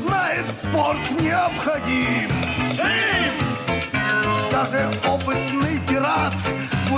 Знает 0.00 0.46
спорт 0.58 1.04
необходим. 1.20 2.30
Даже 4.50 4.80
опытный 4.80 5.07
пират 5.07 5.07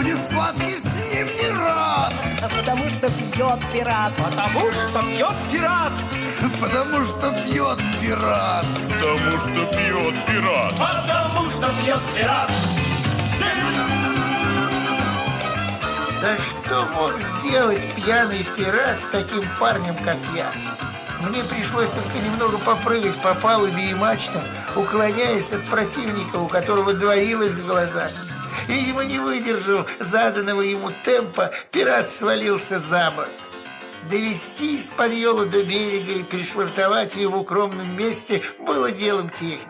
будет 0.00 0.16
схватки 0.30 0.80
с 0.80 1.14
ним 1.14 1.26
не 1.26 1.50
рад. 1.58 2.12
А 2.42 2.48
потому 2.48 2.88
что 2.88 3.10
пьет 3.10 3.60
пират. 3.72 4.12
Потому 4.16 4.60
что 4.72 5.02
пьет 5.02 5.36
пират. 5.52 5.92
Потому 6.60 7.04
что 7.04 7.30
пьет 7.44 7.78
пират. 8.00 8.64
Потому 8.88 9.40
что 9.40 9.66
пьет 9.66 10.26
пират. 10.26 10.72
Потому 10.78 11.50
что 11.50 11.66
пьет 11.82 12.00
пират. 12.16 12.50
Да 16.22 16.36
что 16.36 16.86
мог 16.94 17.12
сделать 17.40 17.94
пьяный 17.94 18.46
пират 18.56 18.98
с 19.00 19.12
таким 19.12 19.44
парнем, 19.58 19.96
как 19.96 20.18
я? 20.34 20.52
Мне 21.20 21.44
пришлось 21.44 21.88
только 21.88 22.18
немного 22.24 22.56
попрыгать 22.58 23.20
по 23.20 23.34
палубе 23.34 23.90
и 23.90 23.94
мачтам, 23.94 24.42
уклоняясь 24.74 25.52
от 25.52 25.68
противника, 25.68 26.36
у 26.36 26.48
которого 26.48 26.94
двоилось 26.94 27.52
в 27.52 27.66
глазах. 27.66 28.10
Видимо, 28.66 29.04
не 29.04 29.18
выдержав 29.18 29.88
заданного 29.98 30.62
ему 30.62 30.90
темпа, 31.04 31.52
пират 31.70 32.10
свалился 32.10 32.78
за 32.78 33.10
борт. 33.10 33.30
Довести 34.10 34.76
из 34.76 34.84
подъела 34.96 35.46
до 35.46 35.62
берега 35.62 36.12
и 36.12 36.22
пришвартовать 36.22 37.14
ее 37.14 37.28
в 37.28 37.36
укромном 37.36 37.96
месте 37.96 38.42
было 38.58 38.90
делом 38.90 39.30
техники. 39.30 39.68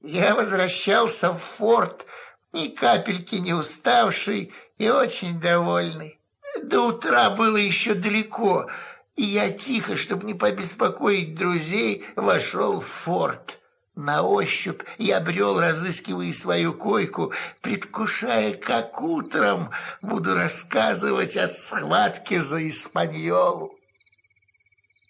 Я 0.00 0.34
возвращался 0.34 1.32
в 1.32 1.38
форт, 1.38 2.06
ни 2.52 2.68
капельки 2.68 3.36
не 3.36 3.52
уставший 3.52 4.52
и 4.78 4.88
очень 4.88 5.40
довольный. 5.40 6.18
До 6.62 6.88
утра 6.88 7.30
было 7.30 7.56
еще 7.56 7.94
далеко, 7.94 8.68
и 9.16 9.24
я 9.24 9.50
тихо, 9.50 9.96
чтобы 9.96 10.24
не 10.24 10.34
побеспокоить 10.34 11.34
друзей, 11.34 12.04
вошел 12.16 12.80
в 12.80 12.86
форт. 12.86 13.60
На 13.96 14.22
ощупь 14.22 14.82
я 14.98 15.20
брел, 15.20 15.60
разыскивая 15.60 16.32
свою 16.32 16.74
койку, 16.74 17.32
предвкушая, 17.60 18.54
как 18.54 19.00
утром 19.00 19.70
буду 20.02 20.34
рассказывать 20.34 21.36
о 21.36 21.46
схватке 21.46 22.40
за 22.40 22.68
Испаньолу. 22.68 23.78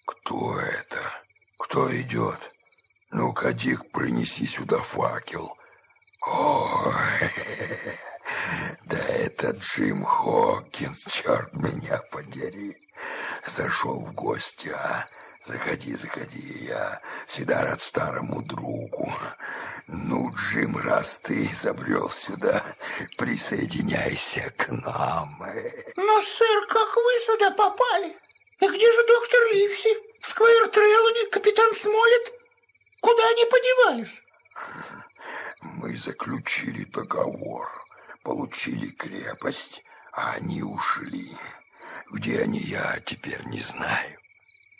Кто 0.05 0.59
это? 0.59 0.99
Кто 1.57 1.95
идет? 1.99 2.39
Ну-ка, 3.09 3.53
Дик, 3.53 3.89
принеси 3.91 4.45
сюда 4.45 4.77
факел. 4.77 5.57
Ой, 6.21 7.31
да 8.85 8.97
это 8.97 9.51
Джим 9.51 10.03
Хокинс, 10.03 11.05
черт 11.05 11.51
меня 11.53 12.03
подери. 12.11 12.77
Зашел 13.47 14.05
в 14.05 14.13
гости, 14.13 14.69
а? 14.69 15.07
Заходи, 15.47 15.93
заходи, 15.93 16.65
я 16.67 16.99
всегда 17.27 17.61
рад 17.61 17.79
старому 17.79 18.41
другу. 18.41 19.13
Ну, 19.87 20.33
Джим, 20.33 20.75
раз 20.77 21.19
ты 21.19 21.47
забрел 21.53 22.09
сюда, 22.09 22.63
присоединяйся 23.15 24.51
к 24.57 24.69
нам. 24.71 25.37
Но, 25.95 26.21
сэр, 26.21 26.65
как 26.67 26.95
вы 26.95 27.11
сюда 27.27 27.51
попали? 27.51 28.17
И 28.59 28.67
где 28.67 28.91
же 28.91 29.07
доктор 29.07 29.39
Ливси, 29.53 29.95
Сквайр 30.23 30.67
Треллани, 30.69 31.29
капитан 31.29 31.75
Смолет? 31.75 32.33
Куда 33.01 33.27
они 33.29 33.45
подевались? 33.45 34.23
Мы 35.61 35.95
заключили 35.95 36.85
договор, 36.85 37.69
получили 38.23 38.87
крепость, 38.89 39.83
а 40.11 40.31
они 40.37 40.63
ушли. 40.63 41.37
Где 42.11 42.39
они, 42.39 42.59
я 42.59 42.99
теперь 43.05 43.45
не 43.45 43.59
знаю. 43.59 44.17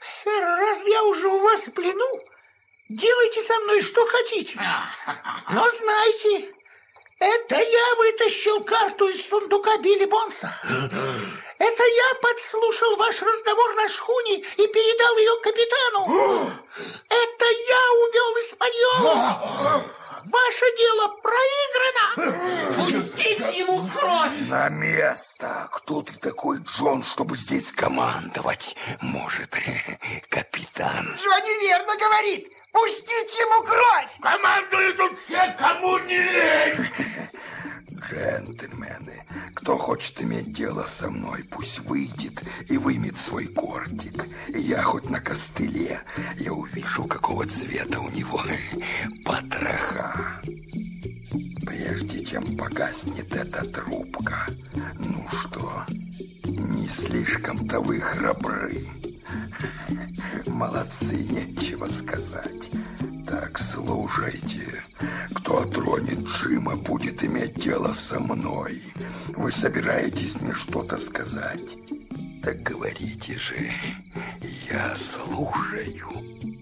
Сэр, 0.05 0.43
раз 0.43 0.83
я 0.85 1.03
уже 1.03 1.27
у 1.27 1.39
вас 1.39 1.61
в 1.61 1.71
плену, 1.71 2.21
делайте 2.89 3.41
со 3.41 3.55
мной 3.61 3.81
что 3.81 4.05
хотите. 4.05 4.59
Но 5.49 5.69
знайте, 5.69 6.53
это 7.19 7.55
я 7.55 7.95
вытащил 7.95 8.63
карту 8.63 9.07
из 9.07 9.27
сундука 9.27 9.77
Билли 9.77 10.05
Бонса. 10.05 10.53
Это 11.57 11.83
я 11.83 12.15
подслушал 12.21 12.97
ваш 12.97 13.21
разговор 13.21 13.75
на 13.75 13.87
шхуне 13.87 14.39
и 14.39 14.67
передал 14.67 15.17
ее 15.17 15.39
капитану. 15.41 16.05
Это 17.09 17.45
я 17.45 17.91
увел 18.03 18.39
Испаньолу. 18.41 19.83
Ваше 20.31 20.65
дело 20.77 21.15
проиграно. 21.21 22.75
Пустите 22.75 23.59
ему 23.59 23.85
кровь. 23.87 24.49
На 24.49 24.69
место! 24.69 25.69
Кто 25.71 26.01
ты 26.01 26.13
такой, 26.15 26.59
Джон, 26.59 27.03
чтобы 27.03 27.37
здесь 27.37 27.67
командовать? 27.71 28.75
Может, 29.01 29.49
капитан? 30.29 31.15
Джонни 31.17 31.67
верно 31.67 31.93
говорит. 31.95 32.47
Пустите 32.71 33.37
ему 33.39 33.63
кровь. 33.63 34.11
Командуют 34.21 34.97
тут 34.97 35.19
все, 35.25 35.55
кому 35.59 35.97
не 35.99 36.17
лень. 36.17 36.89
Джентльмены, 37.91 39.24
кто 39.55 39.77
хочет 39.77 40.21
иметь 40.21 40.53
дело 40.53 40.83
со 40.83 41.09
мной, 41.09 41.43
пусть 41.43 41.79
выйдет 41.79 42.43
и 42.67 42.77
вымет 42.77 43.17
свой 43.17 43.45
кортик. 43.45 44.27
Я 44.49 44.83
хоть 44.83 45.09
на 45.09 45.19
костыле, 45.19 46.01
я 46.37 46.53
увижу, 46.53 47.05
какого 47.05 47.45
цвета 47.47 47.99
у 47.99 48.09
него 48.11 48.41
потроха. 49.25 50.41
Прежде 51.65 52.23
чем 52.23 52.57
погаснет 52.57 53.35
эта 53.35 53.65
трубка. 53.65 54.47
Ну 54.99 55.27
что, 55.31 55.83
не 56.43 56.87
слишком-то 56.87 57.81
вы 57.81 57.99
храбры. 57.99 58.87
Молодцы, 60.47 61.23
нечего 61.23 61.87
сказать. 61.87 62.71
Так, 63.27 63.57
слушайте. 63.57 64.83
Кто 65.35 65.63
тронет 65.65 66.19
Джима, 66.27 66.75
будет 66.77 67.23
иметь 67.23 67.55
дело 67.55 67.91
со 67.93 68.19
мной. 68.19 68.81
Вы 69.29 69.51
собираетесь 69.51 70.39
мне 70.41 70.53
что-то 70.53 70.97
сказать? 70.97 71.77
Так 72.43 72.61
говорите 72.61 73.37
же. 73.37 73.71
Я 74.69 74.95
слушаю. 74.95 76.07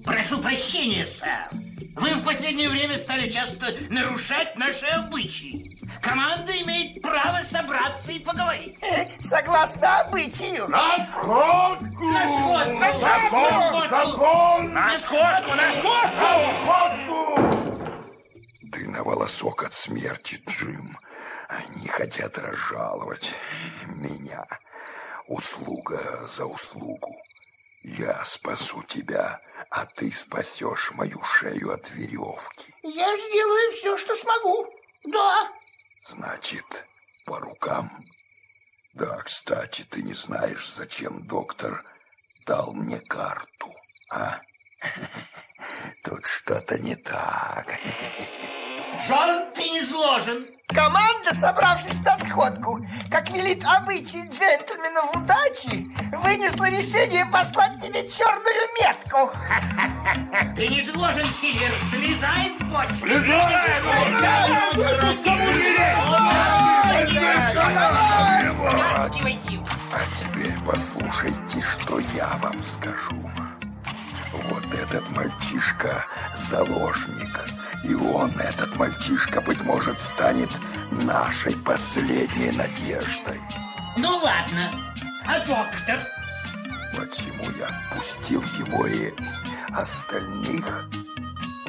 Прошу 0.04 0.40
прощения, 0.42 1.06
сэр. 1.06 1.63
Вы 1.96 2.16
в 2.16 2.24
последнее 2.24 2.70
время 2.70 2.98
стали 2.98 3.30
часто 3.30 3.68
нарушать 3.90 4.56
наши 4.56 4.86
обычаи. 4.86 5.80
Команда 6.02 6.52
имеет 6.64 7.02
право 7.02 7.40
собраться 7.42 8.12
и 8.12 8.20
поговорить. 8.20 8.78
Согласно 9.22 10.00
обычаю. 10.02 10.68
На 10.68 11.06
сходку! 11.06 12.04
На 12.04 12.28
сходку! 12.28 12.80
На 12.80 12.94
сходку! 12.94 13.88
На 13.90 14.10
сходку! 14.10 14.68
На 14.68 15.00
сходку! 15.00 15.56
На 15.56 15.72
сходку! 15.72 16.16
На 16.20 16.40
сходку! 16.58 17.34
Ты 18.72 18.90
на 18.90 19.04
волосок 19.04 19.64
от 19.64 19.74
смерти, 19.74 20.42
Джим. 20.50 20.98
Они 21.48 21.88
хотят 21.88 22.40
разжаловать 22.40 23.32
меня. 23.86 24.46
Услуга 25.28 26.26
за 26.28 26.46
услугу. 26.46 27.16
Я 27.84 28.24
спасу 28.24 28.82
тебя, 28.84 29.42
а 29.70 29.86
ты 29.86 30.12
спасешь 30.12 30.92
мою 30.92 31.22
шею 31.24 31.74
от 31.74 31.90
веревки. 31.92 32.74
Я 32.82 33.18
сделаю 33.18 33.72
все, 33.74 33.98
что 33.98 34.16
смогу. 34.16 34.74
Да. 35.04 35.52
Значит, 36.08 36.86
по 37.26 37.40
рукам? 37.40 38.06
Да, 38.94 39.18
кстати, 39.24 39.82
ты 39.82 40.02
не 40.02 40.14
знаешь, 40.14 40.72
зачем 40.72 41.28
доктор 41.28 41.84
дал 42.46 42.74
мне 42.74 43.00
карту, 43.00 43.74
а? 44.10 44.40
Тут 46.06 46.26
что-то 46.26 46.82
не 46.82 46.96
так. 46.96 47.68
Джон, 49.02 49.52
ты 49.54 49.70
не 49.70 49.82
сложен. 49.82 50.46
Команда, 50.68 51.34
собравшись 51.40 52.00
на 52.00 52.18
сходку, 52.18 52.80
как 53.12 53.30
велит 53.32 53.64
обычай 53.66 54.28
джентльменов 54.28 55.16
удачи, 55.16 55.88
вынесла 56.18 56.66
решение 56.66 57.26
послать 57.26 57.82
тебе 57.82 58.08
черную 58.10 58.54
метку. 58.80 59.32
Ты 60.56 60.68
не 60.68 60.84
сложен, 60.84 61.28
Сильвер. 61.40 61.72
Слезай 61.92 62.52
с 62.58 62.64
бочки. 62.64 63.06
Стаскивайте 68.80 69.54
его. 69.54 69.68
А 69.92 70.16
теперь 70.16 70.56
послушайте, 70.66 71.62
что 71.62 72.00
я 72.00 72.38
вам 72.42 72.62
скажу. 72.62 73.16
Вот 74.50 74.66
этот 74.74 75.10
мальчишка 75.10 76.06
заложник. 76.36 77.40
И 77.84 77.94
он, 77.96 78.32
этот 78.40 78.76
мальчишка, 78.76 79.42
быть 79.42 79.62
может, 79.64 80.00
станет 80.00 80.50
нашей 80.92 81.56
последней 81.58 82.52
надеждой. 82.52 83.40
Ну 83.98 84.10
ладно. 84.18 84.72
А 85.26 85.40
доктор? 85.40 86.00
Почему 86.96 87.50
я 87.58 87.68
отпустил 87.68 88.44
его 88.60 88.86
и 88.88 89.14
остальных? 89.72 90.90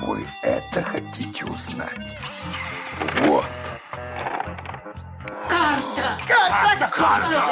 Вы 0.01 0.27
это 0.43 0.83
хотите 0.83 1.45
узнать? 1.47 2.19
Вот. 3.21 3.51
Карта! 5.49 6.19
Карта! 6.27 6.89
Карта! 6.89 7.43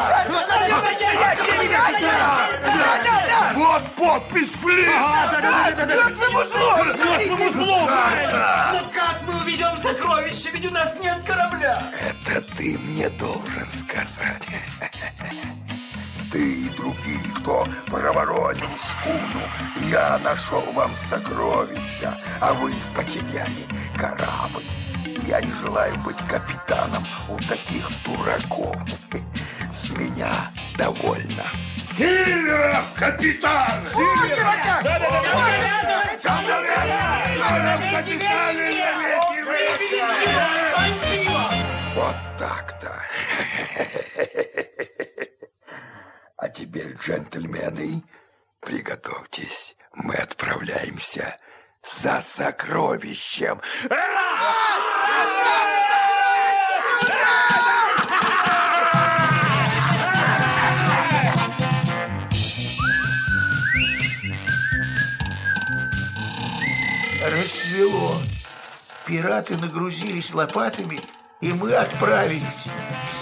Вот 3.55 3.82
подпись! 3.97 4.51
С 4.51 4.64
мертвым 4.64 6.34
узлом! 6.36 6.86
Мертвым 6.99 7.49
узлом! 7.49 7.88
Но 8.72 8.80
как 8.93 9.22
мы 9.26 9.32
увезем 9.43 9.76
сокровища? 9.82 10.51
Ведь 10.53 10.66
у 10.66 10.70
нас 10.70 10.95
нет 11.03 11.22
корабля! 11.26 11.82
Это 12.01 12.40
ты 12.57 12.78
мне 12.78 13.09
должен 13.11 13.68
сказать. 13.68 14.49
Ты 16.30 16.38
и 16.38 16.68
другие, 16.70 17.20
кто 17.36 17.66
проворонил 17.86 18.70
шхуну, 18.78 19.43
я 19.90 20.18
нашел 20.18 20.62
вам 20.72 20.97
сокровища, 20.97 22.16
а 22.40 22.55
вы 22.55 22.72
потеряли 22.95 23.66
корабль. 23.99 24.64
Я 25.26 25.40
не 25.40 25.52
желаю 25.52 25.96
быть 25.98 26.16
капитаном 26.28 27.04
у 27.28 27.36
таких 27.38 27.88
дураков. 28.04 28.76
С 29.72 29.90
меня 29.90 30.50
довольно. 30.76 31.44
Сильвера, 31.96 32.84
капитан! 32.96 33.86
Сильвера, 33.86 34.54
как? 34.64 34.82
Вот 41.94 42.16
так-то. 42.38 42.92
А 46.36 46.48
теперь, 46.48 46.94
джентльмены, 46.94 48.02
приготовьтесь. 48.60 49.76
Мы 49.94 50.14
отправляемся 50.16 51.38
за 51.84 52.22
сокровищем. 52.36 53.60
Рассвело. 67.24 68.16
Пираты 69.06 69.56
нагрузились 69.56 70.32
лопатами, 70.32 71.00
и 71.40 71.52
мы 71.52 71.74
отправились. 71.74 72.42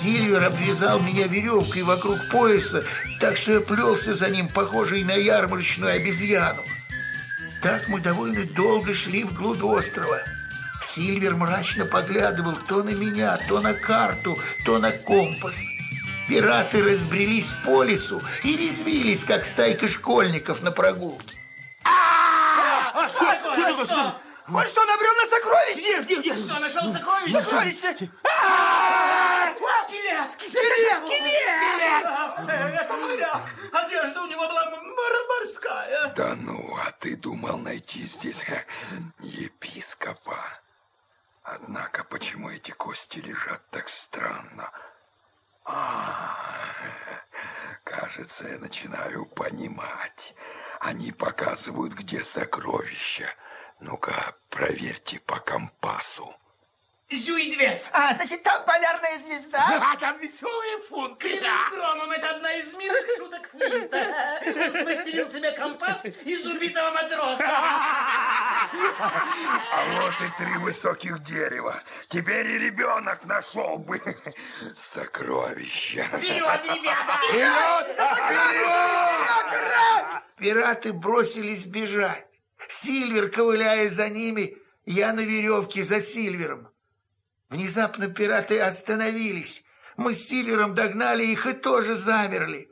Сильвер 0.02 0.44
обвязал 0.44 1.00
меня 1.00 1.26
веревкой 1.26 1.82
вокруг 1.82 2.18
пояса, 2.30 2.84
так 3.20 3.36
что 3.36 3.52
я 3.52 3.61
плелся 3.61 4.14
за 4.14 4.28
ним, 4.28 4.48
похожий 4.48 5.04
на 5.04 5.14
ярмарочную 5.14 5.96
обезьяну. 5.96 6.62
Так 7.62 7.88
мы 7.88 8.00
довольно 8.00 8.44
долго 8.44 8.94
шли 8.94 9.24
вглубь 9.24 9.62
острова. 9.62 10.22
Сильвер 10.94 11.36
мрачно 11.36 11.84
поглядывал 11.84 12.56
то 12.66 12.82
на 12.82 12.90
меня, 12.90 13.38
то 13.48 13.61
на 13.61 13.74
карту, 13.74 14.38
то 14.64 14.78
на 14.78 14.90
компас. 14.92 15.54
Пираты 16.26 16.82
разбрелись 16.82 17.46
по 17.64 17.82
лесу 17.82 18.22
и 18.42 18.56
резвились, 18.56 19.20
как 19.24 19.44
стайка 19.44 19.88
школьников 19.88 20.62
на 20.62 20.70
прогулке. 20.70 21.36
Что, 23.08 23.34
что, 23.52 23.84
что? 23.84 24.14
Он 24.52 24.66
что, 24.66 24.84
набрел 24.84 25.12
на 25.14 25.28
сокровище? 25.28 26.02
Где, 26.02 26.20
где, 26.20 26.32
где? 26.32 26.36
Что, 26.36 26.58
нашел 26.58 26.92
сокровище? 26.92 27.40
Сокровище! 27.40 28.11
Скелет! 30.29 30.99
Скелет! 30.99 31.05
Скелет! 31.05 32.80
Это 32.80 32.97
моряк! 32.97 33.42
Одежда 33.72 34.22
у 34.22 34.26
него 34.26 34.47
была 34.49 34.71
морская. 35.41 36.13
Да 36.14 36.34
ну, 36.37 36.76
а 36.76 36.91
ты 36.92 37.17
думал 37.17 37.59
найти 37.59 38.05
здесь 38.05 38.45
епископа? 39.21 40.38
Однако, 41.42 42.05
почему 42.05 42.51
эти 42.51 42.71
кости 42.72 43.18
лежат 43.18 43.63
так 43.71 43.88
странно? 43.88 44.71
А, 45.64 46.37
кажется, 47.84 48.49
я 48.49 48.59
начинаю 48.59 49.26
понимать. 49.26 50.34
Они 50.80 51.13
показывают, 51.13 51.95
где 51.95 52.22
сокровища. 52.22 53.33
Ну-ка, 53.80 54.34
проверьте 54.51 55.21
по 55.21 55.38
компасу. 55.41 56.34
Зюидвес. 57.11 57.88
А, 57.92 58.14
значит, 58.14 58.42
там 58.42 58.64
полярная 58.64 59.18
звезда? 59.18 59.61
А 59.92 59.96
там 59.96 60.16
фунты. 60.88 61.28
Клянусь 61.28 61.70
громом, 61.72 62.11
это 62.12 62.30
одна 62.30 62.53
из 62.54 62.72
милых 62.74 63.04
шуток 63.16 63.50
Флинта. 63.50 64.41
Он 64.46 64.82
смастерил 64.82 65.30
себе 65.30 65.50
компас 65.53 66.04
из 66.04 66.46
убитого 66.46 66.91
матроса. 66.92 67.45
А 68.72 69.84
вот 69.95 70.14
и 70.20 70.30
три 70.38 70.57
высоких 70.58 71.22
дерева. 71.24 71.82
Теперь 72.08 72.46
и 72.46 72.58
ребенок 72.58 73.24
нашел 73.24 73.78
бы 73.78 74.00
сокровища. 74.76 76.04
Вперед, 76.04 76.66
ребята! 76.66 77.18
Пираты 80.38 80.92
бросились 80.92 81.64
бежать. 81.64 82.26
Сильвер, 82.82 83.30
ковыляя 83.30 83.88
за 83.88 84.08
ними, 84.08 84.57
я 84.87 85.12
на 85.12 85.20
веревке 85.20 85.82
за 85.82 86.00
Сильвером. 86.00 86.70
Внезапно 87.51 88.07
пираты 88.09 88.61
остановились. 88.61 89.63
Мы 89.97 90.14
с 90.14 90.29
Сильвером 90.29 90.75
догнали 90.75 91.25
их 91.25 91.47
и 91.47 91.53
тоже 91.53 91.97
замерли. 91.97 92.71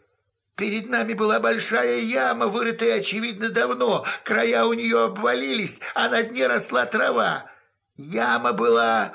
Перед 0.55 0.89
нами 0.89 1.15
была 1.15 1.41
большая 1.41 1.99
яма, 1.99 2.47
вырытая, 2.47 3.01
очевидно, 3.01 3.51
давно. 3.51 4.07
Края 4.25 4.65
у 4.65 4.73
нее 4.73 5.05
обвалились, 5.05 5.79
а 5.95 6.09
на 6.09 6.23
дне 6.23 6.47
росла 6.47 6.87
трава. 6.87 7.51
Яма 7.97 8.53
была 8.53 9.13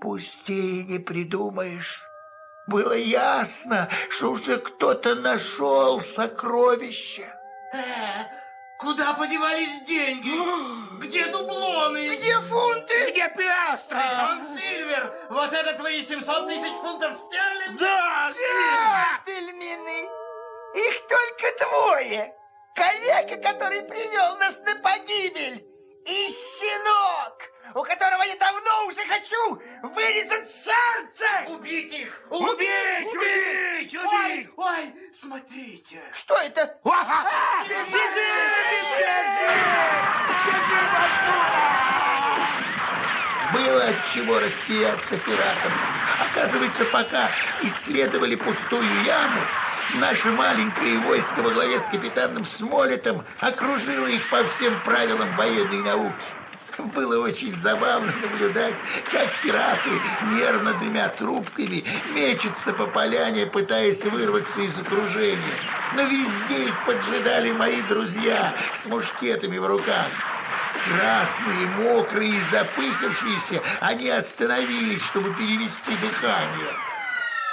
пустее 0.00 0.84
не 0.84 0.98
придумаешь. 0.98 2.02
Было 2.66 2.92
ясно, 2.92 3.88
что 4.10 4.32
уже 4.32 4.58
кто-то 4.58 5.16
нашел 5.16 6.00
сокровища. 6.00 7.34
Э, 7.72 7.78
куда 8.78 9.12
подевались 9.14 9.82
деньги? 9.86 10.30
Где 11.00 11.26
дублоны? 11.26 12.16
Где 12.16 12.38
фунты? 12.40 13.10
Где 13.10 13.28
пиастры? 13.36 13.98
Сильвер, 13.98 14.49
вот 15.30 15.52
это 15.52 15.74
твои 15.74 16.02
700 16.02 16.48
тысяч 16.48 16.72
фунтов 16.82 17.18
стерлингов? 17.18 17.80
Да! 17.80 18.32
Джентльмены, 19.26 20.08
их 20.74 21.06
только 21.08 21.64
двое. 21.64 22.34
Коллега, 22.74 23.36
который 23.36 23.82
привел 23.82 24.36
нас 24.38 24.58
на 24.60 24.76
погибель, 24.76 25.66
и 26.06 26.28
щенок, 26.28 27.42
у 27.74 27.82
которого 27.82 28.22
я 28.22 28.36
давно 28.36 28.86
уже 28.86 29.00
хочу 29.04 29.60
вырезать 29.82 30.50
сердце. 30.50 31.26
Убить 31.48 31.92
их! 31.92 32.22
Убить! 32.30 33.14
Убить! 33.14 33.96
Ой, 33.96 34.50
ой, 34.56 34.94
смотрите! 35.12 36.02
Что 36.14 36.34
это? 36.36 36.78
Бежим! 36.84 37.86
Бежим! 37.90 38.10
Бежим 40.46 40.94
отсюда! 40.96 42.09
Было 43.52 43.84
от 43.84 44.06
чего 44.12 44.38
растеряться 44.38 45.16
пиратам. 45.18 45.72
Оказывается, 46.30 46.84
пока 46.92 47.30
исследовали 47.62 48.36
пустую 48.36 49.02
яму, 49.04 49.40
наше 49.94 50.30
маленькое 50.30 50.98
войско 51.00 51.42
во 51.42 51.50
главе 51.50 51.80
с 51.80 51.84
капитаном 51.84 52.44
Смолетом 52.44 53.24
окружило 53.40 54.06
их 54.06 54.28
по 54.30 54.44
всем 54.44 54.80
правилам 54.84 55.34
военной 55.36 55.82
науки. 55.82 56.14
Было 56.94 57.22
очень 57.24 57.56
забавно 57.56 58.12
наблюдать, 58.22 58.74
как 59.10 59.42
пираты, 59.42 59.90
нервно 60.32 60.74
дымя 60.74 61.08
трубками, 61.08 61.84
мечутся 62.14 62.72
по 62.72 62.86
поляне, 62.86 63.46
пытаясь 63.46 64.02
вырваться 64.04 64.60
из 64.60 64.78
окружения. 64.78 65.58
Но 65.94 66.02
везде 66.04 66.68
их 66.68 66.84
поджидали 66.86 67.52
мои 67.52 67.82
друзья 67.82 68.54
с 68.82 68.86
мушкетами 68.86 69.58
в 69.58 69.66
руках. 69.66 70.08
Красные, 70.84 71.66
мокрые 71.76 72.30
и 72.30 72.42
запыхавшиеся, 72.50 73.62
они 73.80 74.08
остановились, 74.08 75.02
чтобы 75.04 75.34
перевести 75.34 75.96
дыхание. 75.96 76.89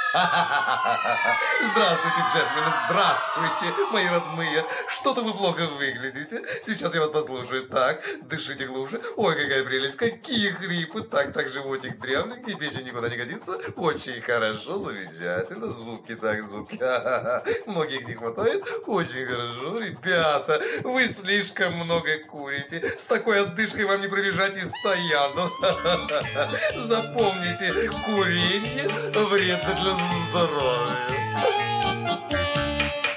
Здравствуйте, 1.72 2.20
джентльмены, 2.32 2.74
здравствуйте, 2.86 3.92
мои 3.92 4.08
родные. 4.08 4.66
Что-то 4.90 5.22
вы 5.22 5.34
плохо 5.34 5.68
выглядите. 5.68 6.44
Сейчас 6.66 6.94
я 6.94 7.02
вас 7.02 7.12
послушаю. 7.12 7.68
Так, 7.68 8.02
дышите 8.22 8.68
глубже. 8.68 9.02
Ой, 9.18 9.36
какая 9.36 9.64
прелесть, 9.66 9.98
какие 9.98 10.52
хрипы. 10.52 11.02
Так, 11.02 11.34
так, 11.34 11.50
животик 11.50 12.00
дрявненький, 12.00 12.56
печень 12.56 12.86
никуда 12.86 13.10
не 13.10 13.18
годится. 13.18 13.58
Очень 13.76 14.22
хорошо, 14.22 14.80
замечательно. 14.80 15.72
Звуки, 15.72 16.16
так, 16.16 16.46
звуки. 16.46 16.80
Многих 17.66 18.08
не 18.08 18.14
хватает. 18.14 18.64
Очень 18.86 19.26
хорошо. 19.26 19.80
Ребята, 19.80 20.62
вы 20.84 21.08
слишком 21.08 21.74
много 21.74 22.18
курите. 22.30 22.88
С 22.98 23.04
такой 23.04 23.42
отдышкой 23.42 23.86
вам 23.86 24.02
не 24.02 24.08
пробежать 24.08 24.56
и 24.56 24.62
стояну. 24.62 25.52
Запомните, 26.88 27.90
курение 28.06 28.88
вредно 29.28 29.74
для 29.76 30.07
здоровья. 30.30 30.96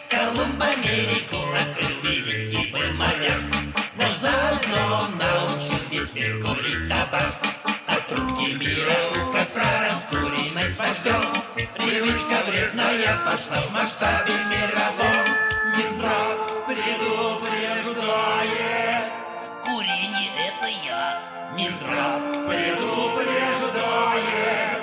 Колумб 0.09 0.63
Америку 0.63 1.37
открыл 1.59 1.97
великий 2.03 2.71
был 2.73 2.93
моряк, 2.97 3.43
но 3.97 4.05
заодно 4.21 5.09
научил 5.17 5.83
весь 5.91 6.13
мир 6.15 6.33
курить 6.43 6.89
табак. 6.89 7.35
От 7.87 8.07
трубки 8.09 8.53
мира 8.53 8.97
у 9.11 9.13
костра 9.33 9.71
раскуренной 9.89 10.69
с 10.71 10.79
вождем 10.79 11.25
Привычка 11.75 12.39
вредная 12.47 13.15
пошла 13.25 13.61
в 13.61 13.71
масштабе 13.73 14.35
мировом. 14.51 15.27
Минздрав 15.77 16.37
предупреждает, 16.67 19.05
курение 19.65 20.31
это 20.49 20.69
я. 20.87 21.03
Минздрав 21.55 22.21
предупреждает, 22.49 24.83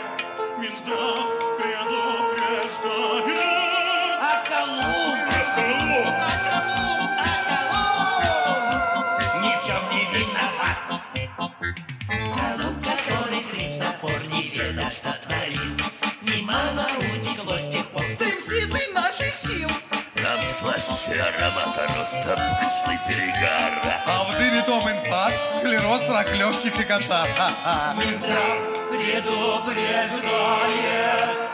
Минздрав 0.59 1.46
предупреждает. 2.87 4.17
А 4.19 4.21
Колумб, 4.49 5.29
а 5.29 5.31
Колумб, 5.55 6.17
а 7.19 7.21
Колумб 7.47 9.07
ни 9.43 9.51
в 9.55 9.57
чем 9.65 9.81
не 9.91 10.01
виноват. 10.13 10.79
Колумб, 12.07 12.79
который 12.85 13.41
Христофор 13.49 14.19
неведомо 14.31 14.87
что 14.91 15.11
творил, 15.25 15.75
немало 16.21 16.85
утекло 16.97 17.55
с 17.57 17.65
тех 17.71 17.85
пор. 17.87 18.05
Дым 18.19 18.37
сизый 18.47 18.87
наших 18.93 19.33
сил. 19.37 19.69
Нам 20.15 20.39
слаще 20.59 21.15
аромат 21.21 21.77
роста 21.77 22.33
пышный 22.59 22.99
перегар. 23.07 23.71
А 24.05 24.07
в 24.23 24.25
дыме 24.37 24.61
том 24.63 24.83
инфаркт, 24.89 25.41
склероз, 25.59 26.01
рак 26.09 26.29
легких 26.35 26.79
и 26.79 26.83
катар. 26.83 27.27
Минздрав 27.97 28.59
предупреждает. 28.89 31.46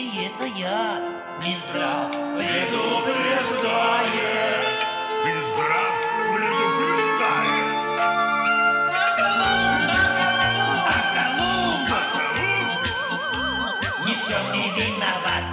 Курение 0.00 0.28
это 0.28 0.46
я. 0.46 0.98
Минздрав 1.40 2.10
предупреждает. 2.10 4.66
Минздрав 5.26 5.94
предупреждает. 6.34 7.74
Ни 14.06 14.14
в 14.14 14.20
чем 14.26 14.44
не 14.54 14.66
виноват. 14.80 15.44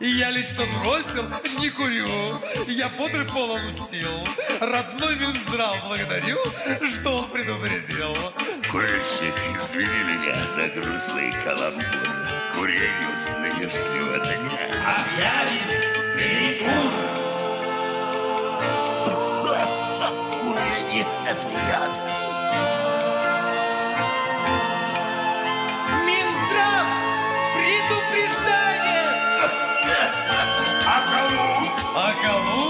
И 0.00 0.08
я 0.10 0.30
лично 0.30 0.64
бросил, 0.82 1.24
не 1.60 1.70
курю. 1.70 2.34
Я 2.66 2.88
бодрый 2.98 3.26
полон 3.26 3.60
сил. 3.88 4.26
Родной 4.60 5.14
Минздрав 5.14 5.76
благодарю, 5.86 6.38
что 7.00 7.18
он 7.18 7.28
предупредил. 7.30 8.16
Курильщик, 8.68 9.34
извини 9.54 10.02
меня 10.02 10.34
за 10.56 10.66
грустные 10.70 11.32
каламбуры. 11.44 12.45
Курению 12.56 13.14
с 13.18 13.36
нынешнего 13.36 14.18
дня. 14.18 14.64
Объявим 14.96 15.68
перекур. 16.16 16.92
Курение– 20.40 21.06
это 21.26 21.46
яд. 21.68 21.94
А 30.86 31.02
Колумб? 31.10 31.72
А 31.94 32.12
Колумб 32.22 32.66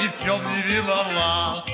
ни 0.00 0.06
в 0.08 0.22
чем 0.22 0.40
не 0.44 0.62
виноват. 0.62 1.64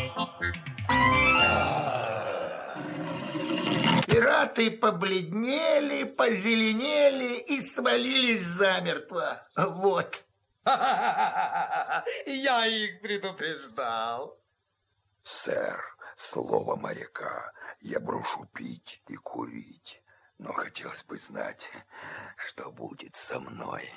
Пираты 4.06 4.70
побледнели, 4.70 6.04
позеленели 6.04 7.40
и 7.40 7.62
свалились 7.62 8.42
замертво. 8.42 9.46
Вот. 9.56 10.24
Я 10.64 12.66
их 12.66 13.00
предупреждал. 13.00 14.38
Сэр, 15.22 15.82
слово 16.16 16.76
моряка, 16.76 17.52
я 17.80 18.00
брошу 18.00 18.46
пить 18.54 19.00
и 19.08 19.16
курить. 19.16 20.02
Но 20.38 20.52
хотелось 20.52 21.04
бы 21.04 21.18
знать, 21.18 21.68
что 22.36 22.70
будет 22.70 23.16
со 23.16 23.40
мной. 23.40 23.90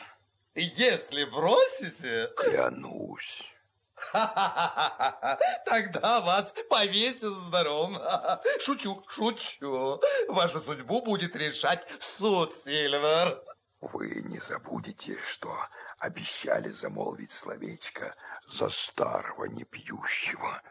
Если 0.56 1.26
бросите... 1.26 2.30
Клянусь. 2.38 3.54
Тогда 5.66 6.22
вас 6.22 6.54
повесят 6.70 7.34
здоровым. 7.34 8.00
Шучу, 8.60 9.04
шучу. 9.10 10.02
Вашу 10.28 10.62
судьбу 10.62 11.02
будет 11.02 11.36
решать 11.36 11.86
суд, 12.00 12.54
Сильвер. 12.64 13.42
Вы 13.82 14.22
не 14.26 14.40
забудете, 14.40 15.18
что 15.26 15.56
обещали 16.00 16.70
замолвить 16.70 17.32
словечко 17.32 18.16
за 18.48 18.70
старого 18.70 19.46
непьющего 19.46 20.62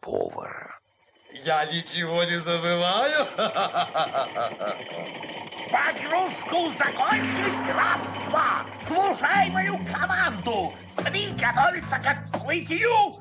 повара. 0.00 0.80
Я 1.32 1.64
ничего 1.66 2.24
не 2.24 2.38
забываю. 2.40 3.26
Погрузку 5.70 6.72
закончить, 6.78 7.68
раз-два. 7.68 8.66
Слушай 8.86 9.50
мою 9.50 9.78
команду. 9.92 10.74
Три 10.96 11.30
готовится 11.32 11.98
к 11.98 12.06
отплытию. 12.06 13.14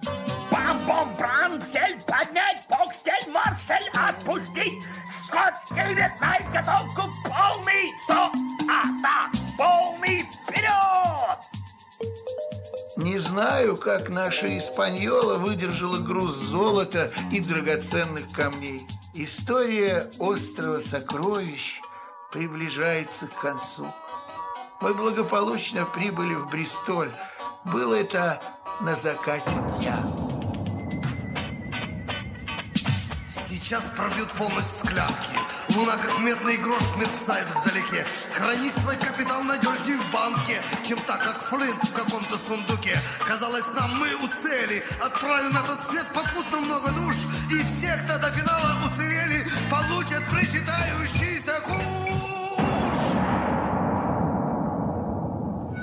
Бам-бом-бран, 0.49 1.61
цель 1.71 1.99
поднять, 2.07 2.63
бокстель, 2.69 3.29
марсель 3.29 3.89
отпустить. 3.93 4.83
Скотский 5.25 5.93
ветнай 5.93 6.39
готовку 6.53 7.11
полный. 7.25 7.91
Сто, 8.05 8.31
а, 8.69 8.85
да, 9.01 9.29
полный 9.57 10.25
вперед! 10.47 11.39
Не 12.95 13.19
знаю, 13.19 13.77
как 13.77 14.09
наша 14.09 14.57
Испаньола 14.57 15.35
выдержала 15.35 15.99
груз 15.99 16.35
золота 16.35 17.11
и 17.31 17.39
драгоценных 17.39 18.31
камней. 18.31 18.87
История 19.13 20.09
острова 20.19 20.79
сокровищ 20.79 21.79
приближается 22.31 23.27
к 23.27 23.39
концу. 23.39 23.87
Мы 24.81 24.93
благополучно 24.93 25.85
прибыли 25.85 26.35
в 26.35 26.49
Бристоль. 26.49 27.11
Было 27.65 27.95
это 27.95 28.41
на 28.81 28.95
закате 28.95 29.51
дня. 29.77 29.97
Сейчас 33.49 33.83
пробьют 33.95 34.31
полночь 34.33 34.65
склянки. 34.83 35.46
Медный 35.77 36.57
грош, 36.57 36.81
мерцает 36.97 37.45
вдалеке. 37.55 38.03
Хранить 38.33 38.73
свой 38.81 38.97
капитал 38.97 39.43
надежнее 39.43 39.97
в 39.97 40.11
банке, 40.11 40.59
чем 40.87 40.99
так, 41.05 41.23
как 41.23 41.39
Флинт 41.43 41.83
в 41.83 41.93
каком-то 41.93 42.37
сундуке. 42.47 42.99
Казалось 43.19 43.67
нам, 43.75 43.99
мы 43.99 44.13
у 44.15 44.27
цели. 44.41 44.83
Отправим 44.99 45.53
на 45.53 45.61
тот 45.61 45.79
свет 45.87 46.07
попутно 46.15 46.61
много 46.61 46.89
душ. 46.93 47.15
И 47.51 47.63
все, 47.63 47.95
кто 48.03 48.17
до 48.17 48.31
финала 48.31 48.75
уцелели, 48.87 49.45
получат 49.69 50.23
причитающийся 50.31 51.61
куш. 51.61 51.77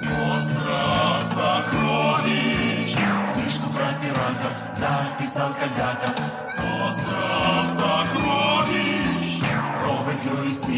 Остров 0.02 1.22
сокровищ 1.34 2.96
Книжку 3.34 3.70
про 3.72 3.92
пиратов 4.02 4.56
написал 4.80 5.54
когда-то 5.54 6.14
Остров 6.58 7.66
сокровищ 7.76 8.53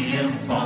Вселенства. 0.07 0.61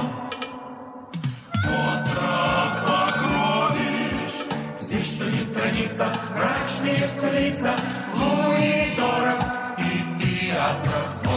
Остров 1.65 2.71
сокровищ, 2.85 4.33
здесь 4.79 5.15
что 5.15 5.25
не 5.25 5.39
страница, 5.39 6.13
мрачные 6.29 7.07
все 7.07 7.31
лица, 7.31 7.75
Луи 8.13 8.95
дорог 8.95 9.79
и 9.79 10.21
ты 10.21 10.53
остров. 10.55 11.31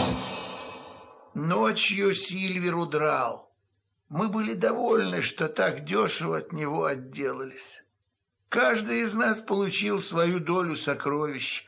Ночью 1.32 2.14
Сильвер 2.14 2.76
удрал. 2.76 3.50
Мы 4.10 4.28
были 4.28 4.52
довольны, 4.52 5.22
что 5.22 5.48
так 5.48 5.84
дешево 5.86 6.38
от 6.38 6.52
него 6.52 6.84
отделались. 6.84 7.84
Каждый 8.50 9.00
из 9.00 9.14
нас 9.14 9.38
получил 9.38 9.98
свою 9.98 10.40
долю 10.40 10.76
сокровищ. 10.76 11.66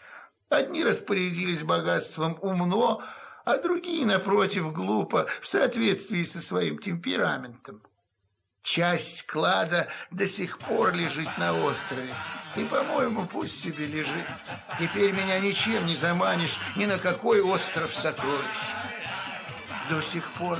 Одни 0.51 0.85
распорядились 0.85 1.63
богатством 1.63 2.39
умно, 2.43 3.03
а 3.47 3.59
другие, 3.59 4.05
напротив, 4.05 4.73
глупо, 4.73 5.27
в 5.41 5.47
соответствии 5.47 6.25
со 6.25 6.41
своим 6.41 6.79
темпераментом. 6.79 7.81
Часть 8.63 9.25
клада 9.27 9.87
до 10.11 10.27
сих 10.27 10.59
пор 10.59 10.93
лежит 10.93 11.29
на 11.39 11.53
острове. 11.55 12.13
И, 12.57 12.65
по-моему, 12.65 13.25
пусть 13.27 13.63
себе 13.63 13.87
лежит. 13.87 14.27
Теперь 14.81 15.13
меня 15.13 15.39
ничем 15.39 15.87
не 15.87 15.95
заманишь 15.95 16.59
ни 16.75 16.87
на 16.87 16.99
какой 16.99 17.41
остров 17.41 17.95
сокровищ. 17.95 18.43
До 19.89 20.03
сих 20.03 20.29
пор 20.33 20.59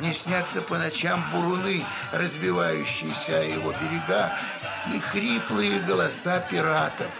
не 0.00 0.12
снятся 0.12 0.62
по 0.62 0.78
ночам 0.78 1.30
буруны, 1.32 1.84
разбивающиеся 2.10 3.38
о 3.38 3.44
его 3.44 3.72
берега, 3.80 4.32
и 4.92 4.98
хриплые 4.98 5.78
голоса 5.78 6.40
пиратов. 6.40 7.12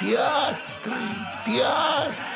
Пиастры, 0.00 0.98
пиастры, 1.46 2.35